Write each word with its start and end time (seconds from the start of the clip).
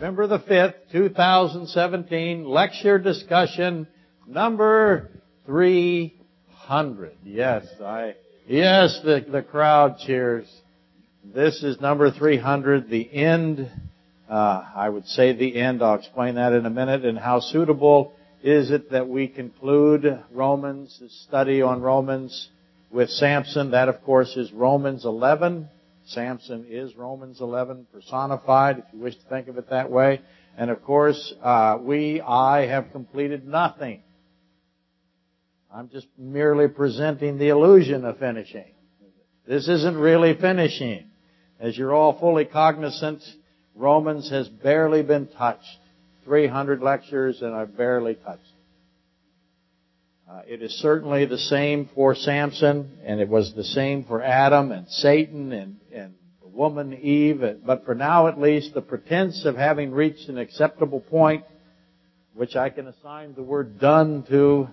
November 0.00 0.26
the 0.28 0.38
5th, 0.38 0.74
2017, 0.92 2.46
lecture 2.46 2.98
discussion 2.98 3.86
number 4.26 5.10
300. 5.44 7.16
Yes, 7.22 7.66
I, 7.84 8.14
yes, 8.46 8.98
the, 9.04 9.26
the 9.30 9.42
crowd 9.42 9.98
cheers. 9.98 10.50
This 11.22 11.62
is 11.62 11.82
number 11.82 12.10
300, 12.10 12.88
the 12.88 13.12
end, 13.12 13.70
uh, 14.26 14.64
I 14.74 14.88
would 14.88 15.04
say 15.04 15.34
the 15.34 15.60
end, 15.60 15.82
I'll 15.82 15.96
explain 15.96 16.36
that 16.36 16.54
in 16.54 16.64
a 16.64 16.70
minute, 16.70 17.04
and 17.04 17.18
how 17.18 17.40
suitable 17.40 18.14
is 18.42 18.70
it 18.70 18.92
that 18.92 19.06
we 19.06 19.28
conclude 19.28 20.18
Romans, 20.32 20.98
study 21.26 21.60
on 21.60 21.82
Romans 21.82 22.48
with 22.90 23.10
Samson. 23.10 23.72
That 23.72 23.90
of 23.90 24.02
course 24.04 24.34
is 24.34 24.50
Romans 24.50 25.04
11. 25.04 25.68
Samson 26.10 26.66
is 26.68 26.94
Romans 26.96 27.40
11 27.40 27.86
personified, 27.92 28.78
if 28.78 28.84
you 28.92 29.00
wish 29.00 29.16
to 29.16 29.24
think 29.28 29.48
of 29.48 29.56
it 29.58 29.70
that 29.70 29.90
way. 29.90 30.20
And 30.56 30.70
of 30.70 30.82
course, 30.82 31.32
uh, 31.42 31.78
we, 31.80 32.20
I, 32.20 32.66
have 32.66 32.92
completed 32.92 33.46
nothing. 33.46 34.02
I'm 35.72 35.88
just 35.88 36.08
merely 36.18 36.68
presenting 36.68 37.38
the 37.38 37.48
illusion 37.48 38.04
of 38.04 38.18
finishing. 38.18 38.72
This 39.46 39.68
isn't 39.68 39.96
really 39.96 40.34
finishing. 40.34 41.10
As 41.60 41.78
you're 41.78 41.94
all 41.94 42.18
fully 42.18 42.44
cognizant, 42.44 43.22
Romans 43.74 44.30
has 44.30 44.48
barely 44.48 45.02
been 45.02 45.28
touched. 45.28 45.78
300 46.24 46.82
lectures 46.82 47.40
and 47.40 47.54
I've 47.54 47.76
barely 47.76 48.14
touched 48.14 48.42
it. 48.42 48.60
Uh, 50.30 50.42
it 50.46 50.62
is 50.62 50.72
certainly 50.78 51.24
the 51.26 51.38
same 51.38 51.88
for 51.92 52.14
Samson, 52.14 52.98
and 53.04 53.20
it 53.20 53.28
was 53.28 53.52
the 53.54 53.64
same 53.64 54.04
for 54.04 54.22
Adam 54.22 54.70
and 54.70 54.88
Satan 54.88 55.52
and, 55.52 55.79
woman 56.60 56.92
Eve. 56.92 57.42
But 57.64 57.86
for 57.86 57.94
now, 57.94 58.28
at 58.28 58.38
least, 58.38 58.74
the 58.74 58.82
pretense 58.82 59.46
of 59.46 59.56
having 59.56 59.92
reached 59.92 60.28
an 60.28 60.36
acceptable 60.36 61.00
point, 61.00 61.44
which 62.34 62.54
I 62.54 62.68
can 62.68 62.86
assign 62.86 63.32
the 63.34 63.42
word 63.42 63.80
done 63.80 64.24
to, 64.28 64.68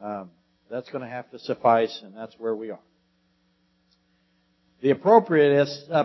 um, 0.00 0.30
that's 0.70 0.88
going 0.90 1.02
to 1.02 1.10
have 1.10 1.28
to 1.32 1.40
suffice, 1.40 2.00
and 2.04 2.16
that's 2.16 2.36
where 2.38 2.54
we 2.54 2.70
are. 2.70 2.78
The 4.80 4.90
appropriateness, 4.90 5.86
uh, 5.90 6.04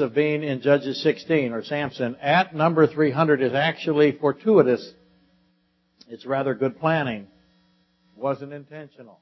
of 0.00 0.14
being 0.14 0.42
in 0.42 0.62
Judges 0.62 1.02
16 1.02 1.52
or 1.52 1.62
Samson 1.62 2.16
at 2.22 2.54
number 2.54 2.86
300 2.86 3.42
is 3.42 3.52
actually 3.52 4.12
fortuitous. 4.12 4.94
It's 6.08 6.24
rather 6.24 6.54
good 6.54 6.80
planning. 6.80 7.26
Wasn't 8.16 8.54
intentional. 8.54 9.18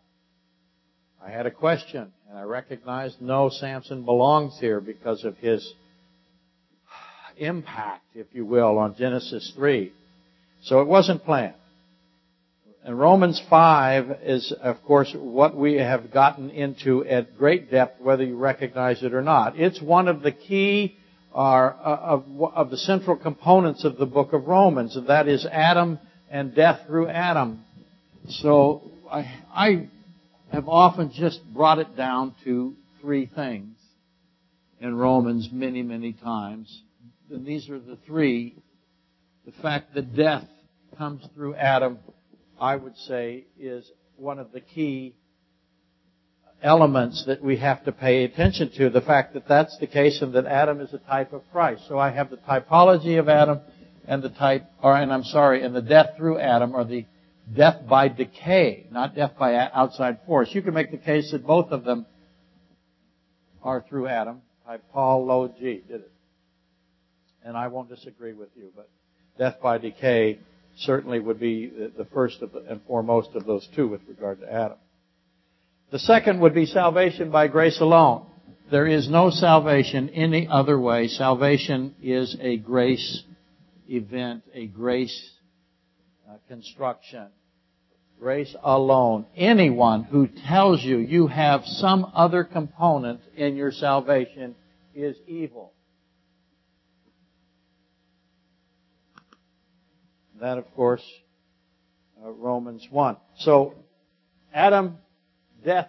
I 1.24 1.30
had 1.30 1.46
a 1.46 1.50
question 1.50 2.12
and 2.28 2.38
I 2.38 2.42
recognized 2.42 3.20
no, 3.20 3.48
Samson 3.48 4.04
belongs 4.04 4.58
here 4.58 4.80
because 4.80 5.24
of 5.24 5.36
his 5.36 5.72
impact, 7.36 8.02
if 8.14 8.26
you 8.32 8.44
will, 8.44 8.78
on 8.78 8.96
Genesis 8.96 9.52
3. 9.54 9.92
So 10.62 10.80
it 10.80 10.88
wasn't 10.88 11.24
planned. 11.24 11.54
And 12.84 12.98
Romans 12.98 13.40
5 13.48 14.18
is, 14.22 14.52
of 14.60 14.82
course, 14.82 15.14
what 15.14 15.56
we 15.56 15.74
have 15.74 16.10
gotten 16.10 16.50
into 16.50 17.04
at 17.04 17.38
great 17.38 17.70
depth, 17.70 18.00
whether 18.00 18.24
you 18.24 18.36
recognize 18.36 19.02
it 19.04 19.14
or 19.14 19.22
not. 19.22 19.58
It's 19.58 19.80
one 19.80 20.08
of 20.08 20.22
the 20.22 20.32
key 20.32 20.96
uh, 21.32 21.38
of, 21.38 22.24
of 22.54 22.70
the 22.70 22.76
central 22.76 23.16
components 23.16 23.84
of 23.84 23.98
the 23.98 24.06
book 24.06 24.32
of 24.32 24.48
Romans, 24.48 24.96
and 24.96 25.06
that 25.06 25.28
is 25.28 25.46
Adam 25.46 26.00
and 26.30 26.54
death 26.54 26.80
through 26.88 27.08
Adam. 27.08 27.64
So 28.28 28.90
I, 29.10 29.42
I 29.54 29.88
have 30.52 30.68
often 30.68 31.10
just 31.12 31.42
brought 31.52 31.78
it 31.78 31.96
down 31.96 32.34
to 32.44 32.76
three 33.00 33.26
things 33.26 33.76
in 34.80 34.94
Romans 34.94 35.48
many, 35.50 35.82
many 35.82 36.12
times. 36.12 36.82
And 37.30 37.46
these 37.46 37.68
are 37.70 37.78
the 37.80 37.96
three. 38.06 38.56
The 39.46 39.52
fact 39.62 39.94
that 39.94 40.14
death 40.14 40.44
comes 40.96 41.26
through 41.34 41.54
Adam 41.54 41.98
I 42.62 42.76
would 42.76 42.96
say, 42.96 43.46
is 43.58 43.90
one 44.14 44.38
of 44.38 44.52
the 44.52 44.60
key 44.60 45.16
elements 46.62 47.24
that 47.26 47.42
we 47.42 47.56
have 47.56 47.84
to 47.86 47.92
pay 47.92 48.22
attention 48.22 48.70
to. 48.76 48.88
The 48.88 49.00
fact 49.00 49.34
that 49.34 49.48
that's 49.48 49.76
the 49.78 49.88
case 49.88 50.22
and 50.22 50.32
that 50.34 50.46
Adam 50.46 50.80
is 50.80 50.94
a 50.94 50.98
type 50.98 51.32
of 51.32 51.42
Christ. 51.50 51.82
So 51.88 51.98
I 51.98 52.10
have 52.10 52.30
the 52.30 52.36
typology 52.36 53.18
of 53.18 53.28
Adam 53.28 53.58
and 54.06 54.22
the 54.22 54.28
type, 54.28 54.64
or, 54.80 54.96
and 54.96 55.12
I'm 55.12 55.24
sorry, 55.24 55.64
and 55.64 55.74
the 55.74 55.82
death 55.82 56.10
through 56.16 56.38
Adam 56.38 56.72
or 56.76 56.84
the 56.84 57.04
death 57.54 57.86
by 57.88 58.08
decay, 58.08 58.86
not 58.90 59.14
death 59.14 59.32
by 59.38 59.54
outside 59.54 60.20
force. 60.26 60.48
You 60.52 60.62
can 60.62 60.74
make 60.74 60.90
the 60.90 60.96
case 60.96 61.30
that 61.32 61.46
both 61.46 61.70
of 61.70 61.84
them 61.84 62.06
are 63.62 63.84
through 63.88 64.08
Adam. 64.08 64.42
by 64.66 64.78
Paul 64.92 65.26
Low 65.26 65.48
G, 65.48 65.82
did 65.86 66.02
it. 66.02 66.12
And 67.44 67.56
I 67.56 67.68
won't 67.68 67.88
disagree 67.88 68.32
with 68.32 68.50
you, 68.56 68.70
but 68.74 68.88
death 69.38 69.56
by 69.62 69.78
decay 69.78 70.38
certainly 70.78 71.18
would 71.18 71.40
be 71.40 71.66
the 71.68 72.06
first 72.12 72.40
the, 72.40 72.48
and 72.68 72.80
foremost 72.86 73.30
of 73.34 73.44
those 73.44 73.68
two 73.74 73.88
with 73.88 74.00
regard 74.08 74.40
to 74.40 74.52
Adam. 74.52 74.78
The 75.90 75.98
second 75.98 76.40
would 76.40 76.54
be 76.54 76.66
salvation 76.66 77.30
by 77.30 77.48
grace 77.48 77.80
alone. 77.80 78.26
There 78.70 78.86
is 78.86 79.10
no 79.10 79.28
salvation 79.28 80.08
any 80.10 80.48
other 80.48 80.80
way. 80.80 81.08
Salvation 81.08 81.94
is 82.02 82.36
a 82.40 82.56
grace 82.56 83.22
event, 83.88 84.44
a 84.54 84.66
grace 84.66 85.31
construction. 86.48 87.28
Grace 88.18 88.54
alone. 88.62 89.26
Anyone 89.36 90.04
who 90.04 90.28
tells 90.28 90.82
you 90.82 90.98
you 90.98 91.26
have 91.26 91.64
some 91.64 92.10
other 92.14 92.44
component 92.44 93.20
in 93.36 93.56
your 93.56 93.72
salvation 93.72 94.54
is 94.94 95.16
evil. 95.26 95.72
That, 100.40 100.58
of 100.58 100.72
course, 100.74 101.02
uh, 102.24 102.30
Romans 102.30 102.86
1. 102.90 103.16
So, 103.38 103.74
Adam, 104.54 104.98
death, 105.64 105.88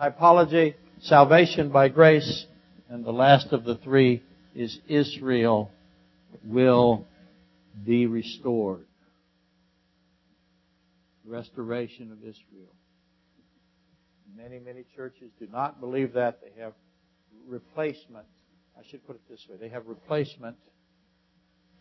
typology, 0.00 0.74
salvation 1.00 1.70
by 1.70 1.88
grace, 1.88 2.46
and 2.88 3.04
the 3.04 3.12
last 3.12 3.52
of 3.52 3.64
the 3.64 3.76
three 3.76 4.22
is 4.54 4.78
Israel 4.88 5.70
will 6.44 7.06
be 7.84 8.06
restored. 8.06 8.86
Restoration 11.24 12.12
of 12.12 12.18
Israel. 12.18 12.74
Many, 14.36 14.58
many 14.58 14.84
churches 14.96 15.30
do 15.38 15.46
not 15.50 15.80
believe 15.80 16.14
that. 16.14 16.40
They 16.42 16.60
have 16.60 16.72
replacement. 17.46 18.26
I 18.78 18.82
should 18.90 19.06
put 19.06 19.16
it 19.16 19.22
this 19.30 19.46
way. 19.48 19.56
They 19.60 19.68
have 19.68 19.86
replacement 19.86 20.56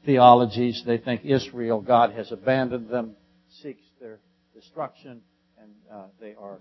theologies. 0.05 0.83
They 0.85 0.97
think 0.97 1.21
Israel, 1.25 1.81
God 1.81 2.11
has 2.11 2.31
abandoned 2.31 2.89
them, 2.89 3.15
seeks 3.61 3.83
their 3.99 4.19
destruction, 4.53 5.21
and 5.59 5.71
uh, 5.91 6.03
they 6.19 6.35
are 6.39 6.59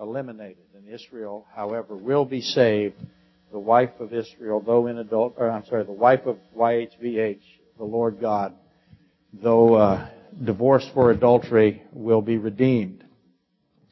eliminated. 0.00 0.64
And 0.74 0.88
Israel, 0.88 1.46
however, 1.54 1.96
will 1.96 2.24
be 2.24 2.40
saved. 2.40 2.96
The 3.50 3.58
wife 3.58 4.00
of 4.00 4.14
Israel, 4.14 4.62
though 4.64 4.86
in 4.86 4.98
adult, 4.98 5.34
or 5.36 5.50
I'm 5.50 5.66
sorry, 5.66 5.84
the 5.84 5.92
wife 5.92 6.24
of 6.24 6.38
YHVH, 6.56 7.42
the 7.76 7.84
Lord 7.84 8.18
God, 8.18 8.54
though 9.32 9.74
uh, 9.74 10.08
divorced 10.42 10.90
for 10.94 11.10
adultery, 11.10 11.82
will 11.92 12.22
be 12.22 12.38
redeemed. 12.38 13.04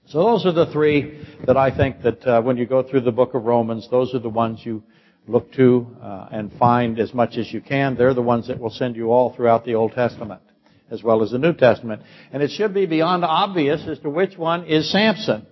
So 0.06 0.19
those 0.25 0.45
are 0.47 0.53
the 0.53 0.71
three 0.73 1.25
that 1.47 1.56
I 1.56 1.75
think 1.75 2.03
that 2.03 2.27
uh, 2.27 2.43
when 2.43 2.56
you 2.56 2.67
go 2.67 2.83
through 2.83 3.03
the 3.03 3.12
book 3.12 3.34
of 3.34 3.45
Romans, 3.45 3.89
those 3.91 4.15
are 4.15 4.19
the 4.19 4.28
ones 4.28 4.61
you 4.65 4.83
look 5.29 5.53
to 5.53 5.87
uh, 6.03 6.29
and 6.33 6.53
find 6.55 6.99
as 6.99 7.15
much 7.15 7.37
as 7.37 7.53
you 7.53 7.61
can. 7.61 7.97
They're 7.97 8.15
the 8.15 8.23
ones 8.23 8.49
that 8.49 8.59
will 8.59 8.71
send 8.71 8.97
you 8.97 9.12
all 9.12 9.34
throughout 9.34 9.65
the 9.65 9.75
Old 9.75 9.93
Testament 9.93 10.43
as 10.91 11.03
well 11.03 11.23
as 11.23 11.31
the 11.31 11.39
New 11.39 11.55
Testament. 11.55 12.03
And 12.33 12.43
it 12.43 12.50
should 12.50 12.75
be 12.75 12.87
beyond 12.87 13.25
obvious 13.25 13.87
as 13.87 13.99
to 14.00 14.11
which 14.11 14.37
one 14.37 14.67
is 14.67 14.91
Samson 14.91 15.47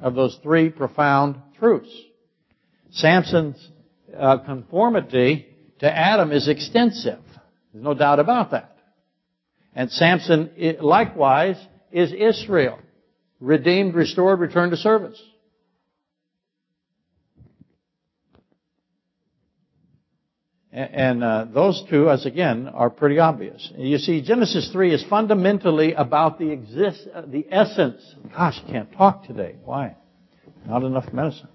of 0.00 0.14
those 0.14 0.38
three 0.42 0.68
profound 0.68 1.36
truths. 1.58 1.90
Samson's 2.90 3.70
uh, 4.16 4.38
conformity 4.38 5.46
to 5.78 5.90
Adam 5.90 6.30
is 6.32 6.48
extensive. 6.48 7.20
There's 7.72 7.84
no 7.84 7.94
doubt 7.94 8.18
about 8.18 8.50
that. 8.50 8.71
And 9.74 9.90
Samson 9.90 10.76
likewise 10.80 11.56
is 11.90 12.12
Israel. 12.12 12.78
Redeemed, 13.40 13.94
restored, 13.94 14.40
returned 14.40 14.72
to 14.72 14.76
service. 14.76 15.20
And 20.72 21.22
uh, 21.22 21.46
those 21.52 21.84
two, 21.90 22.08
as 22.08 22.24
again, 22.24 22.66
are 22.66 22.88
pretty 22.88 23.18
obvious. 23.18 23.70
You 23.76 23.98
see, 23.98 24.22
Genesis 24.22 24.70
3 24.72 24.94
is 24.94 25.04
fundamentally 25.04 25.92
about 25.92 26.38
the 26.38 26.50
exist, 26.50 27.06
uh, 27.14 27.22
the 27.26 27.46
essence. 27.50 28.02
Gosh, 28.34 28.58
can't 28.70 28.90
talk 28.92 29.26
today. 29.26 29.56
Why? 29.64 29.96
Not 30.66 30.82
enough 30.82 31.12
medicine. 31.12 31.48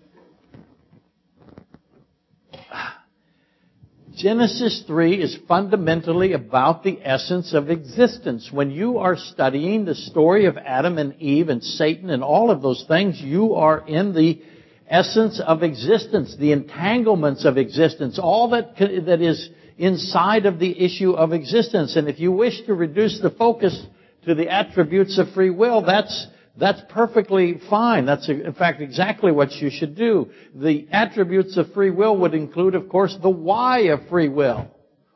Genesis 4.18 4.84
3 4.88 5.22
is 5.22 5.38
fundamentally 5.48 6.34
about 6.34 6.84
the 6.84 6.98
essence 7.04 7.54
of 7.54 7.70
existence. 7.70 8.50
When 8.52 8.72
you 8.72 8.98
are 8.98 9.16
studying 9.16 9.86
the 9.86 9.94
story 9.94 10.46
of 10.46 10.58
Adam 10.58 10.98
and 10.98 11.22
Eve 11.22 11.50
and 11.50 11.64
Satan 11.64 12.10
and 12.10 12.24
all 12.24 12.50
of 12.50 12.64
those 12.64 12.84
things, 12.88 13.22
you 13.22 13.54
are 13.54 13.88
in 13.88 14.16
the 14.16 14.42
essence 14.90 15.40
of 15.40 15.62
existence, 15.62 16.36
the 16.36 16.52
entanglements 16.52 17.46
of 17.46 17.60
existence, 17.60 18.18
all 18.18 18.50
that, 18.50 18.76
that 18.78 19.22
is 19.22 19.52
inside 19.78 20.48
of 20.48 20.58
the 20.58 20.84
issue 20.84 21.12
of 21.12 21.32
existence. 21.32 21.96
And 21.96 22.10
if 22.10 22.20
you 22.20 22.32
wish 22.32 22.60
to 22.66 22.74
reduce 22.74 23.20
the 23.22 23.30
focus 23.30 23.80
to 24.26 24.34
the 24.34 24.50
attributes 24.50 25.20
of 25.20 25.30
free 25.34 25.52
will, 25.52 25.84
that's, 25.84 26.26
that's 26.60 26.82
perfectly 26.90 27.62
fine. 27.70 28.06
That's, 28.06 28.28
in 28.30 28.54
fact, 28.54 28.82
exactly 28.82 29.32
what 29.32 29.52
you 29.54 29.70
should 29.70 29.96
do. 29.96 30.32
The 30.56 30.88
attributes 30.92 31.56
of 31.58 31.72
free 31.74 31.92
will 31.92 32.18
would 32.18 32.34
include, 32.34 32.74
of 32.74 32.90
course, 32.90 33.16
the 33.22 33.30
why 33.30 33.80
of 33.90 34.08
free 34.10 34.30
will. 34.30 34.68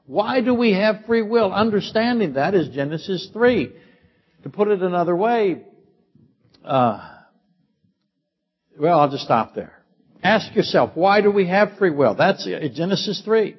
Why 0.06 0.42
do 0.42 0.54
we 0.54 0.74
have 0.74 1.06
free 1.08 1.24
will? 1.24 1.52
Understanding 1.52 2.34
that 2.34 2.54
is 2.54 2.70
Genesis 2.70 3.30
3. 3.34 3.72
To 4.44 4.50
put 4.50 4.68
it 4.68 4.82
another 4.82 5.16
way, 5.16 5.64
uh, 6.64 7.10
well, 8.80 9.00
I'll 9.00 9.12
just 9.12 9.24
stop 9.24 9.56
there. 9.56 9.74
Ask 10.24 10.56
yourself, 10.56 10.92
why 10.94 11.22
do 11.22 11.32
we 11.32 11.48
have 11.48 11.78
free 11.80 11.92
will? 11.92 12.16
That's 12.16 12.46
Genesis 12.46 13.22
3. 13.26 13.56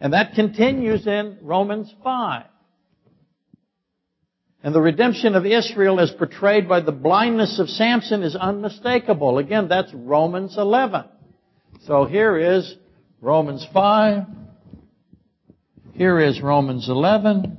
And 0.00 0.12
that 0.12 0.34
continues 0.34 1.06
in 1.06 1.38
Romans 1.42 1.92
5. 2.02 2.44
And 4.62 4.74
the 4.74 4.80
redemption 4.80 5.34
of 5.34 5.44
Israel 5.44 5.98
as 5.98 6.12
portrayed 6.12 6.68
by 6.68 6.80
the 6.80 6.92
blindness 6.92 7.58
of 7.58 7.68
Samson 7.68 8.22
is 8.22 8.36
unmistakable. 8.36 9.38
Again, 9.38 9.68
that's 9.68 9.92
Romans 9.92 10.56
11. 10.56 11.04
So 11.86 12.04
here 12.04 12.36
is 12.38 12.76
Romans 13.20 13.66
5. 13.74 14.22
Here 15.94 16.20
is 16.20 16.40
Romans 16.40 16.88
11. 16.88 17.58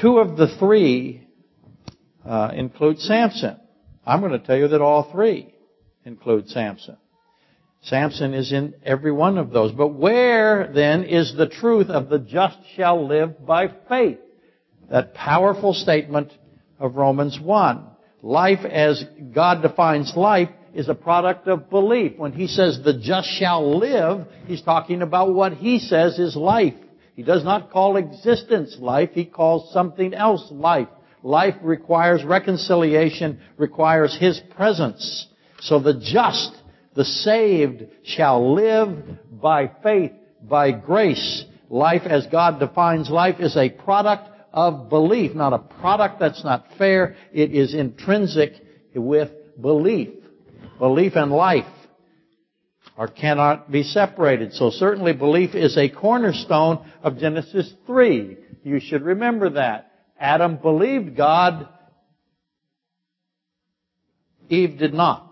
Two 0.00 0.18
of 0.18 0.36
the 0.36 0.54
three 0.58 1.26
uh, 2.26 2.52
include 2.54 2.98
Samson. 3.00 3.58
I'm 4.06 4.20
going 4.20 4.32
to 4.32 4.38
tell 4.38 4.56
you 4.56 4.68
that 4.68 4.82
all 4.82 5.10
three 5.10 5.54
include 6.04 6.48
Samson. 6.50 6.98
Samson 7.82 8.34
is 8.34 8.52
in 8.52 8.74
every 8.84 9.12
one 9.12 9.38
of 9.38 9.50
those. 9.50 9.72
But 9.72 9.88
where 9.88 10.70
then 10.72 11.04
is 11.04 11.34
the 11.34 11.48
truth 11.48 11.88
of 11.88 12.08
the 12.08 12.18
just 12.18 12.58
shall 12.76 13.06
live 13.06 13.44
by 13.46 13.68
faith? 13.88 14.18
That 14.90 15.14
powerful 15.14 15.72
statement 15.72 16.32
of 16.78 16.96
Romans 16.96 17.38
1. 17.40 17.86
Life 18.22 18.64
as 18.66 19.02
God 19.32 19.62
defines 19.62 20.14
life 20.14 20.50
is 20.74 20.88
a 20.88 20.94
product 20.94 21.48
of 21.48 21.70
belief. 21.70 22.18
When 22.18 22.32
he 22.32 22.46
says 22.48 22.80
the 22.84 22.98
just 22.98 23.28
shall 23.28 23.78
live, 23.78 24.26
he's 24.46 24.62
talking 24.62 25.00
about 25.02 25.32
what 25.32 25.54
he 25.54 25.78
says 25.78 26.18
is 26.18 26.36
life. 26.36 26.74
He 27.16 27.22
does 27.22 27.44
not 27.44 27.70
call 27.70 27.96
existence 27.96 28.76
life, 28.78 29.10
he 29.12 29.24
calls 29.24 29.72
something 29.72 30.14
else 30.14 30.46
life. 30.50 30.88
Life 31.22 31.56
requires 31.62 32.24
reconciliation, 32.24 33.40
requires 33.56 34.16
his 34.18 34.40
presence. 34.56 35.28
So 35.60 35.78
the 35.78 35.94
just 35.94 36.56
the 36.94 37.04
saved 37.04 37.84
shall 38.02 38.54
live 38.54 38.98
by 39.30 39.70
faith, 39.82 40.12
by 40.42 40.72
grace. 40.72 41.44
Life 41.68 42.02
as 42.04 42.26
God 42.26 42.58
defines 42.58 43.10
life 43.10 43.36
is 43.38 43.56
a 43.56 43.70
product 43.70 44.28
of 44.52 44.88
belief, 44.88 45.34
not 45.34 45.52
a 45.52 45.58
product 45.58 46.18
that's 46.18 46.42
not 46.42 46.66
fair. 46.76 47.16
It 47.32 47.54
is 47.54 47.74
intrinsic 47.74 48.54
with 48.94 49.30
belief. 49.60 50.08
Belief 50.78 51.12
and 51.14 51.30
life 51.30 51.66
are 52.96 53.06
cannot 53.08 53.70
be 53.70 53.84
separated. 53.84 54.52
So 54.54 54.70
certainly 54.70 55.12
belief 55.12 55.54
is 55.54 55.76
a 55.76 55.88
cornerstone 55.88 56.90
of 57.02 57.18
Genesis 57.18 57.72
3. 57.86 58.36
You 58.64 58.80
should 58.80 59.02
remember 59.02 59.50
that. 59.50 59.92
Adam 60.18 60.56
believed 60.56 61.16
God. 61.16 61.68
Eve 64.48 64.76
did 64.76 64.92
not 64.92 65.29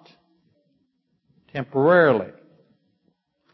temporarily. 1.52 2.32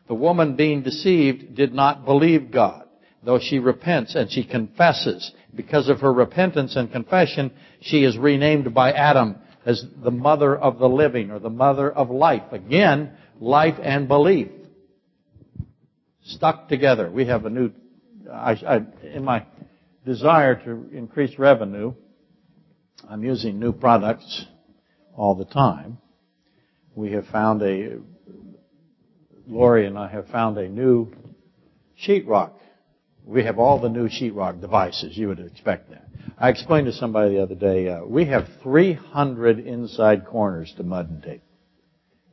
The 0.06 0.14
woman 0.14 0.56
being 0.56 0.82
deceived 0.82 1.54
did 1.54 1.72
not 1.72 2.04
believe 2.04 2.50
God, 2.50 2.84
though 3.22 3.38
she 3.38 3.58
repents 3.58 4.14
and 4.14 4.30
she 4.30 4.44
confesses. 4.44 5.32
Because 5.54 5.88
of 5.88 6.00
her 6.00 6.12
repentance 6.12 6.76
and 6.76 6.92
confession, 6.92 7.52
she 7.80 8.04
is 8.04 8.18
renamed 8.18 8.74
by 8.74 8.92
Adam 8.92 9.36
as 9.64 9.84
the 10.02 10.10
mother 10.10 10.54
of 10.54 10.78
the 10.78 10.88
living 10.88 11.30
or 11.30 11.38
the 11.38 11.50
mother 11.50 11.90
of 11.90 12.10
life. 12.10 12.52
Again, 12.52 13.12
life 13.40 13.76
and 13.82 14.08
belief 14.08 14.48
stuck 16.24 16.68
together. 16.68 17.10
We 17.10 17.26
have 17.26 17.46
a 17.46 17.50
new, 17.50 17.70
I, 18.30 18.52
I, 18.52 18.80
in 19.06 19.24
my 19.24 19.46
desire 20.04 20.56
to 20.64 20.90
increase 20.92 21.38
revenue, 21.38 21.94
I'm 23.08 23.22
using 23.22 23.58
new 23.58 23.72
products 23.72 24.46
all 25.16 25.34
the 25.34 25.44
time 25.46 25.98
we 26.94 27.12
have 27.12 27.26
found 27.26 27.62
a, 27.62 27.98
Lori 29.46 29.86
and 29.86 29.98
I 29.98 30.08
have 30.08 30.28
found 30.28 30.58
a 30.58 30.68
new 30.68 31.12
sheetrock. 32.06 32.52
We 33.24 33.44
have 33.44 33.58
all 33.58 33.80
the 33.80 33.88
new 33.88 34.08
sheetrock 34.08 34.60
devices. 34.60 35.16
You 35.16 35.28
would 35.28 35.40
expect 35.40 35.90
that. 35.90 36.06
I 36.38 36.48
explained 36.48 36.86
to 36.86 36.92
somebody 36.92 37.34
the 37.34 37.42
other 37.42 37.54
day, 37.54 37.88
uh, 37.88 38.04
we 38.04 38.26
have 38.26 38.48
300 38.62 39.60
inside 39.60 40.26
corners 40.26 40.72
to 40.76 40.82
mud 40.82 41.08
and 41.08 41.22
tape 41.22 41.42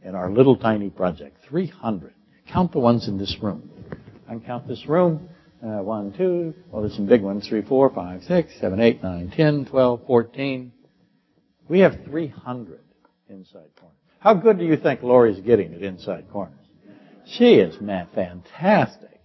in 0.03 0.15
our 0.15 0.31
little 0.31 0.57
tiny 0.57 0.89
project. 0.89 1.37
300. 1.47 2.13
Count 2.51 2.71
the 2.71 2.79
ones 2.79 3.07
in 3.07 3.17
this 3.17 3.37
room. 3.41 3.69
I 4.27 4.31
can 4.31 4.41
count 4.41 4.67
this 4.67 4.85
room. 4.87 5.29
Uh, 5.63 5.83
one, 5.83 6.11
two. 6.13 6.55
Well, 6.71 6.81
there's 6.81 6.95
some 6.95 7.05
big 7.05 7.21
ones. 7.21 7.47
Three, 7.47 7.61
four, 7.61 7.89
five, 7.91 8.23
six, 8.23 8.51
seven, 8.59 8.79
eight, 8.79 9.03
nine, 9.03 9.31
ten, 9.35 9.65
twelve, 9.65 10.01
fourteen. 10.07 10.71
We 11.67 11.79
have 11.81 11.93
300 12.05 12.79
inside 13.29 13.69
corners. 13.79 14.00
How 14.21 14.35
good 14.35 14.59
do 14.59 14.65
you 14.65 14.77
think 14.77 15.01
Lori's 15.01 15.39
getting 15.39 15.73
at 15.73 15.81
inside 15.81 16.29
corners? 16.31 16.53
She 17.25 17.55
is, 17.55 17.81
man, 17.81 18.07
fantastic. 18.13 19.19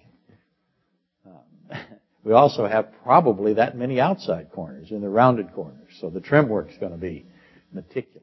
Um, 1.27 1.77
we 2.25 2.33
also 2.33 2.67
have 2.67 2.89
probably 3.03 3.55
that 3.55 3.77
many 3.77 4.01
outside 4.01 4.51
corners 4.53 4.91
in 4.91 5.03
the 5.03 5.09
rounded 5.11 5.53
corners, 5.53 5.93
so 6.01 6.09
the 6.09 6.21
trim 6.21 6.49
work's 6.49 6.79
going 6.79 6.93
to 6.93 6.99
be 6.99 7.27
meticulous. 7.75 8.23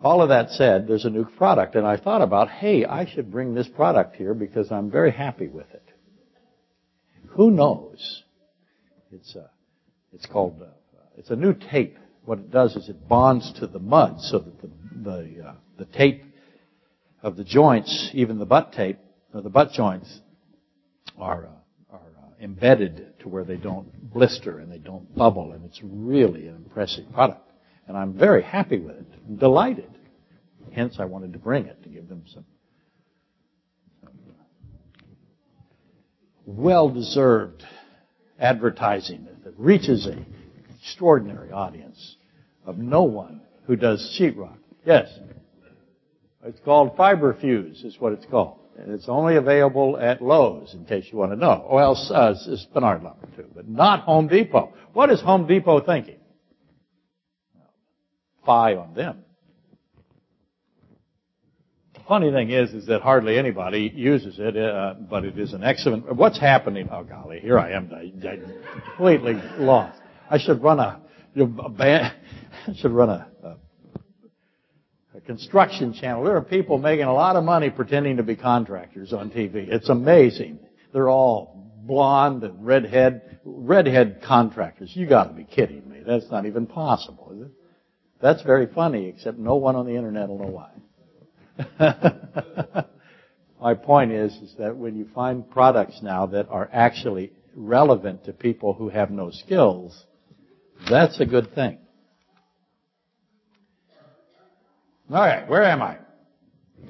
All 0.00 0.22
of 0.22 0.28
that 0.28 0.50
said, 0.50 0.86
there's 0.86 1.04
a 1.04 1.10
new 1.10 1.24
product, 1.24 1.74
and 1.74 1.84
I 1.84 1.96
thought 1.96 2.22
about, 2.22 2.48
hey, 2.48 2.84
I 2.84 3.04
should 3.04 3.32
bring 3.32 3.54
this 3.54 3.66
product 3.66 4.14
here 4.14 4.32
because 4.32 4.70
I'm 4.70 4.92
very 4.92 5.10
happy 5.10 5.48
with 5.48 5.68
it. 5.74 5.82
Who 7.30 7.50
knows? 7.50 8.22
It's 9.10 9.34
a, 9.34 9.40
uh, 9.40 9.46
it's 10.12 10.26
called, 10.26 10.62
uh, 10.62 10.66
it's 11.16 11.30
a 11.30 11.36
new 11.36 11.52
tape 11.52 11.98
what 12.28 12.38
it 12.40 12.50
does 12.50 12.76
is 12.76 12.90
it 12.90 13.08
bonds 13.08 13.50
to 13.58 13.66
the 13.66 13.78
mud 13.78 14.20
so 14.20 14.38
that 14.38 14.60
the, 14.60 14.70
the, 15.02 15.48
uh, 15.48 15.54
the 15.78 15.86
tape 15.86 16.22
of 17.22 17.36
the 17.36 17.42
joints, 17.42 18.10
even 18.12 18.38
the 18.38 18.44
butt 18.44 18.74
tape, 18.74 18.98
or 19.32 19.40
the 19.40 19.48
butt 19.48 19.72
joints, 19.72 20.20
are, 21.16 21.46
uh, 21.46 21.94
are 21.94 22.12
uh, 22.22 22.44
embedded 22.44 23.18
to 23.20 23.30
where 23.30 23.44
they 23.44 23.56
don't 23.56 23.90
blister 24.12 24.58
and 24.58 24.70
they 24.70 24.76
don't 24.76 25.16
bubble, 25.16 25.52
and 25.52 25.64
it's 25.64 25.80
really 25.82 26.46
an 26.48 26.56
impressive 26.56 27.10
product. 27.14 27.50
And 27.86 27.96
I'm 27.96 28.12
very 28.12 28.42
happy 28.42 28.78
with 28.78 28.96
it. 28.96 29.06
I'm 29.26 29.36
delighted. 29.36 29.90
Hence, 30.74 30.96
I 30.98 31.06
wanted 31.06 31.32
to 31.32 31.38
bring 31.38 31.64
it 31.64 31.82
to 31.84 31.88
give 31.88 32.10
them 32.10 32.24
some, 32.26 32.44
some 34.02 34.12
uh, 34.36 34.40
well-deserved 36.44 37.64
advertising 38.38 39.26
that 39.44 39.54
reaches 39.56 40.04
an 40.04 40.26
extraordinary 40.78 41.50
audience 41.50 42.16
of 42.68 42.76
no 42.76 43.02
one 43.02 43.40
who 43.66 43.76
does 43.76 44.16
sheetrock. 44.20 44.58
Yes. 44.84 45.08
It's 46.44 46.60
called 46.60 46.96
FibaFuse 46.96 47.84
is 47.84 47.96
what 47.98 48.12
it's 48.12 48.26
called. 48.26 48.58
And 48.78 48.92
it's 48.92 49.08
only 49.08 49.36
available 49.36 49.98
at 49.98 50.22
Lowe's, 50.22 50.74
in 50.74 50.84
case 50.84 51.06
you 51.10 51.18
want 51.18 51.32
to 51.32 51.36
know. 51.36 51.64
Or 51.66 51.80
else, 51.80 52.12
uh, 52.14 52.34
it's 52.36 52.66
Spenard 52.66 53.02
Lumber 53.02 53.26
too, 53.34 53.46
but 53.56 53.66
not 53.66 54.02
Home 54.02 54.28
Depot. 54.28 54.72
What 54.92 55.10
is 55.10 55.20
Home 55.22 55.46
Depot 55.46 55.80
thinking? 55.80 56.18
Fie 58.44 58.76
on 58.76 58.94
them. 58.94 59.24
The 61.94 62.00
funny 62.06 62.30
thing 62.30 62.50
is, 62.50 62.72
is 62.72 62.86
that 62.86 63.00
hardly 63.00 63.38
anybody 63.38 63.90
uses 63.92 64.36
it, 64.38 64.56
uh, 64.56 64.94
but 65.10 65.24
it 65.24 65.38
is 65.38 65.54
an 65.54 65.64
excellent, 65.64 66.14
what's 66.14 66.38
happening? 66.38 66.88
Oh 66.92 67.02
golly, 67.02 67.40
here 67.40 67.58
I 67.58 67.72
am, 67.72 67.90
I, 67.92 68.28
I 68.28 68.38
completely 68.94 69.34
lost. 69.58 70.00
I 70.30 70.38
should 70.38 70.62
run 70.62 70.78
a, 70.78 71.00
a 71.40 71.68
band, 71.68 72.14
should 72.76 72.92
run 72.92 73.10
a, 73.10 73.28
a, 73.42 73.56
a 75.16 75.20
construction 75.20 75.92
channel. 75.92 76.24
There 76.24 76.36
are 76.36 76.42
people 76.42 76.78
making 76.78 77.06
a 77.06 77.14
lot 77.14 77.36
of 77.36 77.44
money 77.44 77.70
pretending 77.70 78.16
to 78.18 78.22
be 78.22 78.36
contractors 78.36 79.12
on 79.12 79.30
TV. 79.30 79.68
It's 79.68 79.88
amazing. 79.88 80.60
They're 80.92 81.08
all 81.08 81.58
blonde 81.82 82.44
and 82.44 82.64
redhead, 82.64 83.40
redhead 83.44 84.22
contractors. 84.24 84.92
You 84.94 85.06
gotta 85.06 85.32
be 85.32 85.44
kidding 85.44 85.88
me. 85.88 86.00
That's 86.06 86.30
not 86.30 86.46
even 86.46 86.66
possible, 86.66 87.32
is 87.34 87.46
it? 87.46 87.52
That's 88.20 88.42
very 88.42 88.66
funny, 88.66 89.06
except 89.06 89.38
no 89.38 89.56
one 89.56 89.76
on 89.76 89.86
the 89.86 89.94
internet 89.94 90.28
will 90.28 90.38
know 90.38 90.46
why. 90.48 90.70
My 93.60 93.74
point 93.74 94.12
is, 94.12 94.32
is 94.36 94.54
that 94.58 94.76
when 94.76 94.96
you 94.96 95.08
find 95.14 95.48
products 95.48 96.00
now 96.02 96.26
that 96.26 96.48
are 96.48 96.68
actually 96.72 97.32
relevant 97.54 98.24
to 98.24 98.32
people 98.32 98.74
who 98.74 98.88
have 98.88 99.10
no 99.10 99.30
skills, 99.30 100.04
that's 100.88 101.20
a 101.20 101.26
good 101.26 101.54
thing. 101.54 101.78
All 105.10 105.16
right, 105.16 105.48
where 105.48 105.64
am 105.64 105.80
I? 105.80 105.98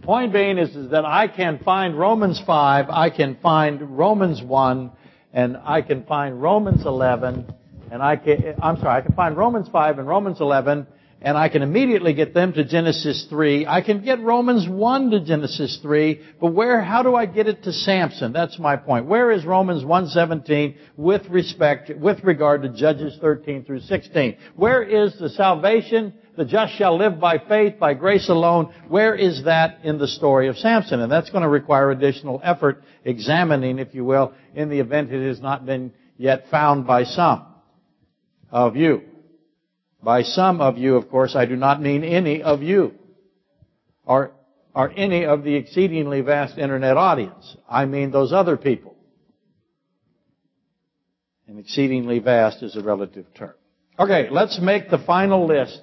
Point 0.03 0.33
being 0.33 0.59
is, 0.59 0.75
is 0.75 0.91
that 0.91 1.05
I 1.05 1.29
can 1.29 1.61
find 1.61 1.97
Romans 1.97 2.43
5, 2.45 2.91
I 2.91 3.11
can 3.11 3.37
find 3.43 3.97
Romans 3.97 4.43
1, 4.43 4.91
and 5.33 5.57
I 5.65 5.83
can 5.83 6.05
find 6.05 6.43
Romans 6.43 6.85
11, 6.85 7.53
and 7.93 8.03
I 8.03 8.17
can, 8.17 8.55
I'm 8.61 8.77
sorry, 8.79 8.99
I 8.99 9.01
can 9.03 9.15
find 9.15 9.37
Romans 9.37 9.69
5 9.69 9.99
and 9.99 10.09
Romans 10.09 10.41
11, 10.41 10.87
and 11.21 11.37
I 11.37 11.49
can 11.49 11.63
immediately 11.63 12.13
get 12.13 12.33
them 12.33 12.53
to 12.53 12.65
Genesis 12.65 13.27
3. 13.29 13.67
I 13.67 13.81
can 13.81 14.05
get 14.05 14.21
Romans 14.21 14.69
1 14.69 15.11
to 15.11 15.21
Genesis 15.21 15.79
3, 15.83 16.21
but 16.41 16.55
where, 16.55 16.81
how 16.81 17.03
do 17.03 17.17
I 17.17 17.27
get 17.27 17.49
it 17.49 17.65
to 17.65 17.73
Samson? 17.73 18.33
That's 18.33 18.59
my 18.59 18.77
point. 18.77 19.07
Where 19.07 19.33
is 19.33 19.45
Romans 19.45 19.83
1:17 19.83 20.77
with 20.97 21.29
respect, 21.29 21.91
with 21.99 22.23
regard 22.23 22.63
to 22.63 22.69
Judges 22.69 23.19
13 23.21 23.65
through 23.65 23.81
16? 23.81 24.37
Where 24.55 24.83
is 24.83 25.19
the 25.19 25.29
salvation, 25.31 26.15
the 26.37 26.45
just 26.45 26.75
shall 26.75 26.97
live 26.97 27.19
by 27.19 27.39
faith, 27.39 27.81
by 27.81 27.95
grace 27.95 28.29
alone? 28.29 28.73
Where 28.87 29.17
is 29.17 29.43
that 29.45 29.81
in 29.83 29.99
the 29.99 30.09
story 30.09 30.47
of 30.47 30.57
Samson? 30.57 31.01
And 31.01 31.11
that's 31.11 31.31
going 31.31 31.43
to 31.43 31.49
require 31.49 31.91
additional 31.91 32.41
effort, 32.45 32.85
examining, 33.05 33.81
if 33.81 33.93
you 33.93 34.05
will, 34.05 34.35
in 34.55 34.69
the 34.69 34.79
event 34.79 35.13
it 35.13 35.27
has 35.27 35.41
not 35.41 35.67
been 35.67 35.93
yet 36.17 36.45
found 36.49 36.87
by 36.87 37.03
some 37.03 37.45
of 38.53 38.77
you. 38.77 39.03
By 40.03 40.23
some 40.23 40.61
of 40.61 40.79
you, 40.79 40.97
of 40.97 41.11
course, 41.11 41.35
I 41.35 41.47
do 41.47 41.57
not 41.57 41.83
mean 41.83 42.05
any 42.05 42.43
of 42.43 42.63
you. 42.63 42.95
Or, 44.05 44.33
or 44.75 44.91
any 44.97 45.25
of 45.25 45.43
the 45.43 45.55
exceedingly 45.55 46.21
vast 46.21 46.57
internet 46.57 46.97
audience. 46.97 47.57
I 47.69 47.85
mean 47.85 48.11
those 48.11 48.33
other 48.33 48.57
people. 48.57 48.95
And 51.47 51.59
exceedingly 51.59 52.19
vast 52.21 52.63
is 52.63 52.77
a 52.77 52.83
relative 52.83 53.27
term. 53.35 53.55
Okay, 53.99 54.29
let's 54.31 54.61
make 54.61 54.91
the 54.91 54.99
final 54.99 55.47
list 55.47 55.81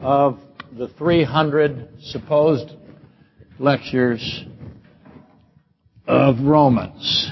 of 0.00 0.40
the 0.76 0.88
300 0.88 1.88
supposed 2.02 2.72
lectures 3.58 4.44
of 6.06 6.40
Romans. 6.40 7.30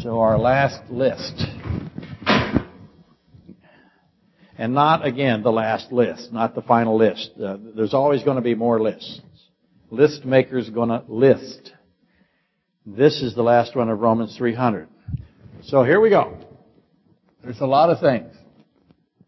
So 0.00 0.20
our 0.20 0.38
last 0.38 0.90
list. 0.90 1.44
And 4.58 4.74
not, 4.74 5.06
again, 5.06 5.44
the 5.44 5.52
last 5.52 5.92
list, 5.92 6.32
not 6.32 6.56
the 6.56 6.62
final 6.62 6.98
list. 6.98 7.30
Uh, 7.40 7.58
there's 7.76 7.94
always 7.94 8.24
going 8.24 8.36
to 8.36 8.42
be 8.42 8.56
more 8.56 8.80
lists. 8.80 9.20
List 9.88 10.24
makers 10.24 10.68
going 10.68 10.88
to 10.88 11.04
list. 11.06 11.72
This 12.84 13.22
is 13.22 13.36
the 13.36 13.42
last 13.42 13.76
one 13.76 13.88
of 13.88 14.00
Romans 14.00 14.36
300. 14.36 14.88
So 15.62 15.84
here 15.84 16.00
we 16.00 16.10
go. 16.10 16.36
There's 17.44 17.60
a 17.60 17.66
lot 17.66 17.88
of 17.88 18.00
things. 18.00 18.34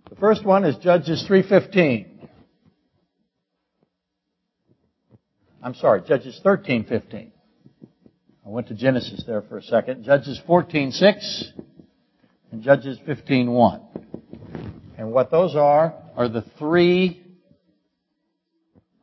The 0.08 0.16
first 0.16 0.44
one 0.44 0.64
is 0.64 0.76
Judges 0.78 1.24
3.15. 1.30 2.06
I'm 5.62 5.74
sorry, 5.74 6.02
Judges 6.08 6.40
13.15. 6.44 7.30
I 8.44 8.48
went 8.48 8.66
to 8.68 8.74
Genesis 8.74 9.22
there 9.26 9.42
for 9.42 9.58
a 9.58 9.62
second. 9.62 10.02
Judges 10.02 10.40
14.6 10.48 11.52
and 12.50 12.62
Judges 12.62 12.98
15.1. 13.06 14.09
And 15.00 15.12
what 15.12 15.30
those 15.30 15.56
are, 15.56 15.94
are 16.14 16.28
the 16.28 16.44
three, 16.58 17.22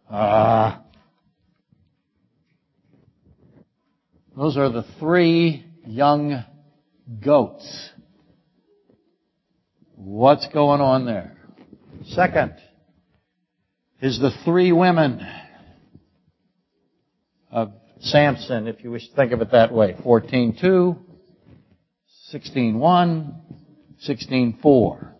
uh, 0.07 0.77
those 4.35 4.57
are 4.57 4.69
the 4.69 4.85
three 4.99 5.65
young 5.87 6.43
goats. 7.19 7.89
What's 9.95 10.47
going 10.53 10.81
on 10.81 11.07
there? 11.07 11.35
Second 12.09 12.53
is 13.99 14.19
the 14.19 14.29
three 14.45 14.71
women 14.71 15.27
of 17.49 17.71
Samson, 18.01 18.67
if 18.67 18.83
you 18.83 18.91
wish 18.91 19.09
to 19.09 19.15
think 19.15 19.31
of 19.31 19.41
it 19.41 19.49
that 19.49 19.73
way. 19.73 19.95
14.2, 20.05 20.95
16.1, 22.31 23.33
16.4. 24.07 25.13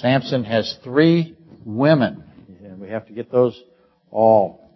Samson 0.00 0.44
has 0.44 0.78
three 0.84 1.36
women, 1.64 2.22
and 2.62 2.80
we 2.80 2.88
have 2.88 3.06
to 3.08 3.12
get 3.12 3.32
those 3.32 3.60
all 4.12 4.70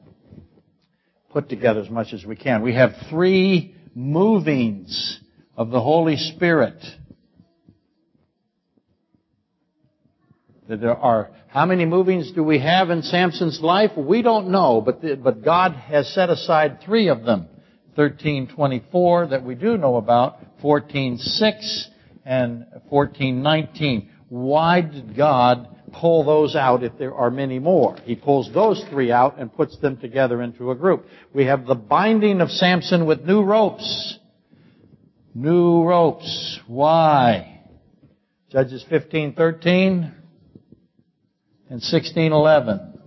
put 1.30 1.48
together 1.48 1.80
as 1.80 1.88
much 1.88 2.12
as 2.12 2.24
we 2.24 2.34
can. 2.34 2.60
We 2.60 2.74
have 2.74 2.90
three 3.08 3.76
movings 3.94 5.20
of 5.56 5.70
the 5.70 5.80
Holy 5.80 6.16
Spirit. 6.16 6.84
There 10.68 10.96
are, 10.96 11.30
how 11.48 11.66
many 11.66 11.84
movings 11.84 12.32
do 12.32 12.42
we 12.42 12.58
have 12.58 12.90
in 12.90 13.02
Samson's 13.02 13.60
life? 13.60 13.92
We 13.96 14.22
don't 14.22 14.48
know, 14.48 14.80
but, 14.80 15.02
the, 15.02 15.14
but 15.14 15.44
God 15.44 15.72
has 15.72 16.12
set 16.12 16.30
aside 16.30 16.80
three 16.84 17.08
of 17.08 17.22
them. 17.22 17.46
1324 17.94 19.28
that 19.28 19.44
we 19.44 19.54
do 19.54 19.76
know 19.76 19.96
about, 19.96 20.60
14.6 20.62 21.84
and 22.24 22.64
14.19. 22.90 24.08
Why 24.32 24.80
did 24.80 25.14
God 25.14 25.68
pull 25.92 26.24
those 26.24 26.56
out 26.56 26.82
if 26.82 26.96
there 26.96 27.14
are 27.14 27.30
many 27.30 27.58
more? 27.58 27.98
He 28.04 28.16
pulls 28.16 28.50
those 28.54 28.82
three 28.88 29.12
out 29.12 29.38
and 29.38 29.52
puts 29.52 29.76
them 29.76 29.98
together 29.98 30.40
into 30.40 30.70
a 30.70 30.74
group. 30.74 31.04
We 31.34 31.44
have 31.44 31.66
the 31.66 31.74
binding 31.74 32.40
of 32.40 32.48
Samson 32.50 33.04
with 33.04 33.26
new 33.26 33.42
ropes. 33.42 34.16
New 35.34 35.82
ropes. 35.84 36.60
Why? 36.66 37.60
Judges 38.50 38.82
15:13 38.90 40.14
and 41.68 41.82
16:11. 41.82 42.98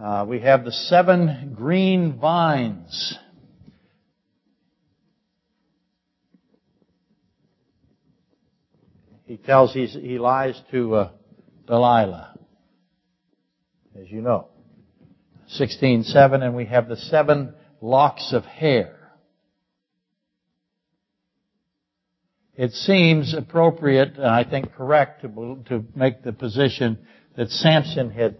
Uh, 0.00 0.26
we 0.28 0.40
have 0.40 0.64
the 0.64 0.72
seven 0.72 1.54
green 1.56 2.18
vines. 2.18 3.16
He 9.26 9.36
tells 9.36 9.74
he's, 9.74 9.92
he 9.92 10.18
lies 10.18 10.60
to 10.70 10.94
uh, 10.94 11.10
Delilah, 11.66 12.38
as 14.00 14.10
you 14.10 14.22
know. 14.22 14.48
16:7, 15.60 16.42
and 16.42 16.56
we 16.56 16.66
have 16.66 16.88
the 16.88 16.96
seven 16.96 17.54
locks 17.80 18.32
of 18.32 18.44
hair. 18.44 18.92
It 22.54 22.72
seems 22.72 23.34
appropriate, 23.34 24.16
and 24.16 24.26
I 24.26 24.44
think 24.44 24.72
correct, 24.72 25.22
to, 25.22 25.58
to 25.68 25.84
make 25.94 26.22
the 26.22 26.32
position 26.32 26.98
that 27.36 27.50
Samson 27.50 28.10
had 28.10 28.38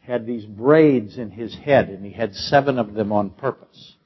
had 0.00 0.24
these 0.24 0.44
braids 0.44 1.18
in 1.18 1.30
his 1.30 1.54
head, 1.54 1.88
and 1.88 2.04
he 2.04 2.12
had 2.12 2.32
seven 2.34 2.78
of 2.78 2.94
them 2.94 3.10
on 3.10 3.30
purpose. 3.30 3.96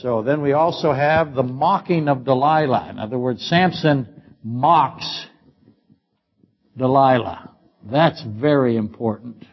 So 0.00 0.22
then 0.22 0.40
we 0.40 0.52
also 0.52 0.92
have 0.92 1.34
the 1.34 1.42
mocking 1.42 2.08
of 2.08 2.24
Delilah. 2.24 2.88
In 2.90 2.98
other 2.98 3.18
words, 3.18 3.44
Samson 3.46 4.16
mocks 4.46 5.26
Delilah. 6.76 7.50
That's 7.90 8.22
very 8.22 8.76
important. 8.76 9.44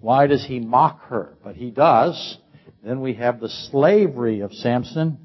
Why 0.00 0.26
does 0.26 0.44
he 0.46 0.60
mock 0.60 1.02
her? 1.08 1.36
But 1.44 1.56
he 1.56 1.70
does. 1.70 2.38
Then 2.82 3.00
we 3.00 3.14
have 3.14 3.40
the 3.40 3.48
slavery 3.48 4.40
of 4.40 4.52
Samson. 4.52 5.18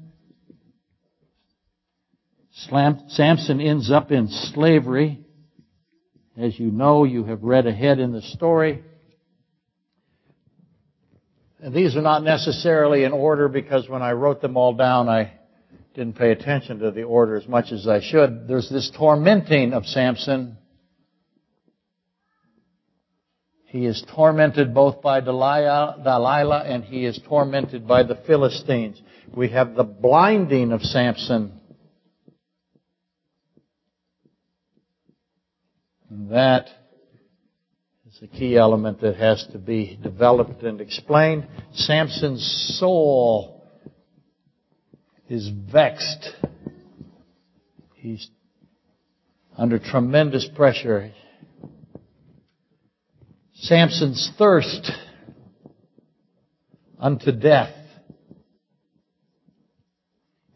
Samson 2.52 3.60
ends 3.60 3.90
up 3.90 4.12
in 4.12 4.28
slavery. 4.28 5.24
As 6.36 6.58
you 6.58 6.70
know, 6.70 7.04
you 7.04 7.24
have 7.24 7.42
read 7.42 7.66
ahead 7.66 8.00
in 8.00 8.12
the 8.12 8.22
story. 8.22 8.82
And 11.60 11.72
these 11.72 11.96
are 11.96 12.02
not 12.02 12.22
necessarily 12.22 13.04
in 13.04 13.12
order 13.12 13.48
because 13.48 13.88
when 13.88 14.02
I 14.02 14.12
wrote 14.12 14.42
them 14.42 14.56
all 14.56 14.74
down, 14.74 15.08
I 15.08 15.38
didn't 15.94 16.16
pay 16.16 16.32
attention 16.32 16.80
to 16.80 16.90
the 16.90 17.04
order 17.04 17.36
as 17.36 17.46
much 17.46 17.70
as 17.70 17.86
I 17.86 18.00
should. 18.00 18.48
There's 18.48 18.68
this 18.68 18.90
tormenting 18.96 19.72
of 19.72 19.86
Samson. 19.86 20.58
He 23.66 23.86
is 23.86 24.04
tormented 24.14 24.74
both 24.74 25.02
by 25.02 25.20
Delilah, 25.20 26.64
and 26.66 26.84
he 26.84 27.04
is 27.04 27.20
tormented 27.28 27.86
by 27.86 28.02
the 28.02 28.16
Philistines. 28.26 29.00
We 29.34 29.48
have 29.50 29.74
the 29.74 29.84
blinding 29.84 30.72
of 30.72 30.82
Samson. 30.82 31.60
And 36.10 36.30
that 36.30 36.68
is 38.06 38.20
a 38.22 38.26
key 38.28 38.56
element 38.56 39.00
that 39.00 39.16
has 39.16 39.46
to 39.52 39.58
be 39.58 39.98
developed 40.02 40.62
and 40.62 40.80
explained. 40.80 41.46
Samson's 41.72 42.76
soul 42.78 43.53
is 45.28 45.50
vexed. 45.72 46.30
He's 47.94 48.28
under 49.56 49.78
tremendous 49.78 50.48
pressure. 50.54 51.12
Samson's 53.54 54.30
thirst 54.36 54.90
unto 56.98 57.32
death. 57.32 57.74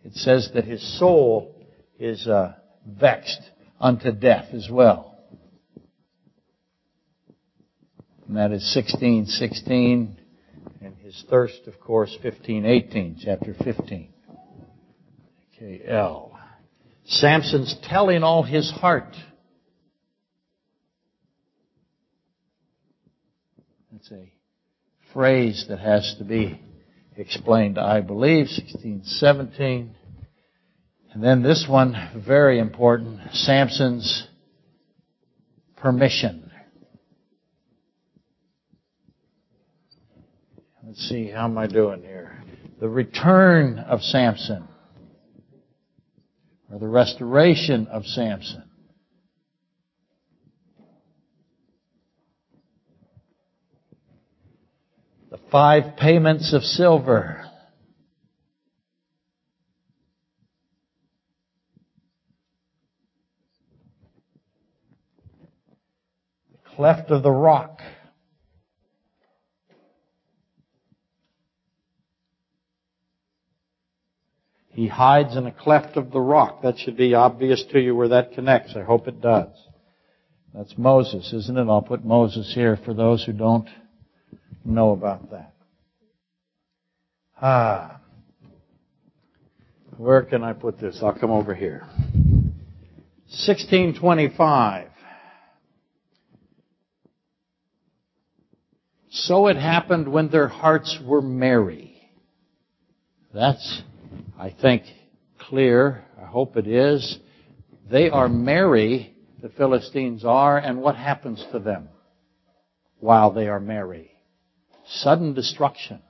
It 0.04 0.14
says 0.14 0.50
that 0.54 0.64
his 0.64 0.98
soul 0.98 1.54
is 1.98 2.26
uh, 2.26 2.54
vexed 2.86 3.50
unto 3.80 4.12
death 4.12 4.52
as 4.52 4.68
well. 4.70 5.18
And 8.26 8.36
that 8.36 8.52
is 8.52 8.62
1616. 8.74 10.18
And 10.80 10.96
his 10.98 11.24
thirst, 11.30 11.66
of 11.66 11.80
course, 11.80 12.10
1518, 12.22 13.18
chapter 13.22 13.54
15. 13.64 14.12
KL. 15.60 16.30
Samson's 17.06 17.74
telling 17.84 18.22
all 18.22 18.42
his 18.42 18.70
heart. 18.70 19.14
That's 23.92 24.10
a 24.12 24.30
phrase 25.12 25.66
that 25.68 25.80
has 25.80 26.14
to 26.18 26.24
be 26.24 26.60
explained, 27.16 27.78
I 27.78 28.00
believe, 28.00 28.46
1617. 28.46 29.94
And 31.12 31.24
then 31.24 31.42
this 31.42 31.66
one, 31.68 32.22
very 32.24 32.58
important, 32.58 33.20
Samson's 33.32 34.28
permission. 35.76 36.50
Let's 40.86 41.08
see, 41.08 41.30
how 41.30 41.44
am 41.46 41.58
I 41.58 41.66
doing 41.66 42.02
here? 42.02 42.42
The 42.80 42.88
return 42.88 43.78
of 43.78 44.00
Samson, 44.02 44.68
or 46.70 46.78
the 46.78 46.88
restoration 46.88 47.86
of 47.88 48.04
Samson. 48.04 48.64
The 55.30 55.38
five 55.50 55.96
payments 55.96 56.52
of 56.52 56.62
silver. 56.62 57.44
The 66.52 66.70
cleft 66.76 67.10
of 67.10 67.22
the 67.22 67.30
rock. 67.30 67.80
He 74.78 74.86
hides 74.86 75.34
in 75.34 75.44
a 75.44 75.50
cleft 75.50 75.96
of 75.96 76.12
the 76.12 76.20
rock. 76.20 76.62
That 76.62 76.78
should 76.78 76.96
be 76.96 77.12
obvious 77.12 77.64
to 77.72 77.80
you 77.80 77.96
where 77.96 78.06
that 78.10 78.34
connects. 78.34 78.76
I 78.76 78.84
hope 78.84 79.08
it 79.08 79.20
does. 79.20 79.48
That's 80.54 80.78
Moses, 80.78 81.32
isn't 81.32 81.58
it? 81.58 81.68
I'll 81.68 81.82
put 81.82 82.04
Moses 82.04 82.52
here 82.54 82.78
for 82.84 82.94
those 82.94 83.24
who 83.24 83.32
don't 83.32 83.68
know 84.64 84.92
about 84.92 85.32
that. 85.32 85.52
Ah. 87.42 88.00
Where 89.96 90.22
can 90.22 90.44
I 90.44 90.52
put 90.52 90.78
this? 90.78 91.00
I'll 91.02 91.18
come 91.18 91.32
over 91.32 91.56
here. 91.56 91.84
1625. 93.26 94.90
So 99.10 99.48
it 99.48 99.56
happened 99.56 100.06
when 100.06 100.30
their 100.30 100.46
hearts 100.46 101.00
were 101.04 101.20
merry. 101.20 102.00
That's 103.34 103.82
I 104.38 104.54
think, 104.62 104.84
clear. 105.38 106.04
I 106.20 106.26
hope 106.26 106.56
it 106.56 106.66
is. 106.66 107.18
They 107.90 108.10
are 108.10 108.28
merry, 108.28 109.14
the 109.42 109.48
Philistines 109.48 110.24
are, 110.24 110.58
and 110.58 110.80
what 110.80 110.96
happens 110.96 111.44
to 111.52 111.58
them 111.58 111.88
while 113.00 113.32
they 113.32 113.48
are 113.48 113.60
merry? 113.60 114.12
Sudden 114.86 115.34
destruction. 115.34 116.02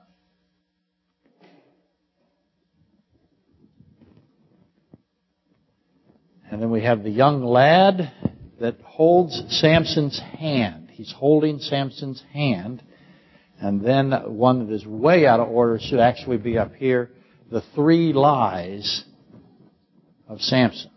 And 6.51 6.61
then 6.61 6.71
we 6.71 6.83
have 6.83 7.03
the 7.03 7.11
young 7.11 7.43
lad 7.43 8.11
that 8.59 8.81
holds 8.81 9.41
Samson's 9.49 10.19
hand. 10.19 10.89
He's 10.91 11.13
holding 11.15 11.59
Samson's 11.59 12.23
hand. 12.33 12.83
And 13.61 13.81
then 13.81 14.11
one 14.25 14.67
that 14.67 14.73
is 14.73 14.85
way 14.85 15.27
out 15.27 15.39
of 15.39 15.49
order 15.49 15.79
should 15.79 15.99
actually 15.99 16.37
be 16.37 16.57
up 16.57 16.73
here 16.75 17.11
the 17.51 17.61
three 17.73 18.13
lies 18.13 19.03
of 20.27 20.39
Samson. 20.41 20.91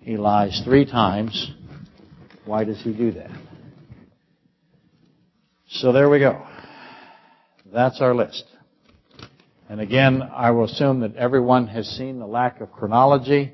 He 0.00 0.16
lies 0.16 0.60
three 0.64 0.84
times. 0.84 1.52
Why 2.44 2.64
does 2.64 2.80
he 2.82 2.92
do 2.92 3.12
that? 3.12 3.30
So 5.68 5.92
there 5.92 6.08
we 6.08 6.18
go. 6.18 6.44
That's 7.72 8.00
our 8.00 8.14
list. 8.14 8.44
And 9.68 9.80
again, 9.80 10.22
I 10.22 10.50
will 10.50 10.64
assume 10.64 11.00
that 11.00 11.16
everyone 11.16 11.66
has 11.68 11.88
seen 11.88 12.18
the 12.18 12.26
lack 12.26 12.60
of 12.60 12.70
chronology. 12.72 13.52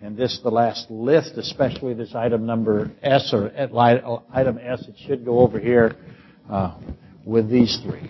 And 0.00 0.16
this, 0.16 0.40
the 0.42 0.50
last 0.50 0.90
list, 0.90 1.32
especially 1.36 1.92
this 1.92 2.14
item 2.14 2.46
number 2.46 2.90
S 3.02 3.34
or 3.34 3.52
item 3.54 4.58
S, 4.58 4.82
it 4.88 4.94
should 5.06 5.24
go 5.24 5.40
over 5.40 5.58
here 5.60 5.96
uh, 6.48 6.78
with 7.26 7.50
these 7.50 7.78
three. 7.84 8.08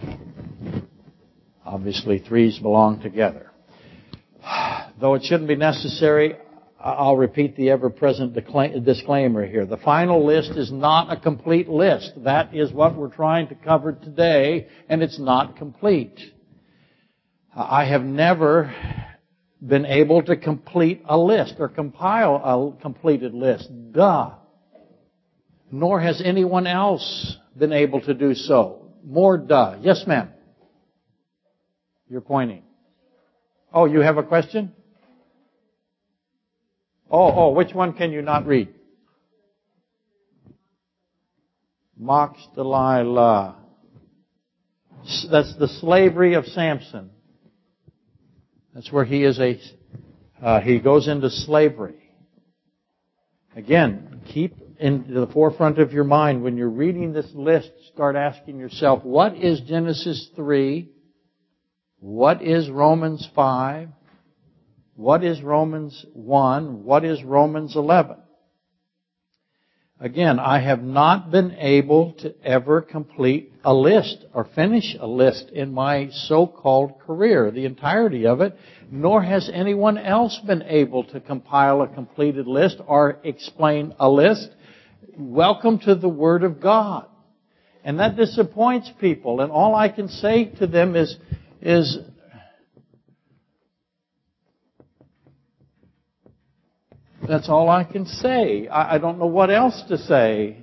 Obviously, 1.65 2.19
threes 2.19 2.59
belong 2.59 3.01
together. 3.01 3.51
Though 5.01 5.15
it 5.15 5.23
shouldn't 5.25 5.49
be 5.49 5.57
necessary, 5.57 6.37
I'll 6.83 7.17
repeat 7.17 7.57
the 7.57 7.71
ever-present 7.71 8.35
disclaimer 8.85 9.47
here. 9.47 9.67
The 9.67 9.77
final 9.77 10.25
list 10.25 10.53
is 10.53 10.73
not 10.73 11.13
a 11.13 11.21
complete 11.21 11.69
list. 11.69 12.13
That 12.25 12.55
is 12.55 12.73
what 12.73 12.97
we're 12.97 13.15
trying 13.15 13.49
to 13.49 13.55
cover 13.55 13.93
today, 13.93 14.67
and 14.89 15.03
it's 15.03 15.19
not 15.19 15.57
complete. 15.57 16.19
I 17.55 17.85
have 17.85 18.03
never 18.03 18.75
been 19.61 19.85
able 19.85 20.23
to 20.23 20.37
complete 20.37 21.03
a 21.05 21.19
list 21.19 21.57
or 21.59 21.69
compile 21.69 22.37
a 22.37 22.81
completed 22.81 23.35
list. 23.35 23.69
Duh. 23.93 24.31
Nor 25.71 26.01
has 26.01 26.23
anyone 26.25 26.67
else 26.67 27.37
been 27.57 27.73
able 27.73 28.01
to 28.03 28.15
do 28.15 28.35
so. 28.35 28.87
More 29.05 29.37
duh. 29.37 29.77
Yes, 29.83 30.05
ma'am. 30.07 30.31
You're 32.11 32.21
pointing. 32.21 32.65
Oh, 33.73 33.85
you 33.85 34.01
have 34.01 34.19
a 34.19 34.25
question? 34.25 34.73
Oh, 37.09 37.33
oh, 37.33 37.51
which 37.53 37.73
one 37.73 37.93
can 37.93 38.11
you 38.11 38.21
not 38.21 38.47
read? 38.47 38.69
Mocks 41.97 42.41
Delilah. 42.57 43.57
That's 45.31 45.55
the 45.57 45.69
slavery 45.81 46.35
of 46.35 46.47
Samson. 46.47 47.11
That's 48.75 48.91
where 48.91 49.05
he 49.05 49.23
is 49.23 49.39
a, 49.39 49.61
uh, 50.43 50.61
he 50.61 50.81
goes 50.81 51.07
into 51.07 51.31
slavery. 51.31 52.11
Again, 53.55 54.21
keep 54.27 54.57
in 54.81 55.15
the 55.15 55.29
forefront 55.29 55.79
of 55.79 55.93
your 55.93 56.05
mind 56.05 56.43
when 56.43 56.57
you're 56.57 56.71
reading 56.71 57.13
this 57.13 57.31
list, 57.35 57.71
start 57.93 58.17
asking 58.17 58.59
yourself, 58.59 59.05
what 59.05 59.37
is 59.37 59.61
Genesis 59.61 60.31
3? 60.35 60.91
What 62.03 62.41
is 62.41 62.71
Romans 62.71 63.29
5? 63.35 63.91
What 64.97 65.23
is 65.23 65.43
Romans 65.43 66.07
1? 66.15 66.83
What 66.83 67.05
is 67.05 67.23
Romans 67.23 67.77
11? 67.77 68.17
Again, 70.01 70.39
I 70.39 70.61
have 70.61 70.83
not 70.83 71.31
been 71.31 71.55
able 71.59 72.15
to 72.21 72.35
ever 72.43 72.81
complete 72.81 73.53
a 73.63 73.75
list 73.75 74.25
or 74.33 74.49
finish 74.55 74.97
a 74.99 75.07
list 75.07 75.51
in 75.51 75.75
my 75.75 76.09
so-called 76.09 77.01
career, 77.01 77.51
the 77.51 77.67
entirety 77.67 78.27
of 78.27 78.41
it, 78.41 78.57
nor 78.91 79.23
has 79.23 79.51
anyone 79.53 79.99
else 79.99 80.41
been 80.47 80.63
able 80.63 81.05
to 81.05 81.21
compile 81.21 81.83
a 81.83 81.89
completed 81.89 82.47
list 82.47 82.79
or 82.87 83.19
explain 83.25 83.95
a 84.01 84.09
list. 84.09 84.49
Welcome 85.19 85.81
to 85.81 85.95
the 85.95 86.09
Word 86.09 86.45
of 86.45 86.63
God. 86.63 87.09
And 87.85 88.01
that 88.01 88.17
disappoints 88.17 88.91
people, 89.01 89.43
and 89.43 89.53
all 89.53 89.75
I 89.75 89.91
can 89.91 90.09
say 90.09 90.47
to 90.61 90.67
them 90.67 90.97
is, 90.97 91.15
is 91.61 91.99
that's 97.29 97.49
all 97.49 97.69
I 97.69 97.85
can 97.85 98.07
say. 98.07 98.67
I, 98.69 98.95
I 98.95 98.99
don't 98.99 99.19
know 99.19 99.27
what 99.27 99.51
else 99.51 99.83
to 99.89 99.99
say. 99.99 100.59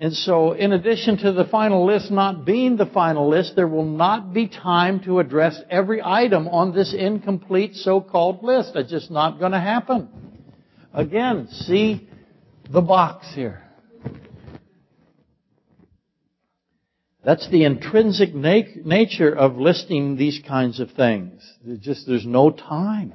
And 0.00 0.14
so, 0.14 0.52
in 0.52 0.72
addition 0.72 1.18
to 1.18 1.32
the 1.32 1.44
final 1.44 1.84
list 1.84 2.12
not 2.12 2.44
being 2.44 2.76
the 2.76 2.86
final 2.86 3.28
list, 3.28 3.56
there 3.56 3.66
will 3.66 3.84
not 3.84 4.32
be 4.32 4.46
time 4.46 5.00
to 5.00 5.18
address 5.18 5.60
every 5.68 6.00
item 6.02 6.46
on 6.46 6.72
this 6.72 6.94
incomplete 6.94 7.74
so-called 7.74 8.44
list. 8.44 8.76
It's 8.76 8.90
just 8.90 9.10
not 9.10 9.40
going 9.40 9.52
to 9.52 9.60
happen. 9.60 10.08
Again, 10.94 11.48
see 11.48 12.08
the 12.70 12.80
box 12.80 13.26
here. 13.34 13.67
That's 17.28 17.46
the 17.50 17.64
intrinsic 17.64 18.34
na- 18.34 18.62
nature 18.86 19.30
of 19.30 19.58
listing 19.58 20.16
these 20.16 20.40
kinds 20.48 20.80
of 20.80 20.92
things. 20.92 21.42
There's 21.62 21.78
just 21.78 22.06
there's 22.06 22.24
no 22.24 22.50
time. 22.50 23.12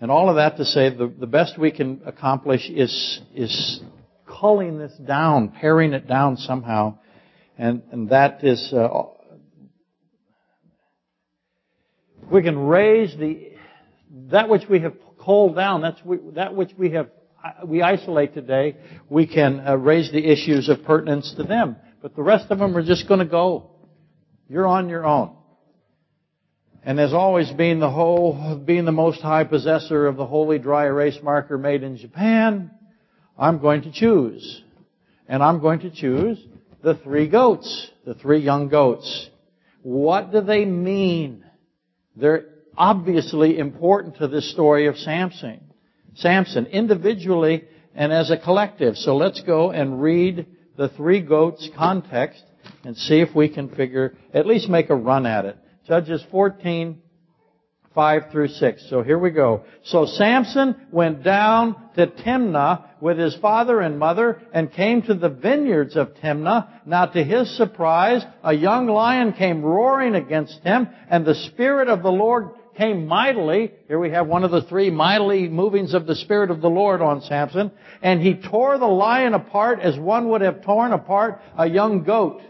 And 0.00 0.10
all 0.10 0.30
of 0.30 0.36
that 0.36 0.56
to 0.56 0.64
say 0.64 0.88
the, 0.88 1.06
the 1.06 1.26
best 1.26 1.58
we 1.58 1.70
can 1.72 2.00
accomplish 2.06 2.70
is 2.70 3.20
is 3.34 3.82
culling 4.26 4.78
this 4.78 4.94
down, 5.06 5.50
paring 5.50 5.92
it 5.92 6.08
down 6.08 6.38
somehow, 6.38 6.96
and 7.58 7.82
and 7.92 8.08
that 8.08 8.42
is 8.42 8.72
uh, 8.72 8.88
we 12.32 12.42
can 12.42 12.58
raise 12.58 13.14
the 13.18 13.52
that 14.30 14.48
which 14.48 14.70
we 14.70 14.80
have 14.80 14.94
culled 15.22 15.54
down. 15.54 15.82
That's 15.82 16.02
we, 16.02 16.16
that 16.34 16.54
which 16.54 16.70
we 16.78 16.92
have 16.92 17.10
we 17.62 17.82
isolate 17.82 18.32
today, 18.32 18.78
we 19.10 19.26
can 19.26 19.60
uh, 19.60 19.76
raise 19.76 20.10
the 20.10 20.26
issues 20.26 20.70
of 20.70 20.82
pertinence 20.84 21.34
to 21.36 21.42
them. 21.42 21.76
But 22.02 22.14
the 22.14 22.22
rest 22.22 22.50
of 22.50 22.58
them 22.58 22.76
are 22.76 22.84
just 22.84 23.08
going 23.08 23.20
to 23.20 23.26
go. 23.26 23.70
You're 24.48 24.66
on 24.66 24.88
your 24.88 25.04
own. 25.04 25.34
And 26.82 27.00
as 27.00 27.12
always, 27.12 27.50
being 27.50 27.80
the 27.80 27.90
whole, 27.90 28.62
being 28.64 28.84
the 28.84 28.92
most 28.92 29.20
high 29.20 29.42
possessor 29.42 30.06
of 30.06 30.16
the 30.16 30.26
holy 30.26 30.58
dry 30.58 30.86
erase 30.86 31.18
marker 31.20 31.58
made 31.58 31.82
in 31.82 31.96
Japan, 31.96 32.70
I'm 33.36 33.58
going 33.58 33.82
to 33.82 33.92
choose. 33.92 34.62
And 35.28 35.42
I'm 35.42 35.60
going 35.60 35.80
to 35.80 35.90
choose 35.90 36.38
the 36.82 36.94
three 36.94 37.28
goats, 37.28 37.90
the 38.04 38.14
three 38.14 38.38
young 38.38 38.68
goats. 38.68 39.28
What 39.82 40.30
do 40.30 40.40
they 40.40 40.64
mean? 40.64 41.44
They're 42.14 42.44
obviously 42.78 43.58
important 43.58 44.18
to 44.18 44.28
this 44.28 44.50
story 44.52 44.86
of 44.86 44.96
Samson. 44.96 45.60
Samson, 46.14 46.66
individually 46.66 47.64
and 47.96 48.12
as 48.12 48.30
a 48.30 48.38
collective. 48.38 48.96
So 48.96 49.16
let's 49.16 49.42
go 49.42 49.70
and 49.72 50.00
read 50.00 50.46
the 50.76 50.88
three 50.90 51.20
goats 51.20 51.68
context 51.76 52.42
and 52.84 52.96
see 52.96 53.20
if 53.20 53.34
we 53.34 53.48
can 53.48 53.68
figure, 53.74 54.14
at 54.34 54.46
least 54.46 54.68
make 54.68 54.90
a 54.90 54.94
run 54.94 55.26
at 55.26 55.44
it. 55.44 55.56
Judges 55.86 56.24
14, 56.30 57.00
5 57.94 58.22
through 58.30 58.48
6. 58.48 58.90
So 58.90 59.02
here 59.02 59.18
we 59.18 59.30
go. 59.30 59.64
So 59.84 60.04
Samson 60.04 60.76
went 60.92 61.22
down 61.22 61.76
to 61.96 62.06
Timnah 62.06 63.00
with 63.00 63.18
his 63.18 63.34
father 63.36 63.80
and 63.80 63.98
mother 63.98 64.42
and 64.52 64.70
came 64.70 65.02
to 65.02 65.14
the 65.14 65.30
vineyards 65.30 65.96
of 65.96 66.14
Timnah. 66.22 66.86
Now 66.86 67.06
to 67.06 67.24
his 67.24 67.56
surprise, 67.56 68.22
a 68.44 68.52
young 68.52 68.86
lion 68.86 69.32
came 69.32 69.62
roaring 69.62 70.14
against 70.14 70.60
him 70.60 70.88
and 71.08 71.24
the 71.24 71.34
Spirit 71.34 71.88
of 71.88 72.02
the 72.02 72.10
Lord 72.10 72.50
came 72.76 73.06
mightily. 73.06 73.72
Here 73.88 73.98
we 73.98 74.10
have 74.10 74.26
one 74.26 74.44
of 74.44 74.50
the 74.50 74.62
three 74.62 74.90
mightily 74.90 75.48
movings 75.48 75.94
of 75.94 76.06
the 76.06 76.14
Spirit 76.14 76.50
of 76.50 76.60
the 76.60 76.68
Lord 76.68 77.00
on 77.00 77.22
Samson. 77.22 77.70
And 78.02 78.20
he 78.20 78.34
tore 78.34 78.78
the 78.78 78.86
lion 78.86 79.34
apart 79.34 79.80
as 79.80 79.98
one 79.98 80.28
would 80.30 80.42
have 80.42 80.62
torn 80.62 80.92
apart 80.92 81.40
a 81.56 81.68
young 81.68 82.04
goat, 82.04 82.40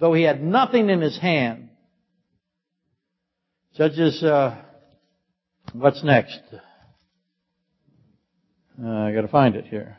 though 0.00 0.12
he 0.12 0.22
had 0.22 0.42
nothing 0.42 0.90
in 0.90 1.00
his 1.00 1.18
hand. 1.18 1.70
Judges, 3.76 4.22
uh, 4.22 4.56
what's 5.72 6.02
next? 6.02 6.40
Uh, 8.82 8.88
I 8.88 9.12
gotta 9.12 9.28
find 9.28 9.54
it 9.54 9.66
here. 9.66 9.98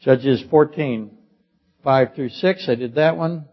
Judges 0.00 0.44
14, 0.50 1.16
5 1.82 2.14
through 2.14 2.28
6. 2.28 2.68
I 2.68 2.74
did 2.74 2.96
that 2.96 3.16
one. 3.16 3.46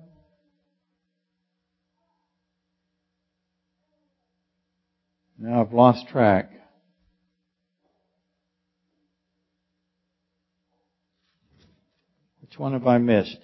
Now 5.42 5.62
I've 5.62 5.74
lost 5.74 6.08
track. 6.10 6.52
Which 12.42 12.60
one 12.60 12.74
have 12.74 12.86
I 12.86 13.00
missed? 13.00 13.40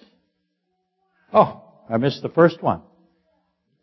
Oh, 1.34 1.64
I 1.90 1.98
missed 1.98 2.22
the 2.22 2.30
first 2.30 2.62
one. 2.62 2.82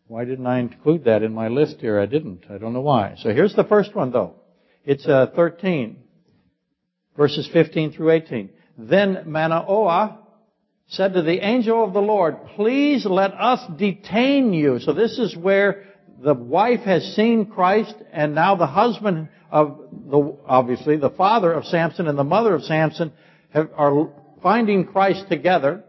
Why 0.06 0.24
didn't 0.24 0.46
I 0.46 0.60
include 0.60 1.04
that 1.06 1.24
in 1.24 1.34
my 1.34 1.48
list 1.48 1.78
here? 1.80 1.98
I 1.98 2.06
didn't. 2.06 2.44
I 2.48 2.58
don't 2.58 2.72
know 2.72 2.82
why. 2.82 3.16
So 3.18 3.30
here's 3.30 3.56
the 3.56 3.64
first 3.64 3.96
one 3.96 4.12
though. 4.12 4.36
It's 4.84 5.08
uh, 5.08 5.32
13, 5.34 5.96
verses 7.16 7.48
15 7.52 7.94
through 7.94 8.12
18. 8.12 8.50
Then 8.78 9.24
Manoah 9.26 10.20
said 10.86 11.14
to 11.14 11.22
the 11.22 11.44
angel 11.44 11.82
of 11.82 11.92
the 11.92 12.00
Lord, 12.00 12.36
please 12.54 13.04
let 13.06 13.32
us 13.32 13.60
detain 13.76 14.52
you. 14.52 14.78
So 14.78 14.92
this 14.92 15.18
is 15.18 15.36
where 15.36 15.93
the 16.22 16.34
wife 16.34 16.80
has 16.80 17.14
seen 17.14 17.46
Christ 17.46 17.94
and 18.12 18.34
now 18.34 18.56
the 18.56 18.66
husband 18.66 19.28
of 19.50 19.78
the, 20.10 20.36
obviously 20.46 20.96
the 20.96 21.10
father 21.10 21.52
of 21.52 21.64
Samson 21.66 22.08
and 22.08 22.18
the 22.18 22.24
mother 22.24 22.54
of 22.54 22.62
Samson 22.64 23.12
have, 23.50 23.70
are 23.76 24.10
finding 24.42 24.86
Christ 24.86 25.28
together. 25.28 25.84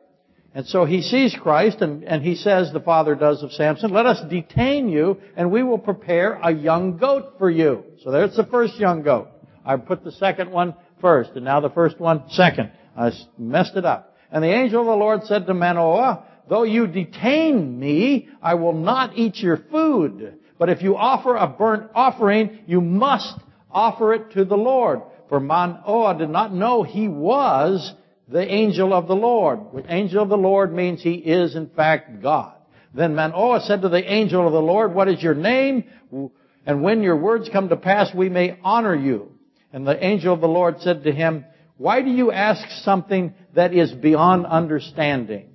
And 0.54 0.66
so 0.66 0.86
he 0.86 1.02
sees 1.02 1.36
Christ 1.36 1.82
and, 1.82 2.04
and 2.04 2.24
he 2.24 2.36
says, 2.36 2.72
the 2.72 2.80
father 2.80 3.16
does 3.16 3.44
of 3.44 3.52
Samson, 3.52 3.92
let 3.92 4.06
us 4.06 4.22
detain 4.30 4.90
you 4.90 5.20
and 5.36 5.52
we 5.52 5.64
will 5.64 5.80
prepare 5.80 6.34
a 6.34 6.52
young 6.52 6.98
goat 6.98 7.36
for 7.38 7.50
you. 7.50 7.84
So 8.04 8.12
there's 8.12 8.36
the 8.36 8.46
first 8.46 8.80
young 8.80 9.04
goat. 9.04 9.30
I 9.66 9.78
put 9.78 10.04
the 10.04 10.12
second 10.12 10.52
one 10.52 10.76
first 11.02 11.32
and 11.36 11.44
now 11.44 11.60
the 11.60 11.70
first 11.70 12.00
one 12.00 12.24
second. 12.30 12.72
I 12.98 13.12
messed 13.38 13.76
it 13.76 13.86
up. 13.86 14.16
And 14.32 14.44
the 14.44 14.54
angel 14.54 14.82
of 14.82 14.88
the 14.88 14.96
Lord 14.96 15.24
said 15.24 15.46
to 15.48 15.54
Manoah, 15.54 16.26
though 16.50 16.64
you 16.64 16.88
detain 16.88 17.80
me, 17.80 18.30
I 18.42 18.56
will 18.56 18.74
not 18.74 19.18
eat 19.18 19.38
your 19.38 19.58
food. 19.58 20.40
But 20.58 20.70
if 20.70 20.82
you 20.82 20.96
offer 20.96 21.36
a 21.36 21.48
burnt 21.48 21.92
offering, 21.94 22.60
you 22.66 22.82
must 22.82 23.34
offer 23.70 24.14
it 24.14 24.32
to 24.32 24.46
the 24.46 24.58
Lord. 24.58 25.02
For 25.28 25.40
Manoah 25.40 26.18
did 26.18 26.30
not 26.30 26.54
know 26.54 26.84
he 26.84 27.08
was 27.08 27.94
the 28.28 28.50
angel 28.50 28.94
of 28.94 29.08
the 29.08 29.16
Lord. 29.16 29.60
The 29.74 29.94
angel 29.94 30.24
of 30.24 30.30
the 30.30 30.38
Lord 30.38 30.74
means 30.74 31.02
he 31.02 31.16
is 31.16 31.56
in 31.56 31.70
fact 31.70 32.22
God. 32.22 32.54
Then 32.94 33.16
Manoah 33.16 33.62
said 33.62 33.82
to 33.82 33.90
the 33.90 34.12
angel 34.12 34.48
of 34.48 34.54
the 34.54 34.62
Lord, 34.62 34.94
what 34.94 35.10
is 35.10 35.22
your 35.22 35.36
name? 35.36 35.84
And 36.66 36.82
when 36.82 37.04
your 37.04 37.18
words 37.18 37.50
come 37.52 37.70
to 37.70 37.76
pass, 37.76 38.14
we 38.16 38.30
may 38.30 38.58
honor 38.64 38.96
you. 38.96 39.32
And 39.74 39.86
the 39.86 40.04
angel 40.04 40.34
of 40.34 40.42
the 40.42 40.48
Lord 40.48 40.80
said 40.80 41.04
to 41.04 41.12
him, 41.12 41.44
why 41.78 42.02
do 42.02 42.10
you 42.10 42.32
ask 42.32 42.66
something 42.84 43.34
that 43.54 43.74
is 43.74 43.92
beyond 43.92 44.46
understanding? 44.46 45.50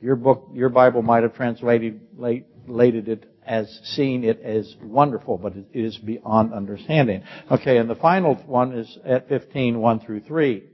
Your 0.00 0.16
book, 0.16 0.50
your 0.52 0.68
Bible 0.68 1.02
might 1.02 1.22
have 1.22 1.34
translated 1.34 2.00
it 2.28 3.32
as 3.46 3.80
seeing 3.94 4.24
it 4.24 4.40
as 4.40 4.74
wonderful, 4.82 5.38
but 5.38 5.54
it 5.56 5.66
is 5.72 5.96
beyond 5.98 6.52
understanding. 6.52 7.22
Okay, 7.50 7.78
and 7.78 7.88
the 7.88 7.94
final 7.94 8.34
one 8.34 8.72
is 8.72 8.98
at 9.04 9.28
15, 9.28 9.78
1 9.78 10.00
through 10.00 10.20
3. 10.20 10.64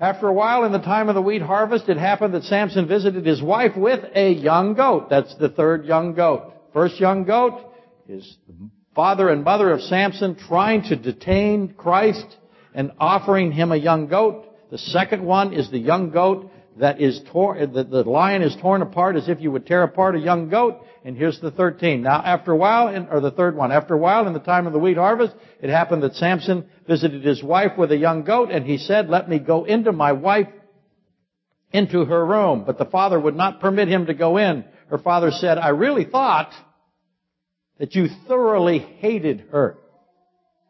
After 0.00 0.28
a 0.28 0.32
while, 0.32 0.64
in 0.64 0.72
the 0.72 0.78
time 0.78 1.10
of 1.10 1.14
the 1.14 1.20
wheat 1.20 1.42
harvest, 1.42 1.88
it 1.90 1.98
happened 1.98 2.32
that 2.32 2.44
Samson 2.44 2.88
visited 2.88 3.26
his 3.26 3.42
wife 3.42 3.76
with 3.76 4.00
a 4.14 4.32
young 4.32 4.72
goat. 4.74 5.10
That's 5.10 5.34
the 5.36 5.50
third 5.50 5.84
young 5.84 6.14
goat. 6.14 6.54
First 6.72 6.98
young 6.98 7.24
goat 7.24 7.60
is 8.08 8.38
the 8.48 8.70
father 8.94 9.28
and 9.28 9.44
mother 9.44 9.70
of 9.72 9.82
Samson 9.82 10.36
trying 10.36 10.84
to 10.84 10.96
detain 10.96 11.74
Christ 11.74 12.24
and 12.72 12.92
offering 12.98 13.52
him 13.52 13.72
a 13.72 13.76
young 13.76 14.06
goat. 14.06 14.46
The 14.70 14.78
second 14.78 15.22
one 15.22 15.52
is 15.52 15.70
the 15.70 15.78
young 15.78 16.10
goat 16.10 16.50
that 16.78 17.00
is 17.00 17.20
torn, 17.32 17.72
the, 17.72 17.84
the 17.84 18.04
lion 18.04 18.42
is 18.42 18.56
torn 18.60 18.82
apart 18.82 19.16
as 19.16 19.28
if 19.28 19.40
you 19.40 19.50
would 19.50 19.66
tear 19.66 19.82
apart 19.82 20.14
a 20.14 20.20
young 20.20 20.48
goat. 20.48 20.84
And 21.04 21.16
here's 21.16 21.40
the 21.40 21.50
13. 21.50 22.02
Now 22.02 22.22
after 22.22 22.52
a 22.52 22.56
while, 22.56 22.88
in, 22.88 23.08
or 23.08 23.20
the 23.20 23.30
third 23.30 23.56
one, 23.56 23.72
after 23.72 23.94
a 23.94 23.98
while 23.98 24.26
in 24.26 24.32
the 24.32 24.38
time 24.38 24.66
of 24.66 24.72
the 24.72 24.78
wheat 24.78 24.96
harvest, 24.96 25.34
it 25.60 25.70
happened 25.70 26.02
that 26.02 26.14
Samson 26.14 26.66
visited 26.86 27.24
his 27.24 27.42
wife 27.42 27.72
with 27.76 27.90
a 27.92 27.96
young 27.96 28.24
goat 28.24 28.50
and 28.50 28.64
he 28.64 28.78
said, 28.78 29.08
let 29.08 29.28
me 29.28 29.38
go 29.38 29.64
into 29.64 29.92
my 29.92 30.12
wife 30.12 30.48
into 31.72 32.04
her 32.04 32.24
room. 32.24 32.64
But 32.66 32.78
the 32.78 32.84
father 32.84 33.18
would 33.18 33.36
not 33.36 33.60
permit 33.60 33.88
him 33.88 34.06
to 34.06 34.14
go 34.14 34.36
in. 34.36 34.64
Her 34.88 34.98
father 34.98 35.30
said, 35.30 35.58
I 35.58 35.68
really 35.68 36.04
thought 36.04 36.52
that 37.78 37.94
you 37.94 38.08
thoroughly 38.28 38.78
hated 38.78 39.46
her. 39.52 39.78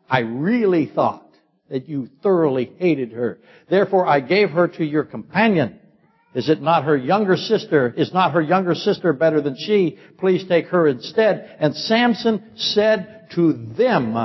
I 0.09 0.21
really 0.21 0.87
thought 0.87 1.27
that 1.69 1.89
you 1.89 2.09
thoroughly 2.23 2.73
hated 2.79 3.13
her. 3.13 3.41
Therefore 3.69 4.07
I 4.07 4.21
gave 4.21 4.51
her 4.51 4.69
to 4.69 4.85
your 4.85 5.05
companion. 5.05 5.80
Is 6.35 6.49
it 6.49 6.63
not 6.63 6.85
her 6.85 6.97
younger 6.97 7.37
sister? 7.37 7.93
Is 7.97 8.13
not 8.13 8.33
her 8.33 8.41
younger 8.41 8.75
sister 8.75 9.13
better 9.13 9.41
than 9.41 9.57
she? 9.57 9.99
Please 10.19 10.47
take 10.47 10.67
her 10.67 10.87
instead. 10.87 11.57
And 11.59 11.75
Samson 11.75 12.53
said 12.55 13.29
to 13.35 13.53
them, 13.53 14.17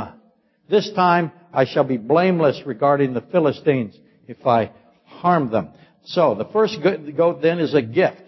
this 0.70 0.92
time 0.96 1.32
I 1.54 1.66
shall 1.66 1.84
be 1.84 1.98
blameless 1.98 2.62
regarding 2.66 3.14
the 3.14 3.22
Philistines 3.22 3.98
if 4.28 4.46
I 4.46 4.72
harm 5.06 5.50
them. 5.52 5.70
So 6.06 6.36
the 6.36 6.46
first 6.46 6.78
goat 7.18 7.42
then 7.42 7.60
is 7.60 7.74
a 7.74 7.82
gift 7.82 8.22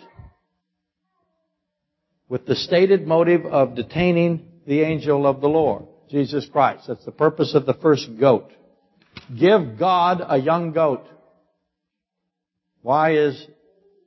with 2.30 2.46
the 2.46 2.56
stated 2.56 3.06
motive 3.06 3.46
of 3.46 3.76
detaining 3.76 4.48
the 4.66 4.82
angel 4.82 5.26
of 5.26 5.40
the 5.40 5.48
Lord, 5.48 5.86
Jesus 6.10 6.48
Christ. 6.52 6.86
That's 6.88 7.06
the 7.06 7.12
purpose 7.12 7.54
of 7.54 7.66
the 7.66 7.76
first 7.76 8.10
goat. 8.20 8.50
Give 9.38 9.78
God 9.78 10.24
a 10.28 10.38
young 10.38 10.74
goat. 10.74 11.06
Why 12.82 13.16
is 13.16 13.48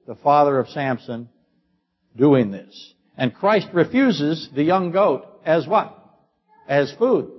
the 0.06 0.14
father 0.16 0.58
of 0.58 0.68
Samson, 0.68 1.28
doing 2.16 2.50
this. 2.50 2.94
And 3.16 3.34
Christ 3.34 3.68
refuses 3.72 4.48
the 4.54 4.62
young 4.62 4.92
goat 4.92 5.26
as 5.44 5.66
what? 5.66 5.96
As 6.68 6.92
food. 6.98 7.30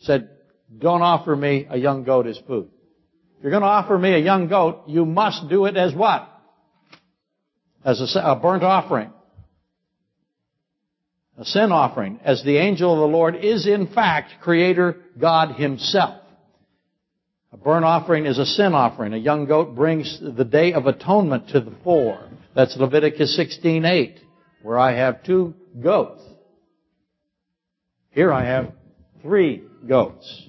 Said, 0.00 0.30
don't 0.78 1.02
offer 1.02 1.34
me 1.34 1.66
a 1.70 1.78
young 1.78 2.04
goat 2.04 2.26
as 2.26 2.38
food. 2.46 2.68
If 3.38 3.42
you're 3.42 3.50
going 3.50 3.62
to 3.62 3.68
offer 3.68 3.96
me 3.96 4.14
a 4.14 4.18
young 4.18 4.48
goat, 4.48 4.84
you 4.86 5.04
must 5.06 5.48
do 5.48 5.66
it 5.66 5.76
as 5.76 5.94
what? 5.94 6.28
As 7.84 8.00
a, 8.00 8.18
a 8.20 8.36
burnt 8.36 8.62
offering. 8.62 9.12
A 11.38 11.44
sin 11.44 11.70
offering. 11.70 12.20
As 12.24 12.42
the 12.42 12.56
angel 12.56 12.92
of 12.92 12.98
the 12.98 13.16
Lord 13.16 13.36
is 13.36 13.66
in 13.66 13.86
fact 13.88 14.40
Creator 14.40 14.96
God 15.18 15.54
Himself. 15.56 16.22
A 17.56 17.64
burnt 17.64 17.86
offering 17.86 18.26
is 18.26 18.38
a 18.38 18.44
sin 18.44 18.74
offering. 18.74 19.14
A 19.14 19.16
young 19.16 19.46
goat 19.46 19.74
brings 19.74 20.20
the 20.20 20.44
day 20.44 20.74
of 20.74 20.86
atonement 20.86 21.48
to 21.50 21.60
the 21.60 21.72
fore. 21.82 22.28
That's 22.54 22.76
Leviticus 22.76 23.36
16:8, 23.36 24.18
where 24.62 24.78
I 24.78 24.92
have 24.92 25.22
two 25.22 25.54
goats. 25.80 26.22
Here 28.10 28.30
I 28.30 28.44
have 28.44 28.72
three 29.22 29.62
goats. 29.86 30.48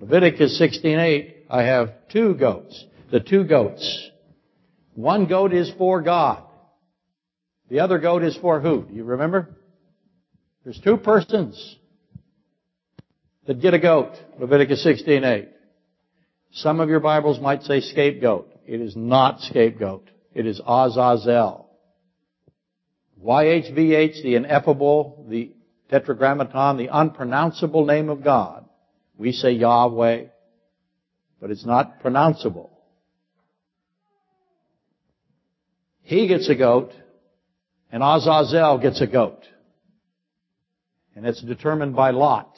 Leviticus 0.00 0.58
16:8, 0.60 1.46
I 1.48 1.62
have 1.62 2.08
two 2.08 2.34
goats. 2.34 2.84
The 3.10 3.20
two 3.20 3.44
goats. 3.44 4.10
One 4.94 5.26
goat 5.26 5.54
is 5.54 5.70
for 5.78 6.02
God. 6.02 6.42
The 7.70 7.80
other 7.80 7.98
goat 7.98 8.22
is 8.22 8.36
for 8.36 8.60
who? 8.60 8.82
Do 8.82 8.94
you 8.94 9.04
remember? 9.04 9.56
There's 10.62 10.80
two 10.80 10.98
persons 10.98 11.76
that 13.46 13.60
get 13.60 13.72
a 13.72 13.78
goat. 13.78 14.12
Leviticus 14.38 14.84
16:8. 14.84 15.53
Some 16.54 16.78
of 16.78 16.88
your 16.88 17.00
Bibles 17.00 17.40
might 17.40 17.64
say 17.64 17.80
scapegoat. 17.80 18.48
It 18.64 18.80
is 18.80 18.94
not 18.94 19.40
scapegoat. 19.40 20.08
It 20.32 20.46
is 20.46 20.60
Azazel. 20.64 21.68
YHVH, 23.20 24.22
the 24.22 24.36
ineffable, 24.36 25.26
the 25.28 25.52
tetragrammaton, 25.90 26.76
the 26.76 26.90
unpronounceable 26.92 27.84
name 27.84 28.08
of 28.08 28.22
God. 28.22 28.68
We 29.16 29.32
say 29.32 29.50
Yahweh, 29.50 30.26
but 31.40 31.50
it's 31.50 31.66
not 31.66 32.00
pronounceable. 32.00 32.70
He 36.02 36.28
gets 36.28 36.48
a 36.48 36.54
goat, 36.54 36.92
and 37.90 38.00
Azazel 38.00 38.78
gets 38.78 39.00
a 39.00 39.08
goat. 39.08 39.42
And 41.16 41.26
it's 41.26 41.42
determined 41.42 41.96
by 41.96 42.10
lot. 42.10 42.54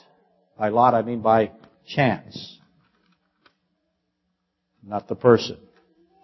By 0.55 0.69
lot, 0.69 0.93
I 0.93 1.01
mean 1.01 1.21
by 1.21 1.51
chance. 1.87 2.56
Not 4.87 5.07
the 5.07 5.15
person. 5.15 5.57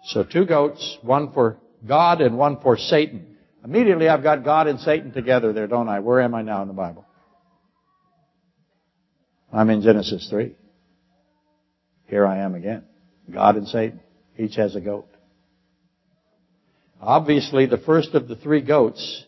So 0.04 0.24
two 0.24 0.46
goats, 0.46 0.98
one 1.02 1.32
for 1.32 1.58
God 1.86 2.20
and 2.20 2.38
one 2.38 2.60
for 2.60 2.78
Satan. 2.78 3.36
Immediately 3.62 4.08
I've 4.08 4.22
got 4.22 4.44
God 4.44 4.66
and 4.66 4.80
Satan 4.80 5.12
together 5.12 5.52
there, 5.52 5.66
don't 5.66 5.88
I? 5.88 6.00
Where 6.00 6.20
am 6.20 6.34
I 6.34 6.42
now 6.42 6.62
in 6.62 6.68
the 6.68 6.74
Bible? 6.74 7.04
I'm 9.52 9.70
in 9.70 9.82
Genesis 9.82 10.26
3. 10.30 10.54
Here 12.06 12.26
I 12.26 12.38
am 12.38 12.54
again. 12.54 12.84
God 13.30 13.56
and 13.56 13.68
Satan. 13.68 14.00
Each 14.38 14.56
has 14.56 14.74
a 14.74 14.80
goat. 14.80 15.08
Obviously, 17.00 17.66
the 17.66 17.78
first 17.78 18.14
of 18.14 18.28
the 18.28 18.36
three 18.36 18.62
goats 18.62 19.24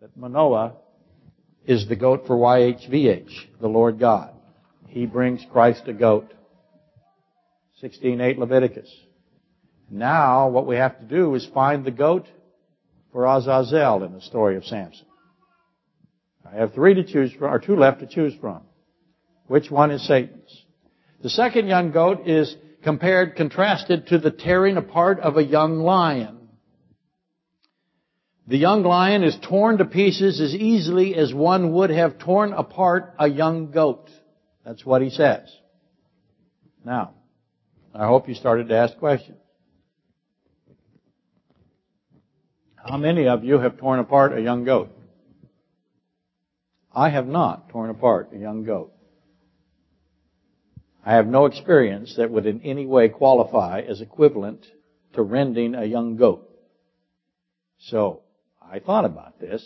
that 0.00 0.16
Manoah 0.16 0.74
is 1.66 1.88
the 1.88 1.96
goat 1.96 2.26
for 2.26 2.36
YHVH, 2.36 3.60
the 3.60 3.68
Lord 3.68 3.98
God. 3.98 4.32
He 4.88 5.06
brings 5.06 5.44
Christ 5.50 5.82
a 5.86 5.92
goat. 5.92 6.32
16.8 7.84 8.38
Leviticus. 8.38 8.90
Now, 9.90 10.48
what 10.48 10.66
we 10.66 10.76
have 10.76 10.98
to 11.00 11.04
do 11.04 11.34
is 11.34 11.46
find 11.52 11.84
the 11.84 11.90
goat 11.90 12.26
for 13.12 13.26
Azazel 13.26 14.02
in 14.04 14.14
the 14.14 14.22
story 14.22 14.56
of 14.56 14.64
Samson. 14.64 15.04
I 16.50 16.56
have 16.56 16.72
three 16.72 16.94
to 16.94 17.04
choose 17.04 17.32
from, 17.32 17.52
or 17.52 17.58
two 17.58 17.76
left 17.76 18.00
to 18.00 18.06
choose 18.06 18.32
from. 18.40 18.62
Which 19.48 19.70
one 19.70 19.90
is 19.90 20.06
Satan's? 20.06 20.64
The 21.22 21.28
second 21.28 21.68
young 21.68 21.90
goat 21.90 22.26
is 22.26 22.56
compared, 22.82 23.36
contrasted 23.36 24.06
to 24.06 24.18
the 24.18 24.30
tearing 24.30 24.78
apart 24.78 25.20
of 25.20 25.36
a 25.36 25.44
young 25.44 25.80
lion. 25.80 26.48
The 28.46 28.58
young 28.58 28.82
lion 28.82 29.24
is 29.24 29.36
torn 29.42 29.78
to 29.78 29.84
pieces 29.84 30.40
as 30.40 30.54
easily 30.54 31.14
as 31.14 31.34
one 31.34 31.72
would 31.72 31.90
have 31.90 32.18
torn 32.18 32.54
apart 32.54 33.14
a 33.18 33.28
young 33.28 33.70
goat. 33.70 34.08
That's 34.64 34.86
what 34.86 35.02
he 35.02 35.10
says. 35.10 35.50
Now, 36.82 37.14
I 37.94 38.06
hope 38.06 38.28
you 38.28 38.34
started 38.34 38.68
to 38.68 38.76
ask 38.76 38.98
questions. 38.98 39.38
How 42.74 42.96
many 42.96 43.28
of 43.28 43.44
you 43.44 43.58
have 43.58 43.78
torn 43.78 44.00
apart 44.00 44.36
a 44.36 44.42
young 44.42 44.64
goat? 44.64 44.90
I 46.92 47.08
have 47.08 47.26
not 47.26 47.70
torn 47.70 47.90
apart 47.90 48.30
a 48.34 48.38
young 48.38 48.64
goat. 48.64 48.92
I 51.06 51.14
have 51.14 51.26
no 51.26 51.46
experience 51.46 52.16
that 52.16 52.30
would 52.30 52.46
in 52.46 52.62
any 52.62 52.86
way 52.86 53.08
qualify 53.08 53.80
as 53.80 54.00
equivalent 54.00 54.66
to 55.12 55.22
rending 55.22 55.74
a 55.74 55.84
young 55.84 56.16
goat. 56.16 56.48
So, 57.78 58.22
I 58.60 58.80
thought 58.80 59.04
about 59.04 59.38
this 59.38 59.62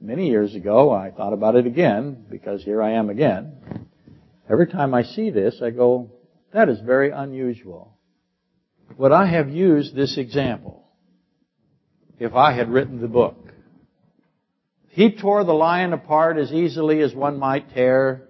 many 0.00 0.28
years 0.28 0.54
ago. 0.54 0.92
I 0.92 1.10
thought 1.10 1.32
about 1.32 1.56
it 1.56 1.66
again 1.66 2.26
because 2.30 2.62
here 2.62 2.82
I 2.82 2.92
am 2.92 3.10
again. 3.10 3.88
Every 4.48 4.66
time 4.66 4.94
I 4.94 5.02
see 5.02 5.30
this, 5.30 5.60
I 5.62 5.70
go, 5.70 6.10
that 6.52 6.68
is 6.68 6.80
very 6.80 7.10
unusual. 7.10 7.96
Would 8.96 9.12
I 9.12 9.26
have 9.26 9.50
used 9.50 9.94
this 9.94 10.16
example 10.16 10.84
if 12.18 12.34
I 12.34 12.52
had 12.52 12.70
written 12.70 13.00
the 13.00 13.08
book? 13.08 13.36
He 14.88 15.14
tore 15.14 15.44
the 15.44 15.52
lion 15.52 15.92
apart 15.92 16.38
as 16.38 16.52
easily 16.52 17.00
as 17.00 17.14
one 17.14 17.38
might 17.38 17.72
tear 17.74 18.28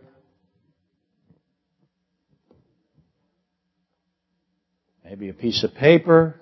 maybe 5.09 5.31
a 5.31 5.35
piece 5.35 5.65
of 5.65 5.75
paper, 5.75 6.39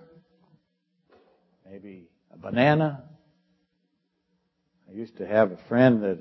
maybe 1.71 2.09
a 2.33 2.37
banana. 2.37 3.05
I 4.89 4.93
used 4.93 5.19
to 5.19 5.27
have 5.27 5.53
a 5.53 5.59
friend 5.69 6.03
that, 6.03 6.19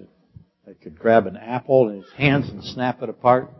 that 0.65 0.81
could 0.81 0.99
grab 0.99 1.25
an 1.25 1.37
apple 1.37 1.89
in 1.89 1.97
his 1.97 2.11
hands 2.15 2.49
and 2.49 2.63
snap 2.63 3.01
it 3.01 3.09
apart. 3.09 3.51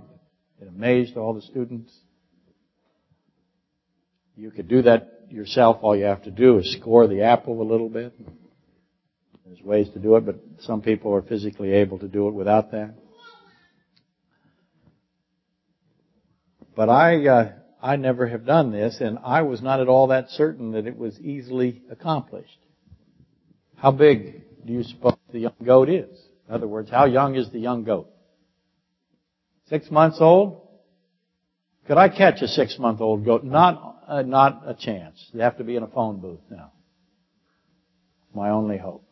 It 0.61 0.67
amazed 0.67 1.17
all 1.17 1.33
the 1.33 1.41
students. 1.41 1.93
You 4.35 4.51
could 4.51 4.67
do 4.67 4.81
that 4.83 5.27
yourself. 5.29 5.77
All 5.81 5.95
you 5.95 6.05
have 6.05 6.23
to 6.23 6.31
do 6.31 6.59
is 6.59 6.77
score 6.79 7.07
the 7.07 7.23
apple 7.23 7.61
a 7.61 7.63
little 7.63 7.89
bit. 7.89 8.13
There's 9.45 9.61
ways 9.61 9.89
to 9.93 9.99
do 9.99 10.15
it, 10.15 10.25
but 10.25 10.39
some 10.61 10.81
people 10.81 11.13
are 11.13 11.21
physically 11.21 11.71
able 11.71 11.99
to 11.99 12.07
do 12.07 12.27
it 12.27 12.33
without 12.33 12.71
that. 12.71 12.95
But 16.75 16.89
I, 16.89 17.27
uh, 17.27 17.51
I 17.81 17.95
never 17.95 18.27
have 18.27 18.45
done 18.45 18.71
this, 18.71 18.97
and 18.99 19.17
I 19.23 19.43
was 19.43 19.61
not 19.61 19.79
at 19.79 19.87
all 19.87 20.07
that 20.07 20.29
certain 20.31 20.71
that 20.71 20.87
it 20.87 20.97
was 20.97 21.19
easily 21.21 21.83
accomplished. 21.89 22.59
How 23.77 23.91
big 23.91 24.43
do 24.65 24.73
you 24.73 24.83
suppose 24.83 25.15
the 25.31 25.39
young 25.39 25.53
goat 25.63 25.89
is? 25.89 26.19
In 26.47 26.53
other 26.53 26.67
words, 26.67 26.89
how 26.89 27.05
young 27.05 27.35
is 27.35 27.49
the 27.51 27.59
young 27.59 27.83
goat? 27.83 28.09
Six 29.69 29.89
months 29.89 30.17
old? 30.19 30.61
Could 31.87 31.97
I 31.97 32.09
catch 32.09 32.41
a 32.41 32.47
six 32.47 32.77
month 32.79 33.01
old 33.01 33.25
goat? 33.25 33.43
Not, 33.43 34.03
uh, 34.07 34.21
not 34.21 34.63
a 34.65 34.73
chance. 34.73 35.29
You 35.33 35.41
have 35.41 35.57
to 35.57 35.63
be 35.63 35.75
in 35.75 35.83
a 35.83 35.87
phone 35.87 36.19
booth 36.19 36.41
now. 36.49 36.71
My 38.33 38.49
only 38.49 38.77
hope. 38.77 39.03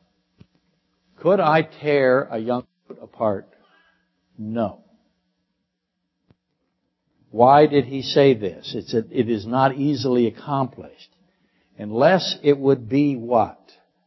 Could 1.17 1.39
I 1.39 1.61
tear 1.61 2.27
a 2.31 2.37
young 2.37 2.65
goat 2.87 2.99
apart? 3.01 3.47
No. 4.37 4.83
Why 7.31 7.65
did 7.65 7.85
he 7.85 8.01
say 8.01 8.35
this? 8.35 8.73
It's 8.75 8.93
a, 8.93 9.03
it 9.09 9.29
is 9.29 9.47
not 9.47 9.75
easily 9.75 10.27
accomplished. 10.27 11.09
Unless 11.79 12.37
it 12.43 12.57
would 12.57 12.89
be 12.89 13.15
what? 13.15 13.59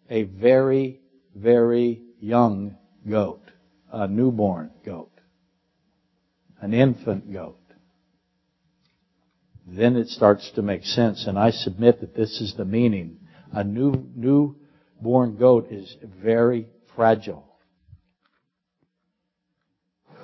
A 0.09 0.25
very, 0.25 1.01
very 1.35 2.03
young 2.21 2.77
goat. 3.09 3.43
A 3.91 4.07
newborn 4.07 4.71
goat. 4.85 5.11
An 6.61 6.73
infant 6.73 7.33
goat. 7.33 7.59
Then 9.67 9.97
it 9.97 10.09
starts 10.09 10.51
to 10.55 10.63
make 10.63 10.85
sense, 10.85 11.27
and 11.27 11.39
I 11.39 11.51
submit 11.51 12.01
that 12.01 12.15
this 12.15 12.41
is 12.41 12.55
the 12.57 12.65
meaning. 12.65 13.19
A 13.53 13.65
new, 13.65 14.07
newborn 14.15 15.37
goat 15.37 15.69
is 15.71 15.97
very 16.23 16.69
fragile. 16.95 17.45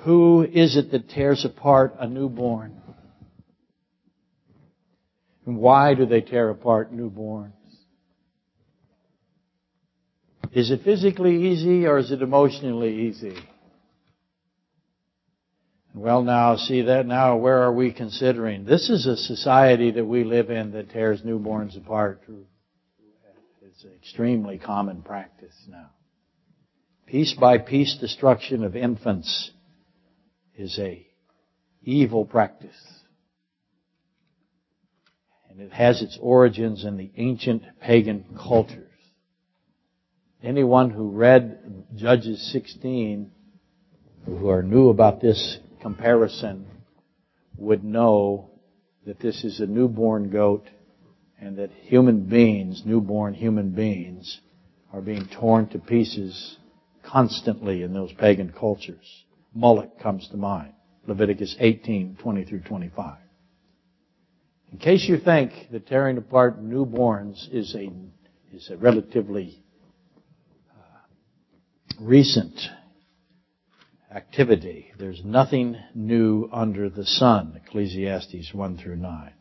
Who 0.03 0.43
is 0.43 0.77
it 0.77 0.91
that 0.91 1.09
tears 1.09 1.45
apart 1.45 1.95
a 1.99 2.07
newborn? 2.07 2.81
And 5.45 5.57
why 5.57 5.93
do 5.93 6.05
they 6.05 6.21
tear 6.21 6.49
apart 6.49 6.93
newborns? 6.93 7.51
Is 10.53 10.71
it 10.71 10.83
physically 10.83 11.51
easy 11.51 11.85
or 11.85 11.97
is 11.97 12.11
it 12.11 12.21
emotionally 12.21 13.07
easy? 13.07 13.35
Well, 15.95 16.23
now, 16.23 16.55
see 16.55 16.81
that 16.81 17.05
now, 17.05 17.37
where 17.37 17.61
are 17.61 17.71
we 17.71 17.93
considering? 17.93 18.65
This 18.65 18.89
is 18.89 19.05
a 19.05 19.15
society 19.15 19.91
that 19.91 20.05
we 20.05 20.23
live 20.23 20.49
in 20.49 20.71
that 20.71 20.89
tears 20.89 21.21
newborns 21.21 21.77
apart. 21.77 22.21
It's 23.61 23.83
an 23.83 23.91
extremely 23.95 24.57
common 24.57 25.03
practice 25.03 25.55
now. 25.67 25.91
Piece 27.05 27.33
by 27.39 27.59
piece 27.59 27.95
destruction 27.99 28.63
of 28.63 28.75
infants 28.75 29.51
is 30.57 30.79
a 30.79 31.05
evil 31.83 32.25
practice 32.25 32.75
and 35.53 35.61
it 35.61 35.71
has 35.71 36.01
its 36.01 36.17
origins 36.19 36.83
in 36.83 36.97
the 36.97 37.11
ancient 37.17 37.63
pagan 37.79 38.25
cultures. 38.35 38.89
Anyone 40.41 40.89
who 40.89 41.11
read 41.11 41.85
Judges 41.95 42.51
16, 42.51 43.31
who 44.25 44.49
are 44.49 44.63
new 44.63 44.89
about 44.89 45.21
this 45.21 45.59
comparison, 45.83 46.65
would 47.57 47.83
know 47.83 48.49
that 49.05 49.19
this 49.19 49.43
is 49.43 49.59
a 49.59 49.67
newborn 49.67 50.29
goat 50.31 50.67
and 51.39 51.57
that 51.57 51.69
human 51.83 52.21
beings, 52.25 52.81
newborn 52.85 53.33
human 53.33 53.69
beings, 53.69 54.39
are 54.91 55.01
being 55.01 55.27
torn 55.39 55.67
to 55.67 55.77
pieces 55.77 56.57
constantly 57.03 57.83
in 57.83 57.93
those 57.93 58.13
pagan 58.13 58.51
cultures. 58.57 59.25
Moloch 59.53 59.99
comes 59.99 60.27
to 60.29 60.37
mind. 60.37 60.73
Leviticus 61.05 61.55
18, 61.59 62.17
20 62.21 62.45
through 62.45 62.61
25. 62.61 63.17
In 64.71 64.77
case 64.79 65.05
you 65.07 65.17
think 65.17 65.51
that 65.71 65.85
tearing 65.85 66.17
apart 66.17 66.63
newborns 66.63 67.53
is 67.53 67.75
a, 67.75 67.91
is 68.55 68.69
a 68.71 68.77
relatively 68.77 69.61
uh, 70.71 70.81
recent 71.99 72.57
activity, 74.13 74.91
there's 74.99 75.21
nothing 75.25 75.75
new 75.95 76.47
under 76.51 76.89
the 76.89 77.05
sun, 77.05 77.59
Ecclesiastes 77.65 78.53
1 78.53 78.77
through 78.77 78.97
9. 78.97 79.33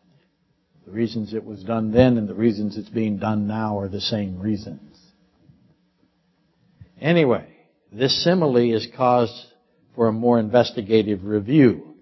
The 0.87 0.91
reasons 0.91 1.35
it 1.35 1.45
was 1.45 1.63
done 1.63 1.93
then 1.93 2.17
and 2.17 2.29
the 2.29 2.35
reasons 2.35 2.77
it's 2.77 2.89
being 2.89 3.19
done 3.19 3.47
now 3.47 3.79
are 3.79 3.89
the 3.89 4.01
same 4.01 4.39
reasons. 4.39 4.99
Anyway, 7.01 7.47
this 7.93 8.25
simile 8.25 8.75
is 8.75 8.89
caused 8.97 9.47
for 9.95 10.09
a 10.09 10.13
more 10.13 10.39
investigative 10.39 11.25
review. 11.25 11.95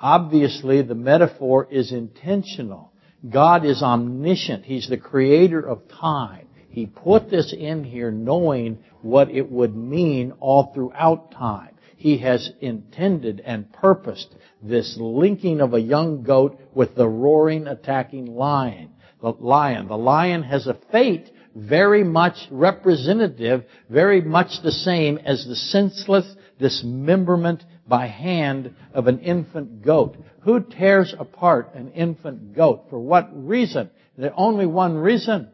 Obviously, 0.00 0.82
the 0.82 0.94
metaphor 0.94 1.68
is 1.70 1.92
intentional. 1.92 2.92
God 3.28 3.64
is 3.64 3.82
omniscient. 3.82 4.64
He's 4.64 4.88
the 4.88 4.96
creator 4.96 5.60
of 5.60 5.88
time. 5.88 6.48
He 6.68 6.86
put 6.86 7.30
this 7.30 7.54
in 7.56 7.84
here 7.84 8.10
knowing 8.10 8.78
what 9.02 9.30
it 9.30 9.50
would 9.50 9.74
mean 9.74 10.32
all 10.40 10.72
throughout 10.74 11.32
time. 11.32 11.77
He 11.98 12.18
has 12.18 12.52
intended 12.60 13.42
and 13.44 13.72
purposed 13.72 14.32
this 14.62 14.96
linking 15.00 15.60
of 15.60 15.74
a 15.74 15.80
young 15.80 16.22
goat 16.22 16.60
with 16.72 16.94
the 16.94 17.08
roaring, 17.08 17.66
attacking 17.66 18.26
lion. 18.26 18.90
The 19.20 19.30
lion. 19.30 19.88
The 19.88 19.98
lion 19.98 20.44
has 20.44 20.68
a 20.68 20.78
fate 20.92 21.28
very 21.56 22.04
much 22.04 22.36
representative, 22.52 23.64
very 23.90 24.20
much 24.20 24.62
the 24.62 24.70
same 24.70 25.18
as 25.18 25.44
the 25.44 25.56
senseless 25.56 26.36
dismemberment 26.60 27.64
by 27.88 28.06
hand 28.06 28.76
of 28.94 29.08
an 29.08 29.18
infant 29.18 29.82
goat. 29.82 30.16
Who 30.42 30.60
tears 30.60 31.12
apart 31.18 31.74
an 31.74 31.90
infant 31.92 32.54
goat? 32.54 32.86
For 32.90 33.00
what 33.00 33.28
reason? 33.32 33.90
There's 34.16 34.32
only 34.36 34.66
one 34.66 34.96
reason. 34.96 35.50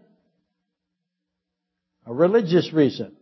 A 2.04 2.12
religious 2.12 2.70
reason. 2.70 3.16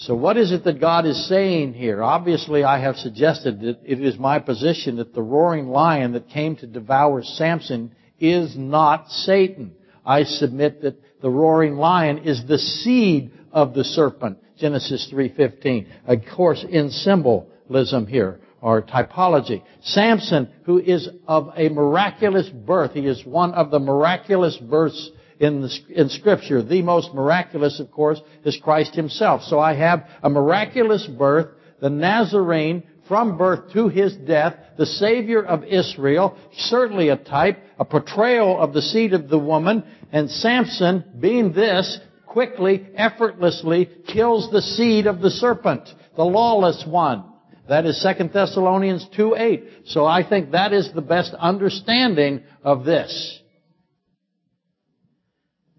So 0.00 0.14
what 0.14 0.38
is 0.38 0.50
it 0.50 0.64
that 0.64 0.80
God 0.80 1.04
is 1.04 1.28
saying 1.28 1.74
here? 1.74 2.02
Obviously, 2.02 2.64
I 2.64 2.80
have 2.80 2.96
suggested 2.96 3.60
that 3.60 3.80
it 3.84 4.00
is 4.00 4.18
my 4.18 4.38
position 4.38 4.96
that 4.96 5.12
the 5.12 5.20
roaring 5.20 5.68
lion 5.68 6.12
that 6.12 6.30
came 6.30 6.56
to 6.56 6.66
devour 6.66 7.22
Samson 7.22 7.94
is 8.18 8.56
not 8.56 9.10
Satan. 9.10 9.72
I 10.04 10.22
submit 10.24 10.80
that 10.82 10.96
the 11.20 11.28
roaring 11.28 11.76
lion 11.76 12.18
is 12.18 12.42
the 12.46 12.56
seed 12.56 13.30
of 13.52 13.74
the 13.74 13.84
serpent. 13.84 14.38
Genesis 14.58 15.06
3:15. 15.12 15.86
Of 16.06 16.20
course, 16.34 16.64
in 16.66 16.88
symbolism 16.88 18.06
here 18.06 18.40
or 18.62 18.80
typology. 18.80 19.62
Samson, 19.82 20.48
who 20.64 20.78
is 20.78 21.10
of 21.28 21.52
a 21.56 21.68
miraculous 21.68 22.48
birth, 22.48 22.92
he 22.94 23.06
is 23.06 23.26
one 23.26 23.52
of 23.52 23.70
the 23.70 23.78
miraculous 23.78 24.56
births 24.56 25.10
in, 25.40 25.62
the, 25.62 25.78
in 25.88 26.08
Scripture. 26.10 26.62
The 26.62 26.82
most 26.82 27.12
miraculous, 27.14 27.80
of 27.80 27.90
course, 27.90 28.20
is 28.44 28.58
Christ 28.62 28.94
Himself. 28.94 29.42
So 29.42 29.58
I 29.58 29.74
have 29.74 30.06
a 30.22 30.30
miraculous 30.30 31.06
birth, 31.06 31.48
the 31.80 31.90
Nazarene 31.90 32.84
from 33.08 33.36
birth 33.36 33.72
to 33.72 33.88
His 33.88 34.14
death, 34.14 34.54
the 34.76 34.86
Savior 34.86 35.42
of 35.42 35.64
Israel, 35.64 36.38
certainly 36.52 37.08
a 37.08 37.16
type, 37.16 37.58
a 37.78 37.84
portrayal 37.84 38.60
of 38.60 38.72
the 38.72 38.82
seed 38.82 39.14
of 39.14 39.28
the 39.28 39.38
woman, 39.38 39.82
and 40.12 40.30
Samson, 40.30 41.04
being 41.18 41.52
this, 41.52 41.98
quickly, 42.26 42.86
effortlessly 42.94 43.90
kills 44.06 44.50
the 44.52 44.62
seed 44.62 45.06
of 45.06 45.20
the 45.20 45.30
serpent, 45.30 45.88
the 46.16 46.24
lawless 46.24 46.84
one. 46.86 47.24
That 47.68 47.86
is 47.86 48.04
2 48.18 48.28
Thessalonians 48.28 49.06
2.8. 49.16 49.86
So 49.86 50.04
I 50.04 50.28
think 50.28 50.52
that 50.52 50.72
is 50.72 50.92
the 50.92 51.02
best 51.02 51.34
understanding 51.34 52.42
of 52.62 52.84
this. 52.84 53.39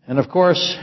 And 0.07 0.19
of 0.19 0.29
course, 0.29 0.77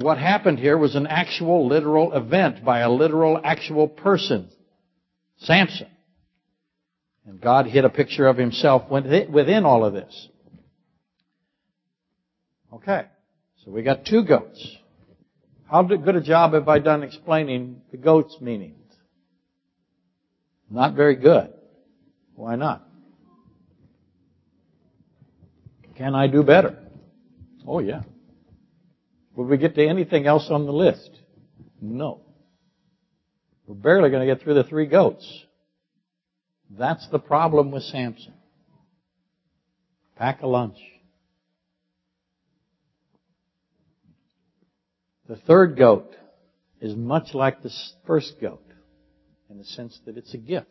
what 0.00 0.18
happened 0.18 0.58
here 0.58 0.76
was 0.76 0.94
an 0.94 1.06
actual 1.06 1.68
literal 1.68 2.12
event 2.14 2.64
by 2.64 2.80
a 2.80 2.90
literal 2.90 3.40
actual 3.42 3.88
person. 3.88 4.48
Samson. 5.38 5.88
And 7.26 7.40
God 7.40 7.66
hid 7.66 7.84
a 7.84 7.90
picture 7.90 8.26
of 8.26 8.36
himself 8.36 8.90
within 8.90 9.64
all 9.64 9.84
of 9.84 9.92
this. 9.92 10.28
Okay. 12.72 13.04
So 13.64 13.70
we 13.70 13.82
got 13.82 14.04
two 14.04 14.24
goats. 14.24 14.76
How 15.70 15.82
good 15.82 16.16
a 16.16 16.20
job 16.20 16.54
have 16.54 16.68
I 16.68 16.80
done 16.80 17.02
explaining 17.02 17.82
the 17.90 17.96
goat's 17.96 18.36
meanings? 18.40 18.76
Not 20.68 20.94
very 20.94 21.16
good. 21.16 21.52
Why 22.34 22.56
not? 22.56 22.86
Can 25.96 26.14
I 26.14 26.26
do 26.26 26.42
better? 26.42 26.78
Oh 27.66 27.78
yeah. 27.78 28.02
Will 29.34 29.44
we 29.44 29.56
get 29.56 29.74
to 29.74 29.86
anything 29.86 30.26
else 30.26 30.48
on 30.50 30.66
the 30.66 30.72
list? 30.72 31.10
No. 31.80 32.20
We're 33.66 33.74
barely 33.74 34.10
going 34.10 34.26
to 34.26 34.34
get 34.34 34.42
through 34.42 34.54
the 34.54 34.64
three 34.64 34.86
goats. 34.86 35.44
That's 36.70 37.06
the 37.08 37.18
problem 37.18 37.70
with 37.70 37.82
Samson. 37.84 38.34
Pack 40.16 40.42
a 40.42 40.46
lunch. 40.46 40.76
The 45.28 45.36
third 45.36 45.76
goat 45.78 46.14
is 46.80 46.94
much 46.94 47.32
like 47.32 47.62
the 47.62 47.72
first 48.06 48.34
goat 48.40 48.64
in 49.48 49.58
the 49.58 49.64
sense 49.64 49.98
that 50.04 50.16
it's 50.16 50.34
a 50.34 50.38
gift. 50.38 50.66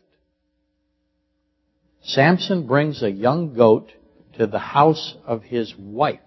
Samson 2.04 2.67
brings 2.67 3.02
a 3.02 3.10
young 3.10 3.54
goat 3.54 3.91
to 4.38 4.47
the 4.47 4.60
house 4.60 5.15
of 5.26 5.43
his 5.43 5.74
wife. 5.78 6.19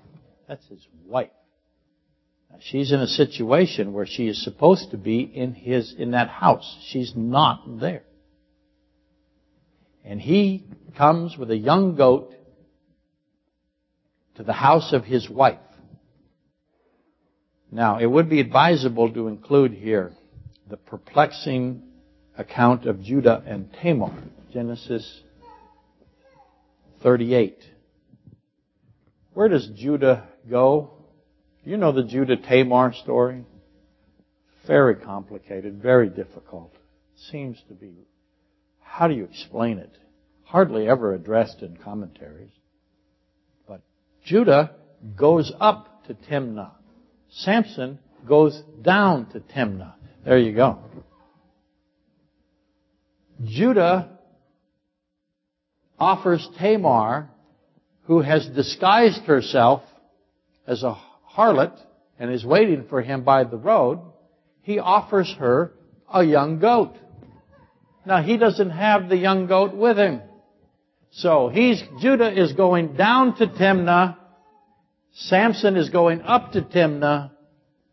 That's 0.48 0.66
his 0.66 0.86
wife. 1.04 1.30
She's 2.60 2.92
in 2.92 3.00
a 3.00 3.06
situation 3.06 3.92
where 3.92 4.06
she 4.06 4.28
is 4.28 4.42
supposed 4.42 4.90
to 4.92 4.96
be 4.96 5.20
in 5.20 5.52
his, 5.52 5.94
in 5.96 6.12
that 6.12 6.28
house. 6.28 6.78
She's 6.88 7.12
not 7.14 7.80
there. 7.80 8.04
And 10.04 10.20
he 10.20 10.64
comes 10.96 11.36
with 11.36 11.50
a 11.50 11.56
young 11.56 11.96
goat 11.96 12.34
to 14.36 14.42
the 14.42 14.52
house 14.52 14.92
of 14.92 15.04
his 15.04 15.28
wife. 15.28 15.58
Now, 17.70 17.98
it 17.98 18.06
would 18.06 18.28
be 18.28 18.40
advisable 18.40 19.12
to 19.12 19.28
include 19.28 19.72
here 19.72 20.12
the 20.68 20.76
perplexing 20.76 21.82
account 22.36 22.86
of 22.86 23.02
Judah 23.02 23.42
and 23.46 23.72
Tamar, 23.82 24.12
Genesis 24.52 25.22
38. 27.02 27.58
Where 29.32 29.48
does 29.48 29.68
Judah 29.74 30.28
go? 30.48 30.93
You 31.64 31.78
know 31.78 31.92
the 31.92 32.02
Judah 32.02 32.36
Tamar 32.36 32.92
story? 32.92 33.44
Very 34.66 34.96
complicated, 34.96 35.80
very 35.82 36.08
difficult. 36.08 36.74
Seems 37.30 37.62
to 37.68 37.74
be. 37.74 38.06
How 38.80 39.08
do 39.08 39.14
you 39.14 39.24
explain 39.24 39.78
it? 39.78 39.90
Hardly 40.44 40.88
ever 40.88 41.14
addressed 41.14 41.62
in 41.62 41.76
commentaries. 41.78 42.50
But 43.66 43.82
Judah 44.24 44.72
goes 45.16 45.52
up 45.58 46.04
to 46.06 46.14
Timnah. 46.14 46.72
Samson 47.30 47.98
goes 48.28 48.62
down 48.82 49.30
to 49.30 49.40
Timnah. 49.40 49.94
There 50.24 50.38
you 50.38 50.54
go. 50.54 50.78
Judah 53.42 54.18
offers 55.98 56.46
Tamar, 56.58 57.30
who 58.04 58.20
has 58.20 58.46
disguised 58.48 59.22
herself 59.22 59.82
as 60.66 60.82
a 60.82 60.96
harlot 61.36 61.78
and 62.18 62.30
is 62.30 62.44
waiting 62.44 62.86
for 62.88 63.02
him 63.02 63.24
by 63.24 63.44
the 63.44 63.56
road, 63.56 64.00
he 64.62 64.78
offers 64.78 65.34
her 65.38 65.72
a 66.12 66.22
young 66.22 66.58
goat. 66.58 66.96
Now 68.06 68.22
he 68.22 68.36
doesn't 68.36 68.70
have 68.70 69.08
the 69.08 69.16
young 69.16 69.46
goat 69.46 69.74
with 69.74 69.98
him. 69.98 70.20
So 71.10 71.48
he's, 71.48 71.82
Judah 72.00 72.32
is 72.32 72.52
going 72.52 72.96
down 72.96 73.36
to 73.36 73.46
Timnah. 73.46 74.16
Samson 75.12 75.76
is 75.76 75.90
going 75.90 76.22
up 76.22 76.52
to 76.52 76.62
Timnah. 76.62 77.30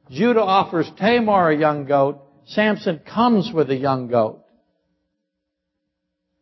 Judah 0.10 0.42
offers 0.42 0.92
Tamar 0.98 1.52
a 1.52 1.58
young 1.58 1.86
goat. 1.86 2.22
Samson 2.46 3.00
comes 3.00 3.52
with 3.54 3.70
a 3.70 3.76
young 3.76 4.08
goat. 4.08 4.44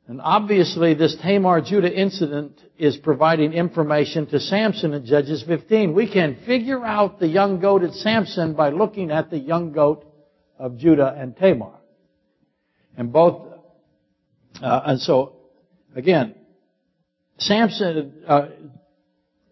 And 0.09 0.19
obviously 0.23 0.95
this 0.95 1.15
Tamar 1.21 1.61
Judah 1.61 1.93
incident 1.93 2.59
is 2.79 2.97
providing 2.97 3.53
information 3.53 4.25
to 4.29 4.39
Samson 4.39 4.95
in 4.95 5.05
Judges 5.05 5.43
15. 5.43 5.93
We 5.93 6.11
can 6.11 6.39
figure 6.47 6.83
out 6.83 7.19
the 7.19 7.27
young 7.27 7.59
goat 7.59 7.83
at 7.83 7.93
Samson 7.93 8.55
by 8.55 8.71
looking 8.71 9.11
at 9.11 9.29
the 9.29 9.37
young 9.37 9.71
goat 9.71 10.03
of 10.57 10.79
Judah 10.79 11.15
and 11.15 11.37
Tamar. 11.37 11.73
And 12.97 13.13
both, 13.13 13.53
uh, 14.59 14.81
and 14.85 14.99
so, 14.99 15.35
again, 15.95 16.33
Samson, 17.37 18.23
uh, 18.27 18.47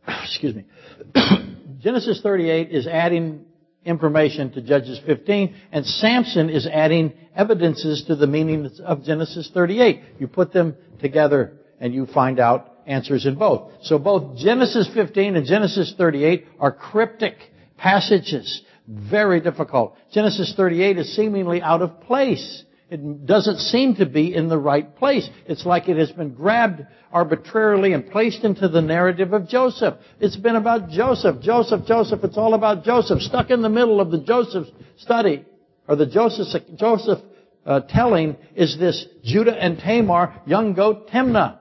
excuse 0.24 0.56
me, 0.56 0.66
Genesis 1.78 2.20
38 2.24 2.72
is 2.72 2.88
adding 2.88 3.46
information 3.88 4.52
to 4.52 4.62
Judges 4.62 5.00
15, 5.06 5.56
and 5.72 5.86
Samson 5.86 6.50
is 6.50 6.68
adding 6.68 7.14
evidences 7.36 8.04
to 8.08 8.16
the 8.16 8.28
meaning 8.28 8.70
of 8.84 9.04
Genesis 9.04 9.50
38. 9.54 10.02
You 10.20 10.28
put 10.28 10.52
them 10.52 10.76
together 11.00 11.54
and 11.80 11.94
you 11.94 12.06
find 12.06 12.40
out 12.40 12.74
answers 12.86 13.26
in 13.26 13.36
both. 13.36 13.72
So 13.84 13.98
both 13.98 14.38
Genesis 14.38 14.90
15 14.94 15.36
and 15.36 15.46
Genesis 15.46 15.94
38 15.98 16.46
are 16.60 16.72
cryptic 16.72 17.36
passages. 17.78 18.62
Very 18.88 19.40
difficult. 19.42 19.96
Genesis 20.12 20.54
38 20.56 20.98
is 20.98 21.16
seemingly 21.16 21.62
out 21.62 21.82
of 21.82 22.02
place. 22.02 22.64
It 22.90 23.26
doesn't 23.26 23.60
seem 23.60 23.96
to 23.96 24.06
be 24.06 24.34
in 24.34 24.48
the 24.48 24.58
right 24.58 24.96
place. 24.96 25.30
It's 25.46 25.66
like 25.66 25.90
it 25.90 25.98
has 25.98 26.12
been 26.12 26.34
grabbed 26.34 26.86
arbitrarily 27.12 27.92
and 27.92 28.10
placed 28.10 28.46
into 28.46 28.70
the 28.70 28.82
narrative 28.82 29.34
of 29.34 29.50
Joseph. 29.50 29.96
It's 30.22 30.38
been 30.38 30.56
about 30.56 30.90
Joseph, 30.90 31.42
Joseph, 31.42 31.86
Joseph. 31.86 32.24
It's 32.24 32.38
all 32.38 32.54
about 32.54 32.86
Joseph. 32.86 33.22
Stuck 33.22 33.50
in 33.50 33.62
the 33.62 33.70
middle 33.70 34.00
of 34.00 34.10
the 34.10 34.20
Joseph 34.20 34.68
study, 34.98 35.46
or 35.86 35.98
the 35.98 36.06
Joseph, 36.06 36.64
Joseph 36.76 37.20
uh, 37.66 37.82
telling 37.90 38.38
is 38.56 38.78
this 38.80 39.06
Judah 39.22 39.56
and 39.56 39.78
Tamar, 39.80 40.42
young 40.46 40.74
goat 40.74 41.10
Timnah, 41.10 41.60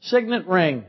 signet 0.00 0.46
ring. 0.46 0.84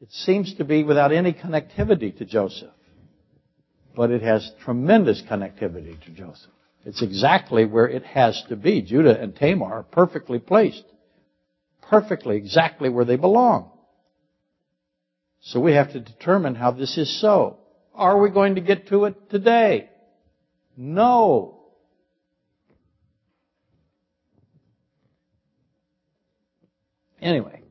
It 0.00 0.10
seems 0.10 0.52
to 0.56 0.64
be 0.64 0.82
without 0.82 1.12
any 1.12 1.32
connectivity 1.32 2.18
to 2.18 2.24
Joseph 2.24 2.72
but 3.94 4.10
it 4.10 4.22
has 4.22 4.50
tremendous 4.64 5.22
connectivity 5.28 6.00
to 6.04 6.10
Joseph. 6.10 6.50
It's 6.84 7.02
exactly 7.02 7.64
where 7.64 7.88
it 7.88 8.04
has 8.04 8.42
to 8.48 8.56
be. 8.56 8.82
Judah 8.82 9.20
and 9.20 9.36
Tamar 9.36 9.72
are 9.72 9.82
perfectly 9.82 10.38
placed. 10.38 10.84
Perfectly, 11.82 12.36
exactly 12.36 12.88
where 12.88 13.04
they 13.04 13.16
belong. 13.16 13.70
So 15.42 15.60
we 15.60 15.72
have 15.74 15.92
to 15.92 16.00
determine 16.00 16.54
how 16.54 16.70
this 16.70 16.96
is 16.96 17.20
so. 17.20 17.58
Are 17.94 18.18
we 18.20 18.30
going 18.30 18.54
to 18.54 18.60
get 18.60 18.88
to 18.88 19.04
it 19.04 19.30
today? 19.30 19.90
No. 20.76 21.58
Anyway, 27.20 27.62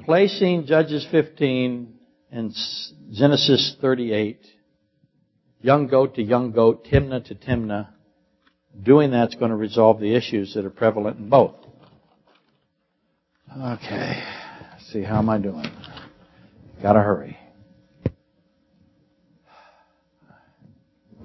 placing 0.00 0.66
Judges 0.66 1.06
15 1.10 1.94
and 2.30 2.54
Genesis 3.12 3.76
38 3.80 4.44
young 5.60 5.86
goat 5.86 6.14
to 6.16 6.22
young 6.22 6.52
goat, 6.52 6.86
Timnah 6.86 7.24
to 7.26 7.34
Timnah, 7.34 7.88
Doing 8.82 9.10
that's 9.10 9.34
going 9.34 9.50
to 9.50 9.56
resolve 9.56 10.00
the 10.00 10.14
issues 10.14 10.54
that 10.54 10.64
are 10.64 10.70
prevalent 10.70 11.18
in 11.18 11.28
both. 11.28 11.54
Okay. 13.50 14.22
Let's 14.72 14.92
see, 14.92 15.02
how 15.02 15.18
am 15.18 15.30
I 15.30 15.38
doing? 15.38 15.66
Gotta 16.82 17.00
hurry. 17.00 17.38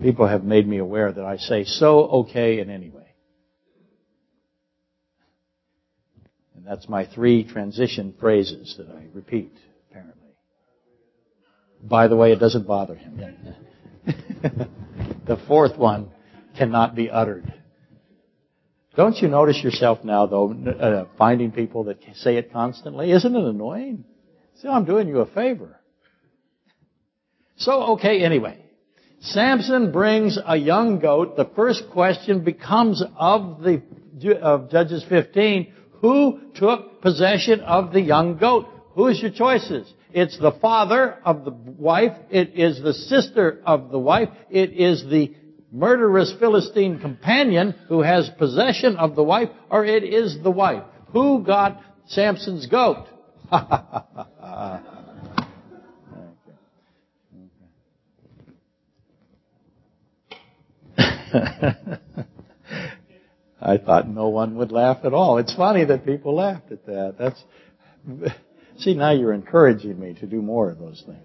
People 0.01 0.27
have 0.27 0.43
made 0.43 0.67
me 0.67 0.77
aware 0.77 1.11
that 1.11 1.25
I 1.25 1.38
say 1.38 1.65
so 1.65 2.05
okay 2.05 2.59
in 2.59 2.69
any 2.69 2.89
way. 2.89 3.07
And 6.55 6.65
that's 6.65 6.88
my 6.88 7.05
three 7.05 7.43
transition 7.43 8.15
phrases 8.19 8.75
that 8.77 8.88
I 8.88 9.07
repeat, 9.13 9.51
apparently. 9.89 10.29
By 11.84 12.07
the 12.07 12.15
way, 12.15 12.32
it 12.32 12.39
doesn't 12.39 12.65
bother 12.65 12.95
him. 12.95 13.19
the 15.26 15.38
fourth 15.47 15.78
one 15.78 16.10
cannot 16.58 16.95
be 16.95 17.10
uttered. 17.10 17.54
Don't 18.95 19.18
you 19.18 19.30
notice 19.30 19.64
yourself 19.64 20.04
now, 20.04 20.26
though, 20.26 20.52
uh, 20.52 21.06
finding 21.18 21.52
people 21.52 21.86
that 21.86 21.99
say 22.16 22.36
it 22.36 22.52
constantly? 22.52 23.12
Isn't 23.12 23.36
it 23.36 23.43
annoying? 23.43 24.04
See, 24.56 24.68
I'm 24.68 24.86
doing 24.86 25.08
you 25.08 25.20
a 25.20 25.26
favor. 25.26 25.80
So, 27.56 27.93
okay, 27.93 28.24
anyway. 28.24 28.58
Samson 29.22 29.91
brings 29.91 30.38
a 30.43 30.58
young 30.58 30.99
goat. 30.99 31.38
The 31.38 31.49
first 31.56 31.84
question 31.91 32.43
becomes 32.43 33.04
of 33.18 33.62
the 33.62 33.82
of 34.41 34.70
Judges 34.70 35.06
15, 35.08 35.74
who 36.02 36.39
took 36.54 37.02
possession 37.02 37.62
of 37.62 37.93
the 37.93 38.02
young 38.02 38.38
goat? 38.38 38.68
Who's 38.93 39.22
your 39.22 39.32
choices? 39.32 39.91
It's 40.14 40.38
the 40.38 40.51
father 40.51 41.18
of 41.26 41.45
the 41.45 41.51
wife. 41.51 42.18
It 42.30 42.53
is 42.55 42.82
the 42.82 42.93
sister 42.93 43.62
of 43.66 43.91
the 43.91 43.99
wife. 43.99 44.30
It 44.49 44.72
is 44.72 45.03
the 45.09 45.34
murderous 45.72 46.34
Philistine 46.39 46.99
companion 46.99 47.76
who 47.88 48.01
has 48.01 48.30
possession 48.38 48.97
of 48.97 49.16
the 49.16 49.24
wife, 49.24 49.49
or 49.70 49.86
it 49.86 50.03
is 50.03 50.38
the 50.43 50.51
wife. 50.51 50.84
Who 51.14 51.43
got 51.43 51.82
Samson's 52.07 52.66
goat? 52.68 53.07
I 63.64 63.78
thought 63.78 64.09
no 64.09 64.30
one 64.30 64.55
would 64.55 64.72
laugh 64.72 64.99
at 65.03 65.14
all. 65.14 65.38
It's 65.38 65.53
funny 65.55 65.86
that 65.86 66.05
people 66.05 66.36
laughed 66.36 66.72
at 66.72 66.86
that. 66.88 67.16
That's 67.18 67.41
See, 68.82 68.95
now 68.95 69.11
you're 69.11 69.34
encouraging 69.34 69.99
me 69.99 70.15
to 70.15 70.25
do 70.25 70.41
more 70.41 70.71
of 70.71 70.79
those 70.79 71.03
things. 71.05 71.19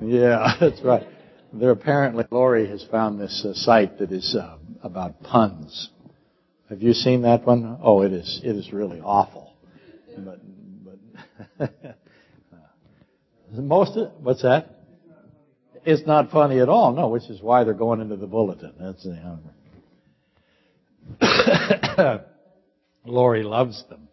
Yeah, 0.00 0.54
that's 0.60 0.80
right. 0.82 1.06
There 1.52 1.70
apparently, 1.70 2.24
Lori 2.30 2.66
has 2.68 2.84
found 2.90 3.20
this 3.20 3.44
uh, 3.48 3.52
site 3.52 3.98
that 3.98 4.10
is 4.10 4.34
uh, 4.34 4.56
about 4.82 5.22
puns. 5.22 5.90
Have 6.70 6.82
you 6.82 6.94
seen 6.94 7.22
that 7.22 7.46
one? 7.46 7.78
Oh, 7.82 8.00
it 8.00 8.12
is. 8.12 8.40
It 8.42 8.56
is 8.56 8.72
really 8.72 9.00
awful. 9.00 9.54
But, 10.16 10.40
but 11.58 11.96
most 13.62 13.98
of, 13.98 14.12
what's 14.20 14.42
that? 14.42 14.70
It's 15.84 16.06
not 16.06 16.30
funny 16.30 16.60
at 16.60 16.70
all. 16.70 16.94
No, 16.94 17.08
which 17.08 17.24
is 17.24 17.42
why 17.42 17.64
they're 17.64 17.74
going 17.74 18.00
into 18.00 18.16
the 18.16 18.26
bulletin. 18.26 18.72
That's 18.80 19.06
the. 21.20 22.24
Lori 23.04 23.42
loves 23.42 23.84
them. 23.90 24.03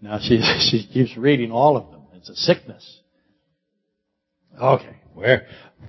Now 0.00 0.18
she, 0.20 0.40
she 0.70 0.86
keeps 0.86 1.16
reading 1.16 1.50
all 1.50 1.76
of 1.76 1.90
them. 1.90 2.02
It's 2.14 2.28
a 2.28 2.36
sickness. 2.36 3.00
Okay, 4.60 4.96
where? 5.14 5.46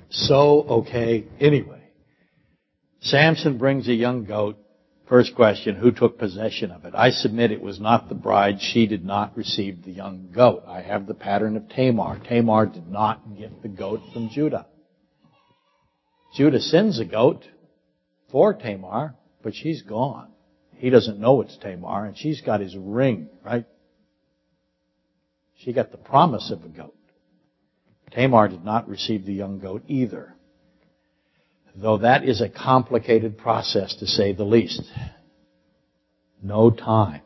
So, 0.10 0.64
okay, 0.64 1.26
anyway. 1.40 1.84
Samson 3.02 3.58
brings 3.58 3.88
a 3.88 3.94
young 3.94 4.26
goat. 4.26 4.58
First 5.08 5.36
question, 5.36 5.76
who 5.76 5.92
took 5.92 6.20
possession 6.20 6.70
of 6.70 6.84
it? 6.84 6.94
I 6.94 7.12
submit 7.12 7.52
it 7.52 7.62
was 7.62 7.80
not 7.80 8.10
the 8.10 8.16
bride. 8.16 8.58
She 8.60 8.88
did 8.88 9.06
not 9.06 9.38
receive 9.38 9.84
the 9.84 9.92
young 9.92 10.32
goat. 10.36 10.64
I 10.68 10.82
have 10.82 11.08
the 11.08 11.14
pattern 11.14 11.56
of 11.56 11.70
Tamar. 11.70 12.20
Tamar 12.28 12.66
did 12.66 12.90
not 12.90 13.38
get 13.38 13.62
the 13.62 13.70
goat 13.70 14.02
from 14.12 14.30
Judah. 14.30 14.66
Judah 16.36 16.60
sends 16.60 17.00
a 17.00 17.06
goat 17.06 17.46
for 18.30 18.54
Tamar, 18.54 19.16
but 19.42 19.56
she's 19.56 19.82
gone. 19.82 20.30
He 20.76 20.90
doesn't 20.90 21.20
know 21.20 21.42
it's 21.42 21.58
Tamar, 21.58 22.06
and 22.06 22.18
she's 22.18 22.42
got 22.42 22.60
his 22.60 22.76
ring, 22.76 23.30
right? 23.46 23.66
She 25.58 25.74
got 25.74 25.92
the 25.92 25.98
promise 25.98 26.52
of 26.52 26.64
a 26.64 26.68
goat. 26.68 26.94
Tamar 28.12 28.48
did 28.48 28.64
not 28.64 28.88
receive 28.88 29.26
the 29.26 29.34
young 29.34 29.60
goat 29.60 29.84
either. 29.88 30.36
Though 31.76 31.98
that 32.00 32.24
is 32.24 32.42
a 32.42 32.50
complicated 32.50 33.38
process 33.38 33.96
to 33.96 34.08
say 34.08 34.34
the 34.34 34.44
least. 34.44 34.82
No 36.42 36.72
time. 36.72 37.22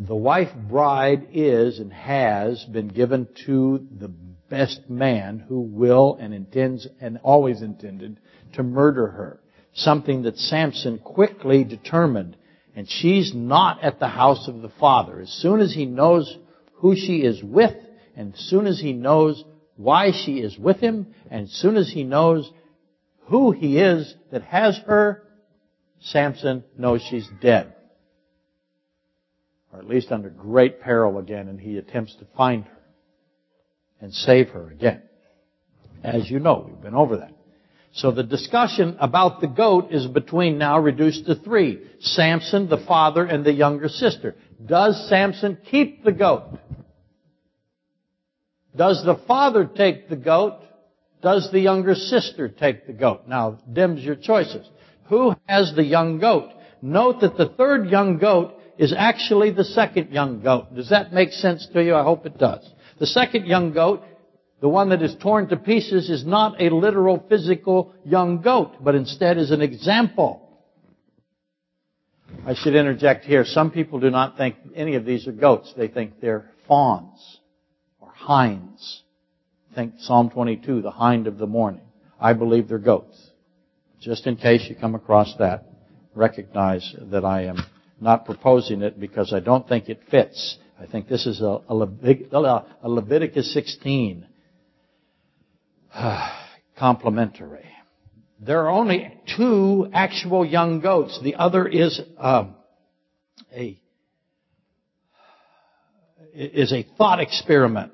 The 0.00 0.14
wife 0.14 0.54
bride 0.54 1.28
is 1.32 1.78
and 1.78 1.92
has 1.92 2.64
been 2.64 2.88
given 2.88 3.26
to 3.46 3.86
the 3.98 4.12
best 4.48 4.88
man 4.88 5.44
who 5.48 5.60
will 5.60 6.16
and 6.20 6.32
intends 6.32 6.86
and 7.00 7.18
always 7.22 7.62
intended 7.62 8.20
to 8.54 8.62
murder 8.62 9.08
her. 9.08 9.40
Something 9.74 10.22
that 10.22 10.38
Samson 10.38 10.98
quickly 10.98 11.64
determined. 11.64 12.36
And 12.76 12.88
she's 12.88 13.32
not 13.34 13.82
at 13.82 13.98
the 13.98 14.08
house 14.08 14.46
of 14.46 14.62
the 14.62 14.68
father. 14.68 15.20
As 15.20 15.30
soon 15.30 15.60
as 15.60 15.74
he 15.74 15.84
knows 15.84 16.36
who 16.78 16.96
she 16.96 17.18
is 17.18 17.42
with, 17.42 17.74
and 18.16 18.34
soon 18.36 18.66
as 18.66 18.80
he 18.80 18.92
knows 18.92 19.44
why 19.76 20.10
she 20.10 20.38
is 20.38 20.58
with 20.58 20.78
him, 20.78 21.14
and 21.30 21.48
soon 21.48 21.76
as 21.76 21.90
he 21.90 22.04
knows 22.04 22.50
who 23.26 23.52
he 23.52 23.78
is 23.78 24.14
that 24.32 24.42
has 24.42 24.78
her, 24.86 25.22
Samson 26.00 26.64
knows 26.76 27.02
she's 27.02 27.28
dead. 27.40 27.74
Or 29.72 29.80
at 29.80 29.88
least 29.88 30.10
under 30.10 30.30
great 30.30 30.80
peril 30.80 31.18
again, 31.18 31.48
and 31.48 31.60
he 31.60 31.76
attempts 31.76 32.14
to 32.16 32.26
find 32.36 32.64
her 32.64 32.78
and 34.00 34.12
save 34.12 34.50
her 34.50 34.70
again. 34.70 35.02
As 36.02 36.30
you 36.30 36.38
know, 36.38 36.64
we've 36.68 36.80
been 36.80 36.94
over 36.94 37.18
that. 37.18 37.32
So 37.92 38.10
the 38.10 38.22
discussion 38.22 38.96
about 39.00 39.40
the 39.40 39.46
goat 39.46 39.88
is 39.90 40.06
between 40.06 40.58
now 40.58 40.78
reduced 40.78 41.26
to 41.26 41.34
three. 41.34 41.82
Samson, 42.00 42.68
the 42.68 42.84
father, 42.86 43.24
and 43.24 43.44
the 43.44 43.52
younger 43.52 43.88
sister. 43.88 44.36
Does 44.64 45.08
Samson 45.08 45.58
keep 45.70 46.04
the 46.04 46.12
goat? 46.12 46.58
Does 48.76 49.02
the 49.04 49.16
father 49.26 49.64
take 49.64 50.08
the 50.08 50.16
goat? 50.16 50.60
Does 51.22 51.50
the 51.50 51.60
younger 51.60 51.94
sister 51.94 52.48
take 52.48 52.86
the 52.86 52.92
goat? 52.92 53.26
Now, 53.26 53.58
dims 53.72 54.04
your 54.04 54.14
choices. 54.14 54.68
Who 55.08 55.34
has 55.46 55.72
the 55.74 55.84
young 55.84 56.18
goat? 56.18 56.50
Note 56.80 57.20
that 57.22 57.36
the 57.36 57.48
third 57.48 57.88
young 57.88 58.18
goat 58.18 58.54
is 58.78 58.94
actually 58.96 59.50
the 59.50 59.64
second 59.64 60.12
young 60.12 60.40
goat. 60.42 60.74
Does 60.74 60.90
that 60.90 61.12
make 61.12 61.32
sense 61.32 61.66
to 61.72 61.82
you? 61.82 61.96
I 61.96 62.04
hope 62.04 62.24
it 62.26 62.38
does. 62.38 62.70
The 63.00 63.06
second 63.06 63.46
young 63.46 63.72
goat, 63.72 64.04
the 64.60 64.68
one 64.68 64.88
that 64.88 65.02
is 65.02 65.14
torn 65.20 65.48
to 65.48 65.56
pieces, 65.56 66.10
is 66.10 66.26
not 66.26 66.60
a 66.60 66.70
literal 66.70 67.24
physical 67.28 67.94
young 68.04 68.40
goat, 68.42 68.72
but 68.80 68.94
instead 68.94 69.38
is 69.38 69.52
an 69.52 69.62
example. 69.62 70.44
I 72.44 72.54
should 72.54 72.74
interject 72.74 73.24
here. 73.24 73.44
Some 73.44 73.70
people 73.70 74.00
do 74.00 74.10
not 74.10 74.36
think 74.36 74.56
any 74.74 74.96
of 74.96 75.04
these 75.04 75.28
are 75.28 75.32
goats. 75.32 75.72
They 75.76 75.88
think 75.88 76.20
they're 76.20 76.50
fawns 76.66 77.40
or 78.00 78.10
hinds. 78.10 79.02
Think 79.74 79.94
Psalm 79.98 80.30
22, 80.30 80.82
the 80.82 80.90
hind 80.90 81.26
of 81.26 81.38
the 81.38 81.46
morning. 81.46 81.82
I 82.20 82.32
believe 82.32 82.68
they're 82.68 82.78
goats. 82.78 83.30
Just 84.00 84.26
in 84.26 84.36
case 84.36 84.66
you 84.68 84.74
come 84.74 84.94
across 84.94 85.34
that, 85.38 85.66
recognize 86.14 86.96
that 87.12 87.24
I 87.24 87.44
am 87.44 87.58
not 88.00 88.24
proposing 88.24 88.82
it 88.82 88.98
because 88.98 89.32
I 89.32 89.40
don't 89.40 89.68
think 89.68 89.88
it 89.88 90.00
fits. 90.10 90.58
I 90.80 90.86
think 90.86 91.08
this 91.08 91.26
is 91.26 91.40
a, 91.40 91.60
a, 91.68 92.64
a 92.82 92.88
Leviticus 92.88 93.52
16 93.54 94.26
complementary. 96.78 97.66
There 98.40 98.60
are 98.62 98.70
only 98.70 99.12
two 99.36 99.88
actual 99.92 100.44
young 100.44 100.80
goats. 100.80 101.18
The 101.22 101.34
other 101.36 101.66
is 101.66 102.00
um, 102.18 102.54
a 103.52 103.80
is 106.32 106.72
a 106.72 106.86
thought 106.96 107.20
experiment. 107.20 107.92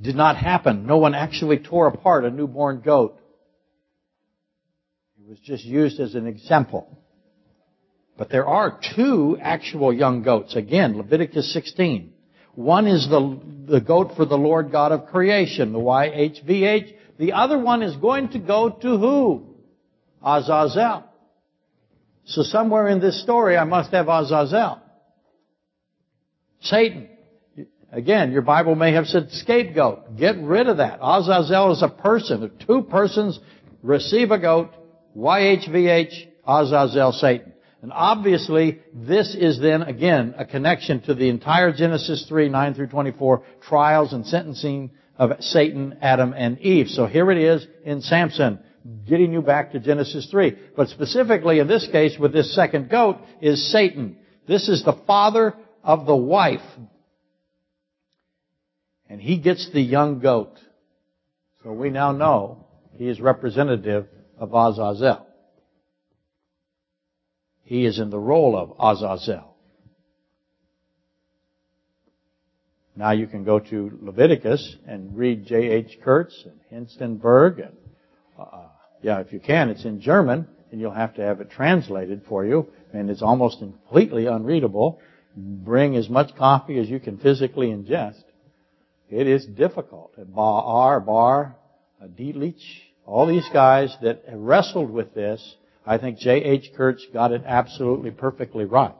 Did 0.00 0.14
not 0.14 0.36
happen. 0.36 0.86
No 0.86 0.98
one 0.98 1.14
actually 1.14 1.58
tore 1.58 1.86
apart 1.88 2.24
a 2.24 2.30
newborn 2.30 2.80
goat. 2.80 3.18
It 5.18 5.28
was 5.28 5.38
just 5.40 5.64
used 5.64 6.00
as 6.00 6.14
an 6.14 6.26
example. 6.26 6.98
But 8.16 8.30
there 8.30 8.46
are 8.46 8.80
two 8.94 9.36
actual 9.40 9.92
young 9.92 10.22
goats. 10.22 10.56
Again, 10.56 10.96
Leviticus 10.96 11.52
16. 11.52 12.12
One 12.56 12.86
is 12.86 13.06
the, 13.08 13.38
the 13.68 13.80
goat 13.80 14.12
for 14.16 14.24
the 14.24 14.36
Lord 14.36 14.72
God 14.72 14.90
of 14.90 15.06
creation, 15.06 15.72
the 15.72 15.78
YHVH. 15.78 16.94
The 17.18 17.32
other 17.32 17.58
one 17.58 17.82
is 17.82 17.94
going 17.96 18.30
to 18.30 18.38
go 18.38 18.70
to 18.70 18.98
who? 18.98 19.56
Azazel. 20.24 21.04
So 22.24 22.42
somewhere 22.42 22.88
in 22.88 22.98
this 22.98 23.22
story 23.22 23.56
I 23.56 23.64
must 23.64 23.92
have 23.92 24.08
Azazel. 24.08 24.80
Satan. 26.62 27.08
Again, 27.92 28.32
your 28.32 28.42
Bible 28.42 28.74
may 28.74 28.92
have 28.94 29.06
said 29.06 29.30
scapegoat. 29.30 30.16
Get 30.16 30.36
rid 30.38 30.66
of 30.68 30.78
that. 30.78 30.98
Azazel 31.00 31.72
is 31.72 31.82
a 31.82 31.88
person. 31.88 32.42
If 32.42 32.66
two 32.66 32.82
persons 32.82 33.38
receive 33.82 34.30
a 34.30 34.38
goat, 34.38 34.70
YHVH, 35.16 36.26
Azazel, 36.46 37.12
Satan. 37.12 37.52
And 37.86 37.92
obviously, 37.94 38.80
this 38.92 39.36
is 39.36 39.60
then, 39.60 39.82
again, 39.82 40.34
a 40.36 40.44
connection 40.44 41.02
to 41.02 41.14
the 41.14 41.28
entire 41.28 41.70
Genesis 41.70 42.26
3, 42.28 42.48
9 42.48 42.74
through 42.74 42.88
24, 42.88 43.44
trials 43.68 44.12
and 44.12 44.26
sentencing 44.26 44.90
of 45.16 45.30
Satan, 45.38 45.96
Adam, 46.02 46.34
and 46.36 46.58
Eve. 46.58 46.88
So 46.88 47.06
here 47.06 47.30
it 47.30 47.38
is 47.38 47.64
in 47.84 48.02
Samson, 48.02 48.58
getting 49.08 49.32
you 49.32 49.40
back 49.40 49.70
to 49.70 49.78
Genesis 49.78 50.26
3. 50.32 50.56
But 50.76 50.88
specifically 50.88 51.60
in 51.60 51.68
this 51.68 51.86
case, 51.92 52.18
with 52.18 52.32
this 52.32 52.52
second 52.56 52.90
goat, 52.90 53.18
is 53.40 53.70
Satan. 53.70 54.16
This 54.48 54.68
is 54.68 54.82
the 54.82 55.00
father 55.06 55.54
of 55.84 56.06
the 56.06 56.16
wife. 56.16 56.66
And 59.08 59.20
he 59.20 59.38
gets 59.38 59.70
the 59.70 59.80
young 59.80 60.18
goat. 60.18 60.58
So 61.62 61.70
we 61.70 61.90
now 61.90 62.10
know 62.10 62.66
he 62.94 63.06
is 63.06 63.20
representative 63.20 64.08
of 64.40 64.52
Azazel. 64.52 65.25
He 67.66 67.84
is 67.84 67.98
in 67.98 68.10
the 68.10 68.18
role 68.18 68.56
of 68.56 68.72
Azazel. 68.78 69.56
Now 72.94 73.10
you 73.10 73.26
can 73.26 73.42
go 73.42 73.58
to 73.58 73.98
Leviticus 74.00 74.76
and 74.86 75.16
read 75.16 75.46
J.H. 75.46 75.98
Kurtz 76.02 76.44
and 76.44 76.60
Hengstenberg 76.72 77.66
and, 77.66 77.76
uh, 78.38 78.68
yeah, 79.02 79.18
if 79.18 79.32
you 79.32 79.40
can, 79.40 79.68
it's 79.68 79.84
in 79.84 80.00
German 80.00 80.46
and 80.70 80.80
you'll 80.80 80.92
have 80.92 81.14
to 81.16 81.22
have 81.22 81.40
it 81.40 81.50
translated 81.50 82.22
for 82.28 82.46
you 82.46 82.68
and 82.94 83.10
it's 83.10 83.20
almost 83.20 83.58
completely 83.58 84.26
unreadable. 84.26 85.00
Bring 85.36 85.96
as 85.96 86.08
much 86.08 86.36
coffee 86.36 86.78
as 86.78 86.88
you 86.88 87.00
can 87.00 87.18
physically 87.18 87.66
ingest. 87.66 88.22
It 89.10 89.26
is 89.26 89.44
difficult. 89.44 90.16
Ba'ar, 90.16 91.04
Bar, 91.04 91.56
Dietrich, 92.16 92.62
all 93.04 93.26
these 93.26 93.48
guys 93.52 93.94
that 94.02 94.22
wrestled 94.32 94.90
with 94.90 95.14
this, 95.14 95.56
I 95.86 95.98
think 95.98 96.18
J.H. 96.18 96.72
Kurtz 96.76 97.06
got 97.12 97.30
it 97.30 97.42
absolutely 97.46 98.10
perfectly 98.10 98.64
right. 98.64 98.94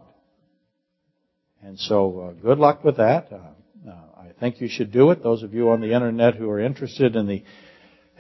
And 1.63 1.79
so, 1.79 2.21
uh, 2.21 2.33
good 2.33 2.59
luck 2.59 2.85
with 2.85 2.99
that. 2.99 3.33
Uh, 3.33 3.91
uh, 3.91 3.95
I 4.17 4.29
think 4.39 4.61
you 4.61 4.69
should 4.69 4.93
do 4.93 5.11
it. 5.11 5.21
Those 5.21 5.43
of 5.43 5.53
you 5.53 5.71
on 5.71 5.81
the 5.81 5.93
internet 5.93 6.37
who 6.37 6.49
are 6.49 6.61
interested 6.61 7.17
in 7.17 7.27
the 7.27 7.43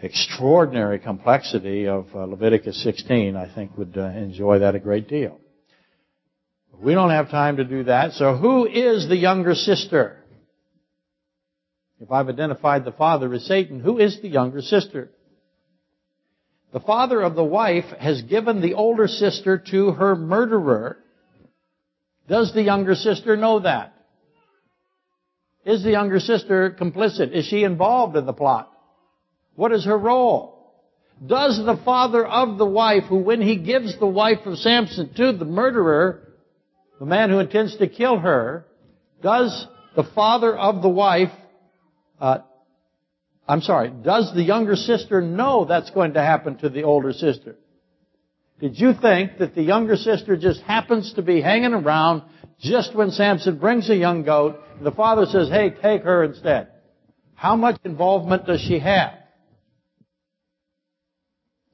extraordinary 0.02 0.98
complexity 0.98 1.86
of 1.86 2.06
uh, 2.12 2.24
Leviticus 2.24 2.82
16, 2.82 3.36
I 3.36 3.54
think 3.54 3.78
would 3.78 3.96
uh, 3.96 4.06
enjoy 4.06 4.58
that 4.58 4.74
a 4.74 4.80
great 4.80 5.08
deal. 5.08 5.38
We 6.78 6.92
don't 6.92 7.10
have 7.10 7.30
time 7.30 7.58
to 7.58 7.64
do 7.64 7.84
that. 7.84 8.12
So 8.12 8.36
who 8.36 8.66
is 8.66 9.08
the 9.08 9.16
younger 9.16 9.54
sister? 9.54 10.18
If 12.00 12.10
I've 12.10 12.28
identified 12.28 12.84
the 12.84 12.92
father 12.92 13.32
as 13.32 13.46
Satan, 13.46 13.80
who 13.80 13.98
is 13.98 14.20
the 14.20 14.28
younger 14.28 14.60
sister? 14.60 15.10
The 16.72 16.80
father 16.80 17.20
of 17.20 17.34
the 17.34 17.44
wife 17.44 17.86
has 17.98 18.22
given 18.22 18.60
the 18.60 18.74
older 18.74 19.08
sister 19.08 19.62
to 19.70 19.92
her 19.92 20.16
murderer. 20.16 20.98
Does 22.28 22.52
the 22.52 22.62
younger 22.62 22.94
sister 22.94 23.36
know 23.36 23.60
that? 23.60 23.94
Is 25.64 25.82
the 25.82 25.90
younger 25.90 26.20
sister 26.20 26.76
complicit? 26.78 27.32
Is 27.32 27.46
she 27.46 27.64
involved 27.64 28.16
in 28.16 28.26
the 28.26 28.32
plot? 28.32 28.70
What 29.54 29.72
is 29.72 29.84
her 29.84 29.98
role? 29.98 30.56
Does 31.24 31.58
the 31.64 31.80
father 31.84 32.26
of 32.26 32.58
the 32.58 32.66
wife, 32.66 33.04
who 33.08 33.16
when 33.16 33.40
he 33.40 33.56
gives 33.56 33.98
the 33.98 34.06
wife 34.06 34.44
of 34.44 34.58
Samson 34.58 35.14
to 35.14 35.32
the 35.32 35.46
murderer, 35.46 36.34
the 36.98 37.06
man 37.06 37.30
who 37.30 37.38
intends 37.38 37.76
to 37.78 37.88
kill 37.88 38.18
her, 38.18 38.66
does 39.22 39.66
the 39.94 40.04
father 40.14 40.54
of 40.56 40.82
the 40.82 40.88
wife 40.88 41.32
uh, 42.20 42.38
I'm 43.48 43.60
sorry, 43.60 43.90
does 43.90 44.32
the 44.34 44.42
younger 44.42 44.74
sister 44.74 45.20
know 45.20 45.64
that's 45.64 45.90
going 45.90 46.14
to 46.14 46.22
happen 46.22 46.56
to 46.58 46.68
the 46.68 46.82
older 46.82 47.12
sister? 47.12 47.56
Did 48.58 48.78
you 48.78 48.92
think 48.94 49.38
that 49.38 49.54
the 49.54 49.62
younger 49.62 49.96
sister 49.96 50.36
just 50.36 50.62
happens 50.62 51.12
to 51.14 51.22
be 51.22 51.40
hanging 51.40 51.74
around 51.74 52.22
just 52.58 52.94
when 52.94 53.10
Samson 53.10 53.58
brings 53.58 53.88
a 53.90 53.96
young 53.96 54.24
goat 54.24 54.56
and 54.76 54.86
the 54.86 54.92
father 54.92 55.26
says, 55.26 55.48
hey, 55.48 55.70
take 55.70 56.02
her 56.02 56.24
instead? 56.24 56.68
How 57.34 57.54
much 57.54 57.78
involvement 57.84 58.46
does 58.46 58.62
she 58.62 58.78
have? 58.78 59.12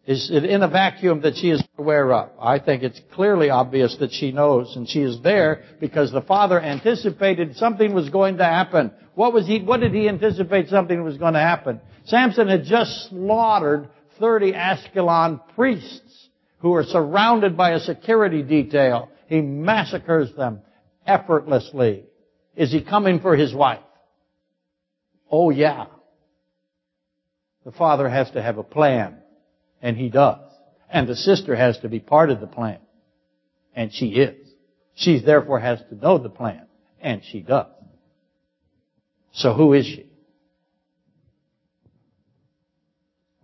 Is 0.04 0.30
it 0.32 0.44
in 0.44 0.62
a 0.62 0.68
vacuum 0.68 1.20
that 1.20 1.36
she 1.36 1.50
is 1.50 1.62
aware 1.78 2.12
of? 2.12 2.30
I 2.40 2.58
think 2.58 2.82
it's 2.82 3.00
clearly 3.14 3.50
obvious 3.50 3.96
that 4.00 4.12
she 4.12 4.32
knows 4.32 4.74
and 4.74 4.88
she 4.88 5.00
is 5.00 5.22
there 5.22 5.62
because 5.78 6.10
the 6.10 6.22
father 6.22 6.60
anticipated 6.60 7.56
something 7.56 7.94
was 7.94 8.10
going 8.10 8.38
to 8.38 8.44
happen. 8.44 8.90
What 9.14 9.32
was 9.32 9.46
he, 9.46 9.60
what 9.60 9.80
did 9.80 9.94
he 9.94 10.08
anticipate 10.08 10.68
something 10.68 11.04
was 11.04 11.18
going 11.18 11.34
to 11.34 11.40
happen? 11.40 11.80
Samson 12.06 12.48
had 12.48 12.64
just 12.64 13.10
slaughtered 13.10 13.88
30 14.18 14.52
Ashkelon 14.52 15.40
priests 15.54 16.28
who 16.58 16.70
were 16.70 16.84
surrounded 16.84 17.56
by 17.56 17.70
a 17.70 17.80
security 17.80 18.42
detail. 18.42 19.08
He 19.28 19.40
massacres 19.40 20.34
them 20.34 20.62
effortlessly. 21.06 22.04
Is 22.56 22.72
he 22.72 22.82
coming 22.82 23.20
for 23.20 23.36
his 23.36 23.54
wife? 23.54 23.80
Oh 25.30 25.50
yeah. 25.50 25.86
The 27.64 27.72
father 27.72 28.08
has 28.08 28.28
to 28.32 28.42
have 28.42 28.58
a 28.58 28.64
plan. 28.64 29.21
And 29.82 29.96
he 29.96 30.08
does. 30.08 30.38
And 30.88 31.08
the 31.08 31.16
sister 31.16 31.56
has 31.56 31.78
to 31.78 31.88
be 31.88 32.00
part 32.00 32.30
of 32.30 32.40
the 32.40 32.46
plan. 32.46 32.78
And 33.74 33.92
she 33.92 34.06
is. 34.06 34.48
She 34.94 35.20
therefore 35.20 35.58
has 35.60 35.80
to 35.88 35.96
know 35.96 36.18
the 36.18 36.30
plan. 36.30 36.66
And 37.00 37.22
she 37.24 37.40
does. 37.40 37.66
So 39.32 39.54
who 39.54 39.72
is 39.72 39.86
she? 39.86 40.06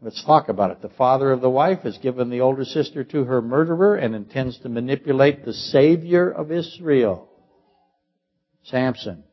Let's 0.01 0.24
talk 0.24 0.49
about 0.49 0.70
it. 0.70 0.80
The 0.80 0.91
father 0.91 1.32
of 1.32 1.41
the 1.41 1.51
wife 1.51 1.80
has 1.80 1.99
given 1.99 2.30
the 2.30 2.43
older 2.43 2.64
sister 2.64 3.03
to 3.03 3.24
her 3.24 3.43
murderer 3.43 3.97
and 3.97 4.14
intends 4.14 4.59
to 4.61 4.68
manipulate 4.68 5.45
the 5.45 5.53
savior 5.53 6.30
of 6.30 6.53
Israel, 6.53 7.28
Samson, 8.62 9.24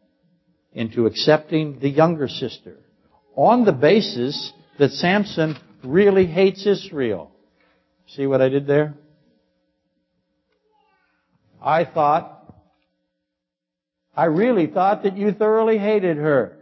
into 0.74 1.06
accepting 1.06 1.80
the 1.80 1.90
younger 1.90 2.28
sister 2.28 2.78
on 3.36 3.66
the 3.66 3.74
basis 3.74 4.54
that 4.80 4.92
Samson 4.92 5.56
really 5.86 6.26
hates 6.26 6.66
Israel. 6.66 7.32
See 8.08 8.28
what 8.28 8.42
I 8.42 8.50
did 8.50 8.68
there? 8.68 8.96
I 11.62 11.86
thought, 11.86 12.54
I 14.16 14.26
really 14.26 14.68
thought 14.68 15.04
that 15.04 15.18
you 15.18 15.32
thoroughly 15.32 15.78
hated 15.78 16.18
her. 16.18 16.58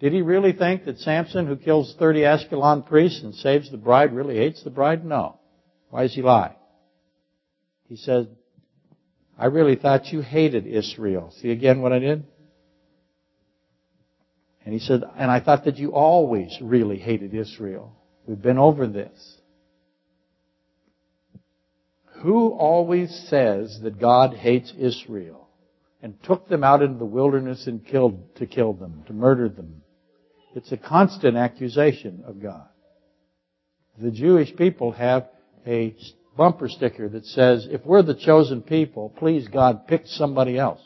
Did 0.00 0.12
he 0.12 0.20
really 0.20 0.52
think 0.52 0.84
that 0.84 0.98
Samson, 0.98 1.46
who 1.46 1.56
kills 1.56 1.94
30 1.98 2.20
Ashkelon 2.20 2.86
priests 2.86 3.22
and 3.22 3.34
saves 3.34 3.70
the 3.70 3.78
bride, 3.78 4.12
really 4.12 4.36
hates 4.36 4.62
the 4.62 4.70
bride? 4.70 5.04
No. 5.04 5.38
Why 5.88 6.02
does 6.02 6.14
he 6.14 6.22
lie? 6.22 6.56
He 7.88 7.96
says, 7.96 8.26
I 9.38 9.46
really 9.46 9.76
thought 9.76 10.12
you 10.12 10.20
hated 10.20 10.66
Israel. 10.66 11.32
See 11.40 11.50
again 11.50 11.80
what 11.80 11.92
I 11.92 11.98
did? 11.98 12.24
And 14.66 14.74
he 14.74 14.80
said, 14.80 15.04
and 15.16 15.30
I 15.30 15.38
thought 15.38 15.64
that 15.66 15.78
you 15.78 15.92
always 15.92 16.58
really 16.60 16.98
hated 16.98 17.32
Israel. 17.32 17.92
We've 18.26 18.42
been 18.42 18.58
over 18.58 18.88
this. 18.88 19.38
Who 22.22 22.48
always 22.48 23.14
says 23.30 23.78
that 23.84 24.00
God 24.00 24.34
hates 24.34 24.72
Israel 24.76 25.48
and 26.02 26.20
took 26.24 26.48
them 26.48 26.64
out 26.64 26.82
into 26.82 26.98
the 26.98 27.04
wilderness 27.04 27.68
and 27.68 27.86
killed, 27.86 28.34
to 28.36 28.46
kill 28.46 28.72
them, 28.72 29.04
to 29.06 29.12
murder 29.12 29.48
them? 29.48 29.82
It's 30.56 30.72
a 30.72 30.76
constant 30.76 31.36
accusation 31.36 32.24
of 32.26 32.42
God. 32.42 32.66
The 33.98 34.10
Jewish 34.10 34.54
people 34.56 34.90
have 34.92 35.28
a 35.64 35.94
bumper 36.36 36.68
sticker 36.68 37.08
that 37.08 37.24
says, 37.26 37.68
if 37.70 37.86
we're 37.86 38.02
the 38.02 38.14
chosen 38.16 38.62
people, 38.62 39.14
please 39.16 39.46
God, 39.46 39.86
pick 39.86 40.02
somebody 40.06 40.58
else. 40.58 40.80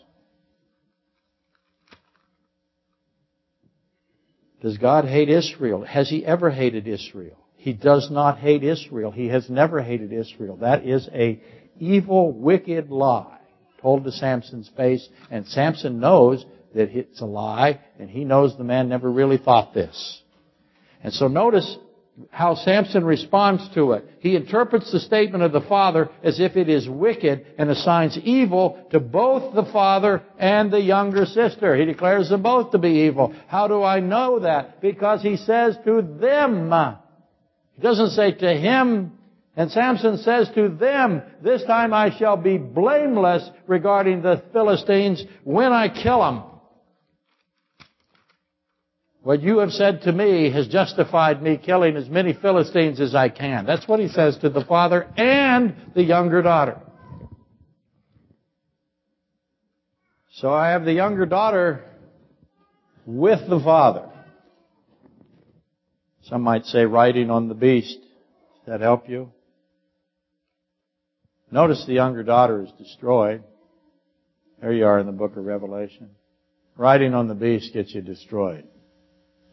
Does 4.61 4.79
God 4.79 5.05
hate 5.07 5.29
Israel? 5.29 5.85
Has 5.85 6.09
He 6.09 6.25
ever 6.25 6.51
hated 6.51 6.87
Israel? 6.87 7.37
He 7.57 7.73
does 7.73 8.11
not 8.11 8.39
hate 8.39 8.65
Israel. 8.65 9.11
He 9.11 9.29
has 9.29 9.51
never 9.51 9.83
hated 9.83 10.13
Israel. 10.13 10.57
That 10.57 10.85
is 10.87 11.09
a 11.13 11.43
evil, 11.79 12.33
wicked 12.33 12.91
lie 12.91 13.39
told 13.81 14.05
to 14.05 14.13
Samson's 14.13 14.71
face, 14.77 15.09
and 15.31 15.47
Samson 15.47 16.01
knows 16.01 16.45
that 16.75 16.97
it's 16.97 17.21
a 17.21 17.27
lie, 17.27 17.81
and 17.99 18.09
he 18.11 18.25
knows 18.25 18.57
the 18.57 18.65
man 18.65 18.89
never 18.89 19.11
really 19.11 19.39
thought 19.39 19.75
this. 19.75 20.23
And 21.03 21.13
so 21.13 21.29
notice 21.29 21.79
how 22.31 22.55
Samson 22.55 23.05
responds 23.05 23.69
to 23.75 23.93
it. 23.93 24.05
He 24.19 24.37
interprets 24.37 24.93
the 24.93 25.01
statement 25.01 25.43
of 25.43 25.53
the 25.53 25.61
father 25.63 26.11
as 26.23 26.39
if 26.39 26.57
it 26.57 26.69
is 26.69 26.89
wicked 26.89 27.47
and 27.57 27.71
assigns 27.71 28.19
evil 28.19 28.87
to 28.91 29.01
both 29.01 29.55
the 29.55 29.71
father 29.73 30.23
and 30.39 30.71
the 30.71 30.81
younger 30.81 31.25
sister. 31.25 31.77
He 31.77 31.85
declares 31.87 32.29
them 32.29 32.43
both 32.43 32.73
to 32.73 32.79
be 32.79 33.07
evil. 33.07 33.35
How 33.49 33.69
do 33.69 33.83
I 33.83 34.01
know 34.01 34.41
that? 34.41 34.81
Because 34.81 35.23
he 35.23 35.37
says 35.37 35.77
to 35.85 36.03
them. 36.03 36.73
He 37.77 37.83
doesn't 37.83 38.11
say 38.11 38.33
to 38.33 38.55
him. 38.55 39.13
And 39.57 39.71
Samson 39.71 40.19
says 40.19 40.49
to 40.55 40.69
them, 40.69 41.23
this 41.43 41.65
time 41.65 41.93
I 41.93 42.17
shall 42.17 42.37
be 42.37 42.57
blameless 42.57 43.49
regarding 43.67 44.23
the 44.23 44.43
Philistines 44.53 45.23
when 45.45 45.73
I 45.73 45.89
kill 45.89 46.21
them. 46.21 46.45
What 49.23 49.43
you 49.43 49.59
have 49.59 49.73
said 49.73 50.03
to 50.03 50.12
me 50.12 50.51
has 50.51 50.66
justified 50.68 51.43
me 51.43 51.59
killing 51.59 51.97
as 51.97 52.09
many 52.09 52.33
Philistines 52.33 53.01
as 53.01 53.14
I 53.14 53.29
can. 53.29 53.66
That's 53.66 53.87
what 53.87 54.01
he 54.01 54.09
says 54.09 54.39
to 54.39 54.49
the 54.49 54.64
father 54.64 55.07
and 55.16 55.75
the 55.95 56.03
younger 56.03 56.41
daughter. 56.41 56.81
So 60.33 60.51
I 60.51 60.71
have 60.71 60.87
the 60.87 60.95
younger 60.95 61.27
daughter 61.27 61.85
with 63.05 63.41
the 63.49 63.61
father. 63.61 64.09
Some 66.23 66.41
might 66.41 66.64
say 66.64 66.87
riding 66.87 67.31
on 67.31 67.49
the 67.49 67.55
beast. 67.55 67.99
Does 67.99 68.66
that 68.68 68.81
help 68.81 69.07
you? 69.07 69.33
Notice 71.51 71.85
the 71.87 71.93
younger 71.93 72.23
daughter 72.23 72.62
is 72.62 72.71
destroyed. 72.79 73.43
There 74.62 74.73
you 74.73 74.87
are 74.87 74.99
in 74.99 75.07
the 75.07 75.12
book 75.12 75.37
of 75.37 75.45
Revelation. 75.45 76.11
Riding 76.77 77.12
on 77.12 77.29
the 77.29 77.35
beast 77.35 77.75
gets 77.75 77.95
you 77.95 78.01
destroyed. 78.01 78.70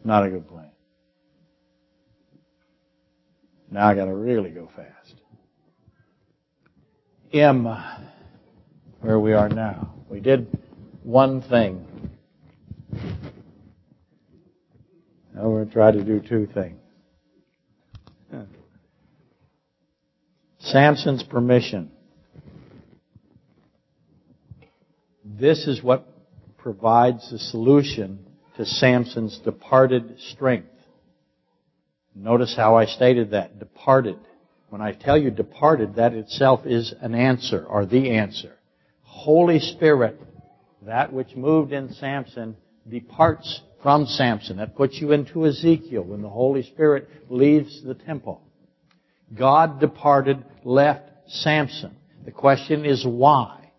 Not 0.08 0.24
a 0.24 0.30
good 0.30 0.48
plan. 0.48 0.70
Now 3.70 3.88
I 3.88 3.94
gotta 3.94 4.14
really 4.14 4.48
go 4.48 4.70
fast. 4.74 5.20
M, 7.30 7.68
where 9.02 9.20
we 9.20 9.34
are 9.34 9.50
now. 9.50 9.92
We 10.08 10.20
did 10.20 10.46
one 11.02 11.42
thing. 11.42 11.84
Now 15.34 15.50
we're 15.50 15.66
to 15.66 15.70
try 15.70 15.90
to 15.90 16.02
do 16.02 16.20
two 16.26 16.48
things. 16.54 16.80
Samson's 20.58 21.22
permission. 21.22 21.90
This 25.22 25.66
is 25.66 25.82
what 25.82 26.08
provides 26.56 27.30
the 27.30 27.38
solution 27.38 28.27
to 28.58 28.66
Samson's 28.66 29.38
departed 29.38 30.16
strength. 30.32 30.68
Notice 32.12 32.54
how 32.56 32.76
I 32.76 32.86
stated 32.86 33.30
that. 33.30 33.60
Departed. 33.60 34.18
When 34.68 34.82
I 34.82 34.92
tell 34.92 35.16
you 35.16 35.30
departed, 35.30 35.94
that 35.94 36.12
itself 36.12 36.66
is 36.66 36.92
an 37.00 37.14
answer 37.14 37.64
or 37.64 37.86
the 37.86 38.10
answer. 38.10 38.56
Holy 39.02 39.60
Spirit, 39.60 40.20
that 40.82 41.12
which 41.12 41.36
moved 41.36 41.72
in 41.72 41.92
Samson, 41.94 42.56
departs 42.88 43.62
from 43.80 44.06
Samson. 44.06 44.56
That 44.56 44.74
puts 44.74 45.00
you 45.00 45.12
into 45.12 45.46
Ezekiel 45.46 46.02
when 46.02 46.20
the 46.20 46.28
Holy 46.28 46.64
Spirit 46.64 47.08
leaves 47.30 47.84
the 47.84 47.94
temple. 47.94 48.42
God 49.32 49.78
departed, 49.78 50.44
left 50.64 51.08
Samson. 51.28 51.94
The 52.24 52.32
question 52.32 52.84
is 52.84 53.06
why? 53.06 53.70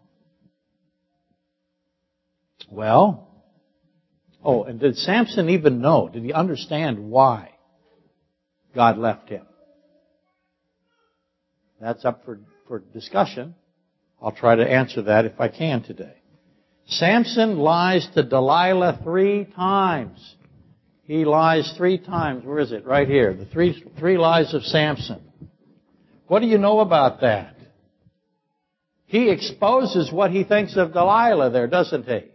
Well, 2.71 3.28
Oh, 4.43 4.63
and 4.63 4.79
did 4.79 4.97
Samson 4.97 5.49
even 5.49 5.81
know? 5.81 6.09
Did 6.11 6.23
he 6.23 6.33
understand 6.33 7.09
why 7.09 7.51
God 8.73 8.97
left 8.97 9.29
him? 9.29 9.45
That's 11.81 12.05
up 12.05 12.23
for, 12.25 12.39
for 12.67 12.79
discussion. 12.79 13.55
I'll 14.21 14.31
try 14.31 14.55
to 14.55 14.69
answer 14.69 15.03
that 15.03 15.25
if 15.25 15.39
I 15.39 15.47
can 15.47 15.83
today. 15.83 16.15
Samson 16.87 17.57
lies 17.57 18.07
to 18.15 18.23
Delilah 18.23 18.99
three 19.03 19.45
times. 19.45 20.35
He 21.03 21.25
lies 21.25 21.73
three 21.77 21.97
times. 21.97 22.45
Where 22.45 22.59
is 22.59 22.71
it? 22.71 22.85
Right 22.85 23.07
here. 23.07 23.33
The 23.33 23.45
three, 23.45 23.83
three 23.97 24.17
lies 24.17 24.53
of 24.53 24.63
Samson. 24.63 25.21
What 26.27 26.41
do 26.41 26.47
you 26.47 26.57
know 26.57 26.79
about 26.79 27.21
that? 27.21 27.55
He 29.05 29.29
exposes 29.31 30.11
what 30.11 30.31
he 30.31 30.43
thinks 30.43 30.77
of 30.77 30.93
Delilah 30.93 31.49
there, 31.49 31.67
doesn't 31.67 32.05
he? 32.05 32.25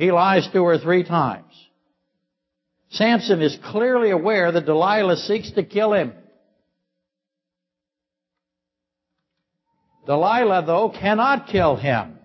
He 0.00 0.10
lies 0.12 0.48
to 0.54 0.64
her 0.64 0.78
three 0.78 1.04
times. 1.04 1.52
Samson 2.88 3.42
is 3.42 3.58
clearly 3.66 4.08
aware 4.08 4.50
that 4.50 4.64
Delilah 4.64 5.18
seeks 5.18 5.50
to 5.52 5.62
kill 5.62 5.92
him. 5.92 6.14
Delilah, 10.06 10.64
though, 10.64 10.88
cannot 10.88 11.48
kill 11.48 11.76
him. 11.76 12.18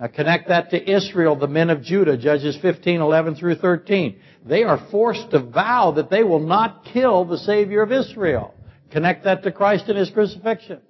Now 0.00 0.08
connect 0.08 0.48
that 0.48 0.70
to 0.70 0.90
Israel, 0.90 1.36
the 1.36 1.46
men 1.46 1.70
of 1.70 1.82
Judah, 1.82 2.16
Judges 2.16 2.58
15, 2.60 3.00
11 3.00 3.36
through 3.36 3.54
13. 3.54 4.20
They 4.44 4.64
are 4.64 4.88
forced 4.90 5.30
to 5.30 5.38
vow 5.38 5.92
that 5.92 6.10
they 6.10 6.24
will 6.24 6.40
not 6.40 6.86
kill 6.92 7.24
the 7.24 7.38
Savior 7.38 7.82
of 7.82 7.92
Israel. 7.92 8.52
Connect 8.90 9.22
that 9.24 9.44
to 9.44 9.52
Christ 9.52 9.84
and 9.86 9.96
His 9.96 10.10
crucifixion. 10.10 10.80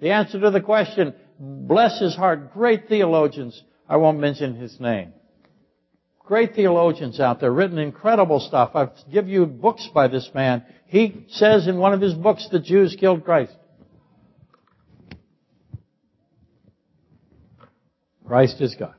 The 0.00 0.10
answer 0.10 0.40
to 0.40 0.50
the 0.50 0.60
question, 0.60 1.14
bless 1.38 2.00
his 2.00 2.16
heart, 2.16 2.52
great 2.52 2.88
theologians 2.88 3.62
I 3.90 3.96
won't 3.96 4.20
mention 4.20 4.54
his 4.54 4.78
name. 4.78 5.12
Great 6.20 6.54
theologians 6.54 7.18
out 7.18 7.40
there, 7.40 7.50
written 7.50 7.76
incredible 7.76 8.38
stuff. 8.38 8.70
I 8.76 8.88
give 9.12 9.26
you 9.26 9.46
books 9.46 9.88
by 9.92 10.06
this 10.06 10.30
man. 10.32 10.64
He 10.86 11.26
says 11.30 11.66
in 11.66 11.76
one 11.76 11.92
of 11.92 12.00
his 12.00 12.14
books 12.14 12.48
the 12.52 12.60
Jews 12.60 12.96
killed 12.98 13.24
Christ. 13.24 13.52
Christ 18.24 18.60
is 18.60 18.76
God. 18.76 18.94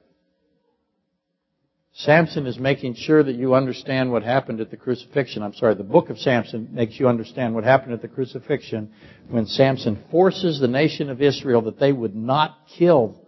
Samson 1.94 2.46
is 2.46 2.60
making 2.60 2.96
sure 2.96 3.24
that 3.24 3.36
you 3.36 3.54
understand 3.54 4.12
what 4.12 4.24
happened 4.24 4.60
at 4.60 4.72
the 4.72 4.78
crucifixion. 4.78 5.42
I'm 5.42 5.54
sorry, 5.54 5.76
the 5.76 5.84
book 5.84 6.10
of 6.10 6.18
Samson 6.18 6.68
makes 6.74 7.00
you 7.00 7.08
understand 7.08 7.56
what 7.56 7.64
happened 7.64 7.94
at 7.94 8.02
the 8.02 8.10
crucifixion 8.10 8.92
when 9.30 9.46
Samson 9.46 10.04
forces 10.12 10.60
the 10.60 10.68
nation 10.68 11.10
of 11.10 11.22
Israel 11.22 11.62
that 11.62 11.80
they 11.80 11.94
would 11.94 12.16
not 12.16 12.58
kill 12.78 13.21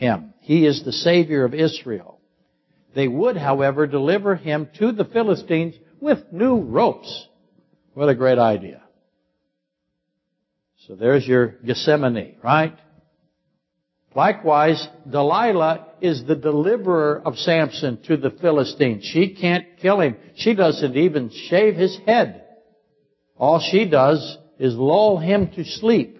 him. 0.00 0.32
He 0.40 0.66
is 0.66 0.82
the 0.82 0.92
Savior 0.92 1.44
of 1.44 1.54
Israel. 1.54 2.18
They 2.94 3.06
would, 3.06 3.36
however, 3.36 3.86
deliver 3.86 4.34
him 4.34 4.68
to 4.78 4.92
the 4.92 5.04
Philistines 5.04 5.74
with 6.00 6.32
new 6.32 6.60
ropes. 6.60 7.28
What 7.92 8.08
a 8.08 8.14
great 8.14 8.38
idea. 8.38 8.82
So 10.86 10.96
there's 10.96 11.26
your 11.26 11.48
Gethsemane, 11.64 12.36
right? 12.42 12.76
Likewise, 14.14 14.88
Delilah 15.08 15.86
is 16.00 16.24
the 16.26 16.34
deliverer 16.34 17.22
of 17.24 17.36
Samson 17.36 18.02
to 18.06 18.16
the 18.16 18.30
Philistines. 18.30 19.04
She 19.04 19.34
can't 19.34 19.66
kill 19.80 20.00
him. 20.00 20.16
She 20.34 20.54
doesn't 20.54 20.96
even 20.96 21.30
shave 21.48 21.76
his 21.76 21.96
head. 22.06 22.44
All 23.36 23.60
she 23.60 23.84
does 23.84 24.38
is 24.58 24.74
lull 24.74 25.18
him 25.18 25.48
to 25.52 25.64
sleep. 25.64 26.19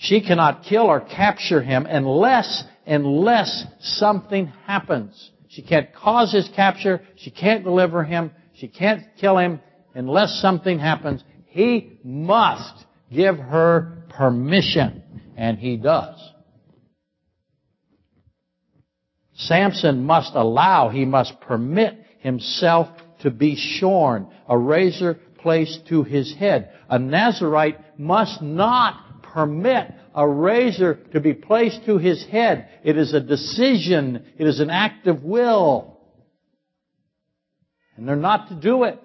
She 0.00 0.20
cannot 0.20 0.62
kill 0.62 0.84
or 0.84 1.00
capture 1.00 1.60
him 1.60 1.84
unless, 1.86 2.64
unless 2.86 3.66
something 3.80 4.46
happens. 4.64 5.30
She 5.48 5.62
can't 5.62 5.92
cause 5.92 6.32
his 6.32 6.48
capture. 6.54 7.02
She 7.16 7.32
can't 7.32 7.64
deliver 7.64 8.04
him. 8.04 8.30
She 8.54 8.68
can't 8.68 9.02
kill 9.20 9.38
him 9.38 9.60
unless 9.94 10.40
something 10.40 10.78
happens. 10.78 11.24
He 11.46 11.98
must 12.04 12.84
give 13.12 13.38
her 13.38 14.04
permission. 14.10 15.02
And 15.36 15.58
he 15.58 15.76
does. 15.76 16.16
Samson 19.34 20.04
must 20.04 20.34
allow, 20.34 20.90
he 20.90 21.04
must 21.04 21.40
permit 21.40 21.96
himself 22.20 22.88
to 23.20 23.30
be 23.30 23.56
shorn, 23.56 24.28
a 24.48 24.56
razor 24.56 25.18
placed 25.38 25.86
to 25.88 26.04
his 26.04 26.34
head. 26.36 26.72
A 26.88 26.98
Nazarite 26.98 27.78
must 27.98 28.42
not 28.42 29.07
permit 29.32 29.92
a 30.14 30.28
razor 30.28 30.94
to 31.12 31.20
be 31.20 31.34
placed 31.34 31.84
to 31.86 31.98
his 31.98 32.24
head. 32.26 32.68
It 32.84 32.96
is 32.96 33.14
a 33.14 33.20
decision. 33.20 34.24
It 34.38 34.46
is 34.46 34.60
an 34.60 34.70
act 34.70 35.06
of 35.06 35.22
will. 35.22 35.98
And 37.96 38.08
they're 38.08 38.16
not 38.16 38.48
to 38.48 38.54
do 38.54 38.84
it. 38.84 39.00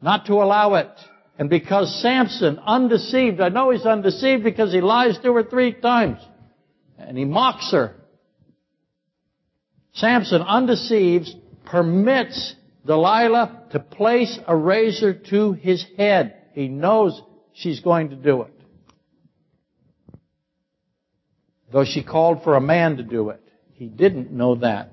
Not 0.00 0.26
to 0.26 0.34
allow 0.34 0.74
it. 0.74 0.90
And 1.38 1.50
because 1.50 2.00
Samson, 2.00 2.58
undeceived, 2.58 3.40
I 3.40 3.48
know 3.48 3.70
he's 3.70 3.86
undeceived 3.86 4.44
because 4.44 4.72
he 4.72 4.80
lies 4.80 5.18
to 5.18 5.32
her 5.32 5.42
three 5.42 5.72
times. 5.72 6.18
And 6.98 7.18
he 7.18 7.24
mocks 7.24 7.72
her. 7.72 7.96
Samson, 9.94 10.42
undeceived, 10.42 11.28
permits 11.64 12.54
Delilah 12.86 13.64
to 13.70 13.80
place 13.80 14.38
a 14.46 14.56
razor 14.56 15.14
to 15.14 15.52
his 15.52 15.84
head. 15.96 16.34
He 16.52 16.68
knows 16.68 17.20
she's 17.54 17.80
going 17.80 18.10
to 18.10 18.16
do 18.16 18.42
it. 18.42 18.52
Though 21.72 21.84
she 21.84 22.04
called 22.04 22.44
for 22.44 22.54
a 22.54 22.60
man 22.60 22.98
to 22.98 23.02
do 23.02 23.30
it. 23.30 23.40
He 23.72 23.86
didn't 23.86 24.30
know 24.30 24.56
that. 24.56 24.92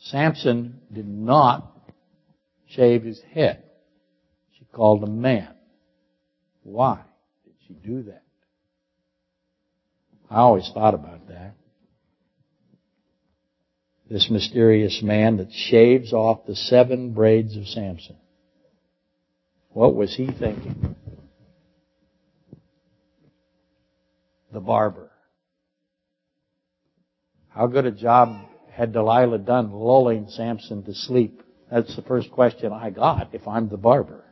Samson 0.00 0.80
did 0.92 1.06
not 1.06 1.70
shave 2.66 3.04
his 3.04 3.20
head. 3.32 3.62
She 4.58 4.64
called 4.72 5.04
a 5.04 5.10
man. 5.10 5.54
Why 6.64 7.00
did 7.44 7.54
she 7.68 7.74
do 7.74 8.02
that? 8.04 8.24
I 10.28 10.38
always 10.38 10.68
thought 10.74 10.94
about 10.94 11.28
that 11.28 11.54
this 14.12 14.28
mysterious 14.30 15.00
man 15.02 15.38
that 15.38 15.50
shaves 15.50 16.12
off 16.12 16.44
the 16.46 16.54
seven 16.54 17.14
braids 17.14 17.56
of 17.56 17.66
Samson. 17.66 18.16
What 19.72 19.94
was 19.94 20.14
he 20.14 20.26
thinking? 20.26 20.96
The 24.52 24.60
barber. 24.60 25.10
How 27.48 27.66
good 27.66 27.86
a 27.86 27.90
job 27.90 28.48
had 28.70 28.92
Delilah 28.92 29.38
done 29.38 29.72
lulling 29.72 30.28
Samson 30.28 30.82
to 30.84 30.94
sleep? 30.94 31.42
That's 31.70 31.94
the 31.96 32.02
first 32.02 32.30
question 32.30 32.72
I 32.72 32.90
got 32.90 33.34
if 33.34 33.48
I'm 33.48 33.68
the 33.68 33.76
barber. 33.76 34.24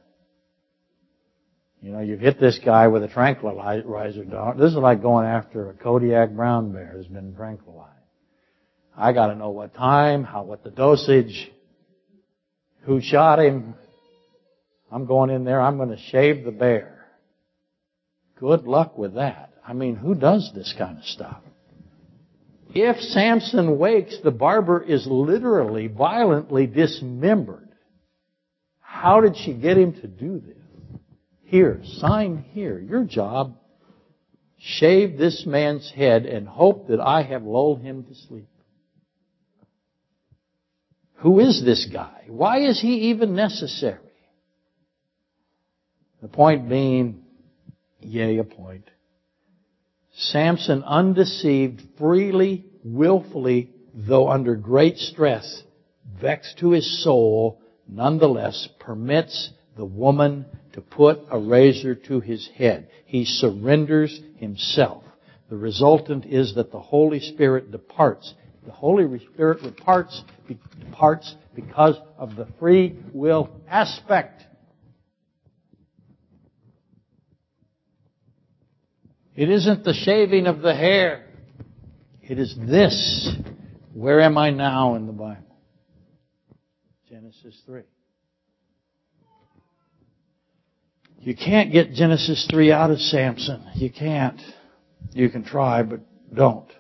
You 1.83 1.93
know, 1.93 2.01
you've 2.01 2.21
hit 2.21 2.39
this 2.39 2.59
guy 2.63 2.89
with 2.89 3.03
a 3.03 3.09
tranquilizer 3.09 4.25
dart. 4.25 4.59
This 4.59 4.73
is 4.73 4.77
like 4.77 5.01
going 5.01 5.27
after 5.27 5.71
a 5.71 5.75
Kodiak 5.75 6.33
brown 6.37 6.73
bear 6.73 6.93
who's 6.95 7.07
been 7.07 7.35
tranquilized. 7.35 7.89
I 8.95 9.13
got 9.13 9.29
to 9.29 9.35
know 9.35 9.51
what 9.51 9.75
time, 9.75 10.25
how, 10.25 10.43
what 10.43 10.63
the 10.63 10.71
dosage, 10.71 11.51
who 12.83 13.01
shot 13.01 13.39
him. 13.39 13.75
I'm 14.91 15.07
going 15.07 15.31
in 15.31 15.45
there. 15.45 15.61
I'm 15.61 15.77
going 15.77 15.91
to 15.91 15.99
shave 15.99 16.45
the 16.45 16.51
bear. 16.51 17.07
Good 18.37 18.65
luck 18.65 18.99
with 18.99 19.15
that. 19.15 19.53
I 19.67 19.73
mean, 19.73 19.97
who 19.97 20.15
does 20.15 20.51
this 20.55 20.75
kind 20.77 20.99
of 20.99 21.05
stuff? 21.05 21.43
If 22.73 22.99
Samson 23.01 23.79
wakes, 23.79 24.17
the 24.23 24.31
barber 24.31 24.83
is 24.83 25.07
literally 25.07 25.89
violently 25.89 26.67
dismembered. 26.67 27.69
How 28.81 29.21
did 29.21 29.37
she 29.37 29.55
get 29.55 29.77
him 29.77 29.95
to 30.01 30.07
do 30.07 30.41
this? 30.41 30.57
Here, 31.45 31.81
sign 31.85 32.45
here. 32.53 32.79
Your 32.79 33.05
job, 33.05 33.57
shave 34.57 35.19
this 35.19 35.45
man's 35.47 35.91
head 35.91 36.27
and 36.27 36.47
hope 36.47 36.89
that 36.89 37.01
I 37.01 37.23
have 37.23 37.43
lulled 37.43 37.83
him 37.83 38.05
to 38.05 38.15
sleep. 38.15 38.49
Who 41.17 41.41
is 41.41 41.63
this 41.65 41.89
guy? 41.93 42.25
Why 42.29 42.61
is 42.61 42.81
he 42.81 43.11
even 43.11 43.35
necessary? 43.35 44.10
The 46.23 46.29
point 46.29 46.69
being, 46.69 47.23
yea, 48.01 48.39
a 48.39 48.45
point. 48.45 48.85
Samson, 50.13 50.83
undeceived, 50.85 51.83
freely, 51.99 52.67
willfully, 52.85 53.71
though 53.95 54.29
under 54.29 54.55
great 54.57 54.99
stress, 54.99 55.63
vexed 56.21 56.59
to 56.59 56.73
his 56.73 57.03
soul, 57.03 57.61
nonetheless 57.89 58.69
permits 58.79 59.51
the 59.77 59.85
woman 59.85 60.45
to 60.73 60.81
put 60.81 61.21
a 61.31 61.39
razor 61.39 61.95
to 61.95 62.21
his 62.21 62.49
head. 62.57 62.89
He 63.07 63.25
surrenders 63.25 64.21
himself. 64.37 65.05
The 65.49 65.57
resultant 65.57 66.27
is 66.27 66.55
that 66.55 66.71
the 66.71 66.81
Holy 66.81 67.21
Spirit 67.21 67.71
departs. 67.73 68.35
The 68.65 68.73
Holy 68.73 69.19
Spirit 69.33 69.63
departs 69.63 70.23
departs 70.79 71.35
because 71.55 71.97
of 72.19 72.37
the 72.37 72.47
free 72.59 72.99
will 73.13 73.51
aspect. 73.69 74.45
It 79.41 79.49
isn't 79.49 79.85
the 79.85 79.95
shaving 79.95 80.47
of 80.47 80.61
the 80.61 80.75
hair. 80.75 81.25
It 82.21 82.39
is 82.39 82.55
this. 82.59 83.35
Where 83.95 84.21
am 84.21 84.37
I 84.37 84.51
now 84.51 84.97
in 84.97 85.07
the 85.07 85.15
Bible? 85.15 85.57
Genesis 87.09 87.59
3. 87.65 87.81
You 91.21 91.35
can't 91.35 91.73
get 91.73 91.95
Genesis 91.95 92.47
3 92.51 92.71
out 92.71 92.91
of 92.91 93.01
Samson. 93.01 93.67
You 93.77 93.91
can't. 93.91 94.39
You 95.15 95.31
can 95.31 95.43
try, 95.43 95.85
but 95.85 96.01
don't. 96.35 96.71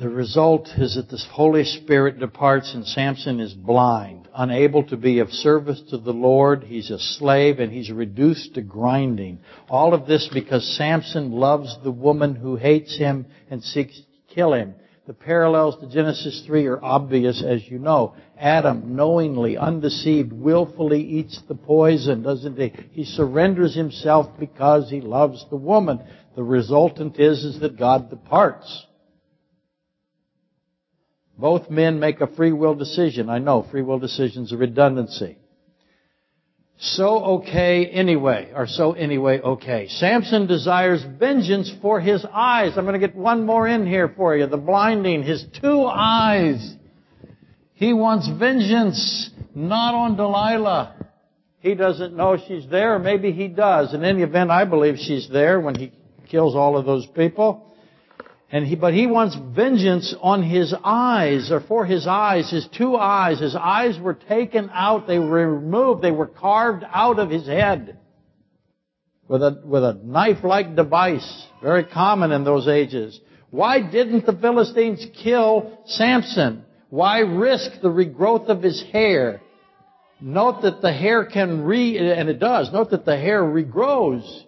The 0.00 0.08
result 0.08 0.70
is 0.78 0.94
that 0.94 1.10
the 1.10 1.22
Holy 1.30 1.64
Spirit 1.64 2.18
departs 2.18 2.72
and 2.72 2.86
Samson 2.86 3.40
is 3.40 3.52
blind, 3.52 4.23
unable 4.34 4.84
to 4.84 4.96
be 4.96 5.20
of 5.20 5.30
service 5.30 5.80
to 5.90 5.98
the 5.98 6.12
Lord. 6.12 6.64
He's 6.64 6.90
a 6.90 6.98
slave 6.98 7.60
and 7.60 7.72
he's 7.72 7.90
reduced 7.90 8.54
to 8.54 8.62
grinding. 8.62 9.38
All 9.68 9.94
of 9.94 10.06
this 10.06 10.28
because 10.32 10.76
Samson 10.76 11.32
loves 11.32 11.76
the 11.82 11.90
woman 11.90 12.34
who 12.34 12.56
hates 12.56 12.96
him 12.96 13.26
and 13.50 13.62
seeks 13.62 13.96
to 13.96 14.34
kill 14.34 14.52
him. 14.52 14.74
The 15.06 15.12
parallels 15.12 15.78
to 15.80 15.86
Genesis 15.86 16.44
3 16.46 16.66
are 16.66 16.82
obvious 16.82 17.42
as 17.42 17.68
you 17.68 17.78
know. 17.78 18.14
Adam 18.38 18.96
knowingly, 18.96 19.58
undeceived, 19.58 20.32
willfully 20.32 21.02
eats 21.02 21.42
the 21.46 21.54
poison, 21.54 22.22
doesn't 22.22 22.58
he? 22.58 22.72
He 22.92 23.04
surrenders 23.04 23.74
himself 23.74 24.28
because 24.38 24.88
he 24.88 25.02
loves 25.02 25.44
the 25.50 25.56
woman. 25.56 26.00
The 26.36 26.42
resultant 26.42 27.20
is, 27.20 27.44
is 27.44 27.60
that 27.60 27.78
God 27.78 28.08
departs. 28.08 28.86
Both 31.36 31.68
men 31.70 31.98
make 31.98 32.20
a 32.20 32.26
free 32.26 32.52
will 32.52 32.74
decision. 32.74 33.28
I 33.28 33.38
know 33.38 33.66
free 33.70 33.82
will 33.82 33.98
decisions 33.98 34.52
are 34.52 34.56
redundancy. 34.56 35.38
So 36.78 37.24
okay 37.24 37.86
anyway, 37.86 38.50
or 38.54 38.66
so 38.66 38.92
anyway 38.92 39.40
okay. 39.40 39.88
Samson 39.88 40.46
desires 40.46 41.04
vengeance 41.18 41.72
for 41.80 42.00
his 42.00 42.24
eyes. 42.32 42.72
I'm 42.76 42.84
going 42.84 43.00
to 43.00 43.06
get 43.06 43.16
one 43.16 43.46
more 43.46 43.66
in 43.66 43.86
here 43.86 44.12
for 44.16 44.36
you. 44.36 44.46
The 44.46 44.56
blinding, 44.56 45.22
his 45.22 45.44
two 45.60 45.84
eyes. 45.84 46.76
He 47.74 47.92
wants 47.92 48.28
vengeance, 48.28 49.30
not 49.54 49.94
on 49.94 50.16
Delilah. 50.16 50.94
He 51.58 51.74
doesn't 51.74 52.14
know 52.14 52.36
she's 52.46 52.68
there, 52.68 52.98
maybe 52.98 53.32
he 53.32 53.48
does. 53.48 53.94
In 53.94 54.04
any 54.04 54.22
event, 54.22 54.50
I 54.50 54.64
believe 54.64 54.96
she's 54.98 55.28
there 55.32 55.60
when 55.60 55.74
he 55.74 55.92
kills 56.28 56.54
all 56.54 56.76
of 56.76 56.84
those 56.84 57.06
people. 57.06 57.73
And 58.54 58.64
he, 58.64 58.76
but 58.76 58.94
he 58.94 59.08
wants 59.08 59.34
vengeance 59.34 60.14
on 60.22 60.44
his 60.44 60.72
eyes, 60.84 61.50
or 61.50 61.58
for 61.58 61.84
his 61.84 62.06
eyes, 62.06 62.48
his 62.48 62.68
two 62.78 62.94
eyes. 62.94 63.40
His 63.40 63.56
eyes 63.56 63.98
were 63.98 64.14
taken 64.14 64.70
out, 64.72 65.08
they 65.08 65.18
were 65.18 65.56
removed, 65.56 66.02
they 66.02 66.12
were 66.12 66.28
carved 66.28 66.84
out 66.88 67.18
of 67.18 67.30
his 67.30 67.48
head. 67.48 67.98
With 69.26 69.42
a, 69.42 69.60
with 69.64 69.82
a 69.82 69.98
knife-like 70.04 70.76
device, 70.76 71.48
very 71.60 71.82
common 71.82 72.30
in 72.30 72.44
those 72.44 72.68
ages. 72.68 73.20
Why 73.50 73.80
didn't 73.80 74.24
the 74.24 74.36
Philistines 74.36 75.04
kill 75.20 75.76
Samson? 75.86 76.64
Why 76.90 77.18
risk 77.22 77.80
the 77.82 77.88
regrowth 77.88 78.48
of 78.50 78.62
his 78.62 78.84
hair? 78.92 79.40
Note 80.20 80.62
that 80.62 80.80
the 80.80 80.92
hair 80.92 81.24
can 81.24 81.64
re, 81.64 81.98
and 81.98 82.28
it 82.28 82.38
does, 82.38 82.72
note 82.72 82.90
that 82.90 83.04
the 83.04 83.16
hair 83.16 83.42
regrows. 83.42 84.44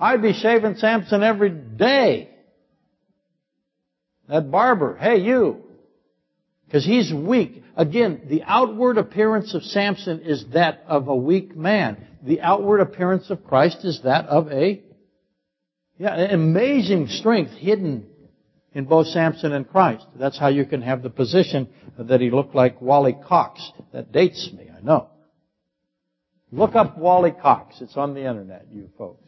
I'd 0.00 0.22
be 0.22 0.32
shaving 0.32 0.76
Samson 0.76 1.22
every 1.22 1.50
day. 1.50 2.30
That 4.28 4.50
barber, 4.50 4.96
hey 4.96 5.18
you. 5.18 5.62
Because 6.66 6.84
he's 6.84 7.12
weak. 7.12 7.62
Again, 7.76 8.22
the 8.28 8.42
outward 8.44 8.98
appearance 8.98 9.54
of 9.54 9.62
Samson 9.62 10.20
is 10.20 10.44
that 10.54 10.84
of 10.86 11.08
a 11.08 11.14
weak 11.14 11.56
man. 11.56 12.04
The 12.22 12.40
outward 12.40 12.80
appearance 12.80 13.30
of 13.30 13.44
Christ 13.44 13.84
is 13.84 14.00
that 14.04 14.26
of 14.26 14.50
a, 14.50 14.82
yeah, 15.98 16.14
amazing 16.14 17.08
strength 17.08 17.52
hidden 17.52 18.06
in 18.72 18.86
both 18.86 19.06
Samson 19.08 19.52
and 19.52 19.68
Christ. 19.68 20.06
That's 20.16 20.38
how 20.38 20.48
you 20.48 20.64
can 20.64 20.82
have 20.82 21.02
the 21.02 21.10
position 21.10 21.68
that 21.98 22.20
he 22.20 22.30
looked 22.30 22.54
like 22.54 22.80
Wally 22.80 23.16
Cox. 23.26 23.70
That 23.92 24.10
dates 24.10 24.50
me, 24.52 24.68
I 24.76 24.80
know. 24.80 25.10
Look 26.50 26.74
up 26.74 26.98
Wally 26.98 27.32
Cox. 27.32 27.80
It's 27.80 27.96
on 27.96 28.14
the 28.14 28.20
internet, 28.20 28.66
you 28.72 28.88
folks. 28.96 29.22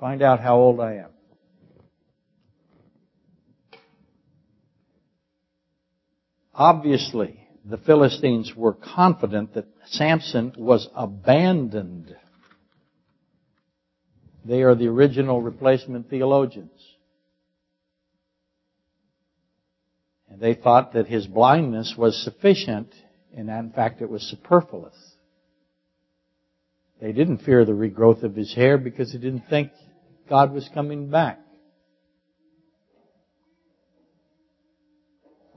Find 0.00 0.22
out 0.22 0.40
how 0.40 0.56
old 0.56 0.80
I 0.80 0.94
am. 0.94 1.10
Obviously, 6.54 7.38
the 7.64 7.78
Philistines 7.78 8.52
were 8.54 8.74
confident 8.74 9.54
that 9.54 9.66
Samson 9.86 10.52
was 10.56 10.88
abandoned. 10.94 12.14
They 14.44 14.62
are 14.62 14.74
the 14.74 14.88
original 14.88 15.40
replacement 15.40 16.10
theologians. 16.10 16.70
And 20.28 20.40
they 20.40 20.54
thought 20.54 20.94
that 20.94 21.06
his 21.06 21.26
blindness 21.26 21.94
was 21.96 22.22
sufficient, 22.22 22.92
and 23.34 23.48
in 23.48 23.70
fact 23.70 24.02
it 24.02 24.10
was 24.10 24.22
superfluous. 24.22 24.96
They 27.00 27.12
didn't 27.12 27.38
fear 27.38 27.64
the 27.64 27.72
regrowth 27.72 28.22
of 28.22 28.34
his 28.34 28.54
hair 28.54 28.78
because 28.78 29.12
they 29.12 29.18
didn't 29.18 29.48
think 29.48 29.72
God 30.28 30.52
was 30.52 30.68
coming 30.72 31.10
back. 31.10 31.40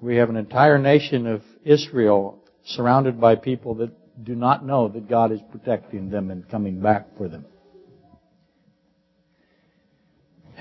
We 0.05 0.17
have 0.17 0.29
an 0.29 0.35
entire 0.35 0.77
nation 0.77 1.25
of 1.25 1.41
Israel 1.63 2.37
surrounded 2.63 3.19
by 3.19 3.37
people 3.37 3.73
that 3.75 4.23
do 4.23 4.35
not 4.35 4.63
know 4.63 4.87
that 4.87 5.09
God 5.09 5.31
is 5.31 5.39
protecting 5.51 6.11
them 6.11 6.29
and 6.29 6.47
coming 6.47 6.79
back 6.79 7.17
for 7.17 7.27
them. 7.27 7.43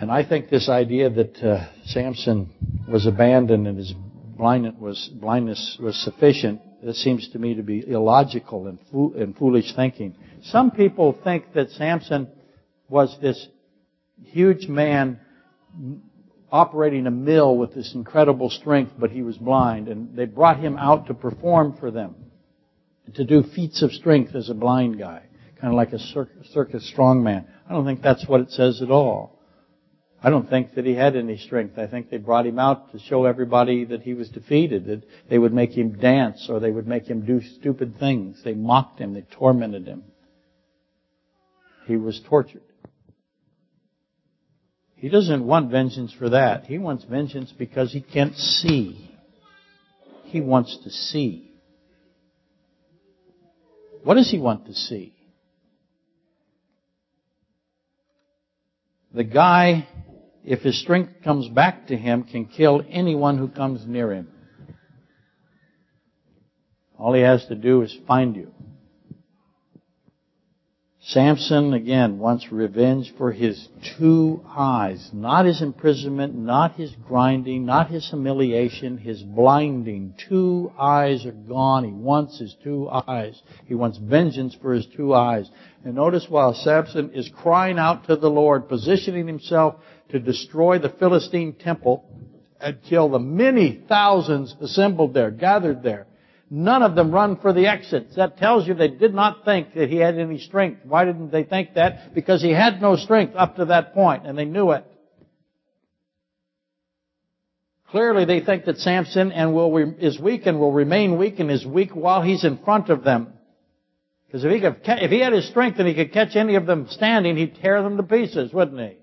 And 0.01 0.11
I 0.11 0.27
think 0.27 0.49
this 0.49 0.71
idea 0.71 1.11
that 1.11 1.37
uh, 1.43 1.67
Samson 1.85 2.55
was 2.89 3.05
abandoned 3.05 3.67
and 3.67 3.77
his 3.77 3.93
blindness 3.93 4.77
was, 4.81 5.11
blindness 5.13 5.77
was 5.79 6.03
sufficient, 6.03 6.63
this 6.83 7.05
seems 7.05 7.29
to 7.33 7.39
me 7.39 7.53
to 7.57 7.63
be 7.63 7.87
illogical 7.87 8.67
and, 8.67 8.79
and 9.15 9.37
foolish 9.37 9.75
thinking. 9.77 10.17
Some 10.45 10.71
people 10.71 11.19
think 11.23 11.53
that 11.53 11.69
Samson 11.73 12.29
was 12.89 13.15
this 13.21 13.47
huge 14.23 14.69
man 14.69 15.21
operating 16.55 17.09
a 17.09 17.11
mill 17.11 17.57
with 17.57 17.75
this 17.75 17.95
incredible 17.97 18.49
strength, 18.49 18.93
but 18.97 19.11
he 19.11 19.23
was 19.23 19.37
blind, 19.37 19.89
and 19.89 20.17
they 20.17 20.25
brought 20.25 20.61
him 20.61 20.79
out 20.79 21.09
to 21.09 21.13
perform 21.13 21.77
for 21.81 21.91
them, 21.91 22.15
to 23.13 23.25
do 23.25 23.43
feats 23.43 23.83
of 23.83 23.91
strength 23.91 24.37
as 24.37 24.49
a 24.49 24.55
blind 24.55 24.97
guy, 24.97 25.25
kind 25.61 25.73
of 25.73 25.77
like 25.77 25.93
a 25.93 25.99
circus 25.99 26.95
strongman. 26.97 27.45
I 27.69 27.73
don't 27.73 27.85
think 27.85 28.03
that's 28.03 28.29
what 28.29 28.41
it 28.41 28.53
says 28.53 28.83
at 28.83 28.91
all. 28.93 29.37
I 30.23 30.31
don't 30.31 30.49
think 30.49 30.77
that 30.77 30.87
he 30.87 30.95
had 30.95 31.17
any 31.17 31.39
strength. 31.39 31.77
I 31.77 31.89
think 31.89 32.09
they 32.09 32.19
brought 32.19 32.47
him 32.47 32.61
out 32.61 32.93
to 32.93 33.01
show 33.01 33.25
everybody 33.25 33.85
that 33.87 34.03
he 34.03 34.15
was 34.15 34.29
defeated, 34.29 34.87
that 34.87 35.03
they 35.29 35.39
would 35.39 35.53
make 35.53 35.73
him 35.73 35.99
dance 35.99 36.47
or 36.49 36.61
they 36.61 36.71
would 36.71 36.87
make 36.87 37.07
him 37.09 37.27
do 37.27 37.41
stupid 37.59 37.99
things. 37.99 38.41
They 38.45 38.55
mocked 38.55 39.01
him, 39.01 39.13
they 39.13 39.23
tormented 39.23 39.89
him. 39.89 40.05
He 41.89 41.97
was 41.97 42.21
tortured. 42.29 42.63
He 44.97 45.09
doesn't 45.09 45.45
want 45.45 45.71
vengeance 45.71 46.13
for 46.13 46.31
that. 46.31 46.65
He 46.65 46.79
wants 46.79 47.05
vengeance 47.05 47.53
because 47.57 47.93
he 47.93 48.01
can't 48.01 48.35
see. 48.37 49.11
He 50.25 50.41
wants 50.41 50.79
to 50.85 50.91
see. 50.91 51.51
What 54.03 54.15
does 54.15 54.31
he 54.31 54.39
want 54.39 54.67
to 54.67 54.75
see? 54.75 55.15
The 59.15 59.25
guy, 59.25 59.87
if 60.45 60.61
his 60.61 60.81
strength 60.81 61.23
comes 61.23 61.49
back 61.49 61.87
to 61.87 61.97
him, 61.97 62.25
can 62.25 62.47
kill 62.47 62.83
anyone 62.91 63.39
who 63.39 63.49
comes 63.49 63.87
near 63.87 64.13
him. 64.13 64.29
All 66.99 67.15
he 67.15 67.23
has 67.23 67.45
to 67.47 67.55
do 67.55 67.83
is 67.83 67.97
find 68.07 68.35
you. 68.35 68.53
Samson, 71.09 71.75
again, 71.75 72.19
wants 72.19 72.51
revenge 72.51 73.13
for 73.19 73.31
his 73.31 73.69
two 73.99 74.43
eyes. 74.49 75.11
Not 75.13 75.45
his 75.45 75.61
imprisonment, 75.61 76.35
not 76.35 76.77
his 76.77 76.95
grinding, 77.07 77.67
not 77.67 77.91
his 77.91 78.09
humiliation, 78.09 78.97
his 78.97 79.23
blinding. 79.23 80.15
Two 80.31 80.73
eyes 80.79 81.27
are 81.27 81.33
gone. 81.33 81.85
He 81.85 81.93
wants 81.93 82.39
his 82.39 82.57
two 82.65 82.89
eyes. 82.89 83.43
He 83.67 83.75
wants 83.75 83.99
vengeance 83.99 84.57
for 84.63 84.73
his 84.73 84.87
two 84.97 85.13
eyes. 85.13 85.51
And 85.85 85.95
notice 85.95 86.27
while 86.31 86.55
Samson 86.55 87.11
is 87.13 87.29
crying 87.29 87.79
out 87.79 88.07
to 88.07 88.17
the 88.17 88.31
Lord, 88.31 88.71
positioning 88.71 89.27
himself 89.27 89.77
to 90.09 90.19
destroy 90.19 90.79
the 90.79 90.89
Philistine 90.89 91.53
temple 91.53 92.09
and 92.59 92.83
kill 92.83 93.11
the 93.11 93.19
many 93.19 93.83
thousands 93.87 94.57
assembled 94.59 95.13
there, 95.13 95.31
gathered 95.31 95.83
there, 95.83 96.07
None 96.57 96.85
of 96.85 96.95
them 96.95 97.11
run 97.11 97.39
for 97.39 97.53
the 97.53 97.67
exits. 97.67 98.15
That 98.15 98.39
tells 98.39 98.69
you 98.69 98.75
they 98.75 98.87
did 98.87 99.13
not 99.13 99.45
think 99.45 99.75
that 99.75 99.89
he 99.91 99.97
had 99.97 100.17
any 100.17 100.39
strength. 100.39 100.83
Why 100.85 101.05
didn't 101.05 101.33
they 101.33 101.43
think 101.43 101.75
that? 101.75 102.15
Because 102.15 102.41
he 102.41 102.53
had 102.53 102.81
no 102.81 102.95
strength 102.95 103.35
up 103.35 103.57
to 103.57 103.65
that 103.65 103.93
point, 103.93 104.25
and 104.25 104.39
they 104.39 104.45
knew 104.45 104.71
it. 104.71 104.85
Clearly 107.89 108.25
they 108.25 108.39
think 108.39 108.67
that 108.67 108.79
Samson 108.79 109.33
and 109.33 109.53
will, 109.53 109.77
is 109.99 110.21
weak 110.21 110.47
and 110.47 110.61
will 110.61 110.71
remain 110.71 111.19
weak 111.19 111.41
and 111.41 111.51
is 111.51 111.67
weak 111.67 111.91
while 111.91 112.23
he's 112.23 112.45
in 112.45 112.59
front 112.59 112.89
of 112.89 113.03
them. 113.03 113.33
Because 114.27 114.45
if 114.45 114.53
he, 114.53 114.61
could, 114.61 114.77
if 114.87 115.11
he 115.11 115.19
had 115.19 115.33
his 115.33 115.49
strength 115.49 115.81
and 115.81 115.89
he 115.89 115.95
could 115.95 116.13
catch 116.13 116.37
any 116.37 116.55
of 116.55 116.67
them 116.67 116.87
standing, 116.89 117.37
he'd 117.37 117.57
tear 117.57 117.83
them 117.83 117.97
to 117.97 118.05
pieces, 118.05 118.53
wouldn't 118.53 118.79
he? 118.79 118.97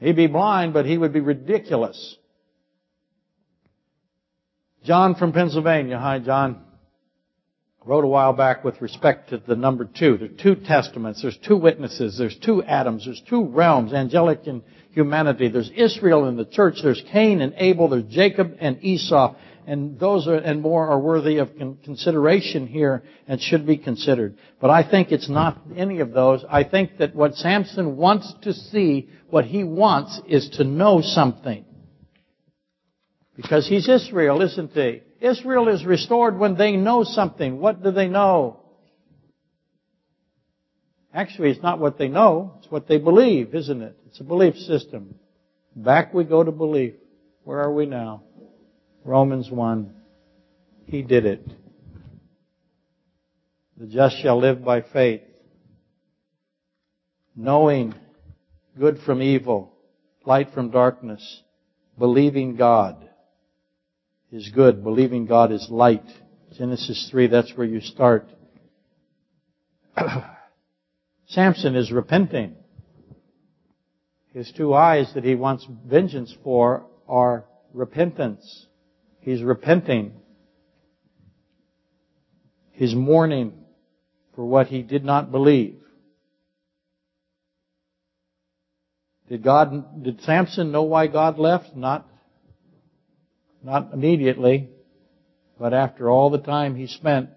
He'd 0.00 0.16
be 0.16 0.26
blind, 0.26 0.74
but 0.74 0.84
he 0.84 0.98
would 0.98 1.14
be 1.14 1.20
ridiculous. 1.20 2.18
John 4.84 5.14
from 5.14 5.32
Pennsylvania. 5.32 5.96
Hi, 5.96 6.18
John. 6.18 6.60
Wrote 7.84 8.04
a 8.04 8.08
while 8.08 8.32
back 8.32 8.64
with 8.64 8.80
respect 8.80 9.30
to 9.30 9.38
the 9.38 9.54
number 9.54 9.84
two. 9.84 10.16
There 10.16 10.28
are 10.28 10.42
two 10.42 10.56
testaments. 10.56 11.22
There's 11.22 11.38
two 11.38 11.56
witnesses. 11.56 12.18
There's 12.18 12.36
two 12.36 12.64
Adams. 12.64 13.04
There's 13.04 13.22
two 13.28 13.44
realms, 13.44 13.92
angelic 13.92 14.46
and 14.46 14.62
humanity. 14.90 15.48
There's 15.48 15.70
Israel 15.70 16.24
and 16.24 16.36
the 16.36 16.44
church. 16.44 16.76
There's 16.82 17.02
Cain 17.12 17.40
and 17.40 17.54
Abel. 17.56 17.88
There's 17.88 18.04
Jacob 18.04 18.56
and 18.60 18.82
Esau. 18.82 19.36
And 19.68 20.00
those 20.00 20.26
are, 20.26 20.34
and 20.34 20.60
more 20.60 20.88
are 20.88 20.98
worthy 20.98 21.38
of 21.38 21.50
consideration 21.84 22.66
here 22.66 23.04
and 23.28 23.40
should 23.40 23.64
be 23.64 23.76
considered. 23.76 24.36
But 24.60 24.70
I 24.70 24.88
think 24.88 25.12
it's 25.12 25.28
not 25.28 25.60
any 25.76 26.00
of 26.00 26.10
those. 26.10 26.44
I 26.48 26.64
think 26.64 26.98
that 26.98 27.14
what 27.14 27.36
Samson 27.36 27.96
wants 27.96 28.32
to 28.42 28.52
see, 28.52 29.08
what 29.30 29.44
he 29.44 29.62
wants 29.62 30.20
is 30.26 30.50
to 30.56 30.64
know 30.64 31.00
something. 31.00 31.64
Because 33.36 33.66
he's 33.66 33.88
Israel, 33.88 34.42
isn't 34.42 34.72
he? 34.72 35.02
Israel 35.20 35.68
is 35.68 35.84
restored 35.84 36.38
when 36.38 36.56
they 36.56 36.72
know 36.72 37.02
something. 37.04 37.58
What 37.58 37.82
do 37.82 37.90
they 37.90 38.08
know? 38.08 38.60
Actually, 41.14 41.50
it's 41.50 41.62
not 41.62 41.78
what 41.78 41.98
they 41.98 42.08
know, 42.08 42.54
it's 42.58 42.70
what 42.70 42.88
they 42.88 42.98
believe, 42.98 43.54
isn't 43.54 43.82
it? 43.82 43.96
It's 44.06 44.20
a 44.20 44.24
belief 44.24 44.56
system. 44.56 45.14
Back 45.76 46.14
we 46.14 46.24
go 46.24 46.42
to 46.42 46.52
belief. 46.52 46.94
Where 47.44 47.60
are 47.60 47.72
we 47.72 47.86
now? 47.86 48.22
Romans 49.04 49.50
1. 49.50 49.94
He 50.86 51.02
did 51.02 51.26
it. 51.26 51.46
The 53.76 53.86
just 53.86 54.20
shall 54.22 54.38
live 54.38 54.64
by 54.64 54.82
faith. 54.82 55.22
Knowing 57.34 57.94
good 58.78 58.98
from 59.04 59.22
evil, 59.22 59.72
light 60.24 60.52
from 60.52 60.70
darkness, 60.70 61.42
believing 61.98 62.56
God 62.56 63.08
is 64.32 64.48
good. 64.48 64.82
Believing 64.82 65.26
God 65.26 65.52
is 65.52 65.68
light. 65.70 66.06
Genesis 66.56 67.08
3, 67.10 67.28
that's 67.28 67.52
where 67.54 67.66
you 67.66 67.80
start. 67.80 68.26
Samson 71.26 71.76
is 71.76 71.92
repenting. 71.92 72.56
His 74.32 74.50
two 74.56 74.72
eyes 74.72 75.12
that 75.14 75.24
he 75.24 75.34
wants 75.34 75.66
vengeance 75.86 76.34
for 76.42 76.86
are 77.06 77.44
repentance. 77.74 78.66
He's 79.20 79.42
repenting. 79.42 80.12
He's 82.72 82.94
mourning 82.94 83.52
for 84.34 84.46
what 84.46 84.68
he 84.68 84.82
did 84.82 85.04
not 85.04 85.30
believe. 85.30 85.76
Did 89.28 89.42
God, 89.42 90.02
did 90.02 90.22
Samson 90.22 90.72
know 90.72 90.82
why 90.82 91.06
God 91.06 91.38
left? 91.38 91.76
Not 91.76 92.06
not 93.62 93.92
immediately, 93.92 94.68
but 95.58 95.72
after 95.72 96.10
all 96.10 96.30
the 96.30 96.38
time 96.38 96.74
he 96.74 96.86
spent 96.86 97.30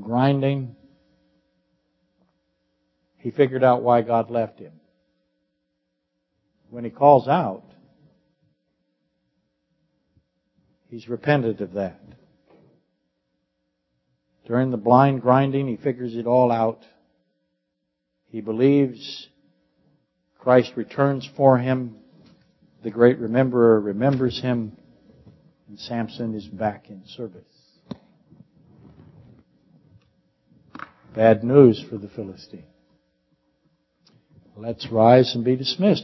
grinding, 0.00 0.76
he 3.18 3.30
figured 3.30 3.64
out 3.64 3.82
why 3.82 4.02
God 4.02 4.30
left 4.30 4.58
him. 4.58 4.72
When 6.70 6.84
he 6.84 6.90
calls 6.90 7.28
out, 7.28 7.64
he's 10.88 11.08
repented 11.08 11.60
of 11.60 11.72
that. 11.74 12.00
During 14.46 14.70
the 14.70 14.76
blind 14.76 15.22
grinding, 15.22 15.68
he 15.68 15.76
figures 15.76 16.14
it 16.14 16.26
all 16.26 16.52
out. 16.52 16.82
He 18.28 18.40
believes 18.40 19.28
Christ 20.38 20.72
returns 20.76 21.28
for 21.36 21.56
him. 21.56 21.96
The 22.82 22.90
great 22.90 23.18
rememberer 23.18 23.80
remembers 23.80 24.38
him 24.40 24.76
and 25.74 25.80
Samson 25.80 26.36
is 26.36 26.46
back 26.46 26.88
in 26.88 27.02
service. 27.04 27.42
Bad 31.16 31.42
news 31.42 31.84
for 31.90 31.96
the 31.98 32.06
Philistine. 32.06 32.66
Let's 34.56 34.86
rise 34.92 35.34
and 35.34 35.44
be 35.44 35.56
dismissed. 35.56 36.02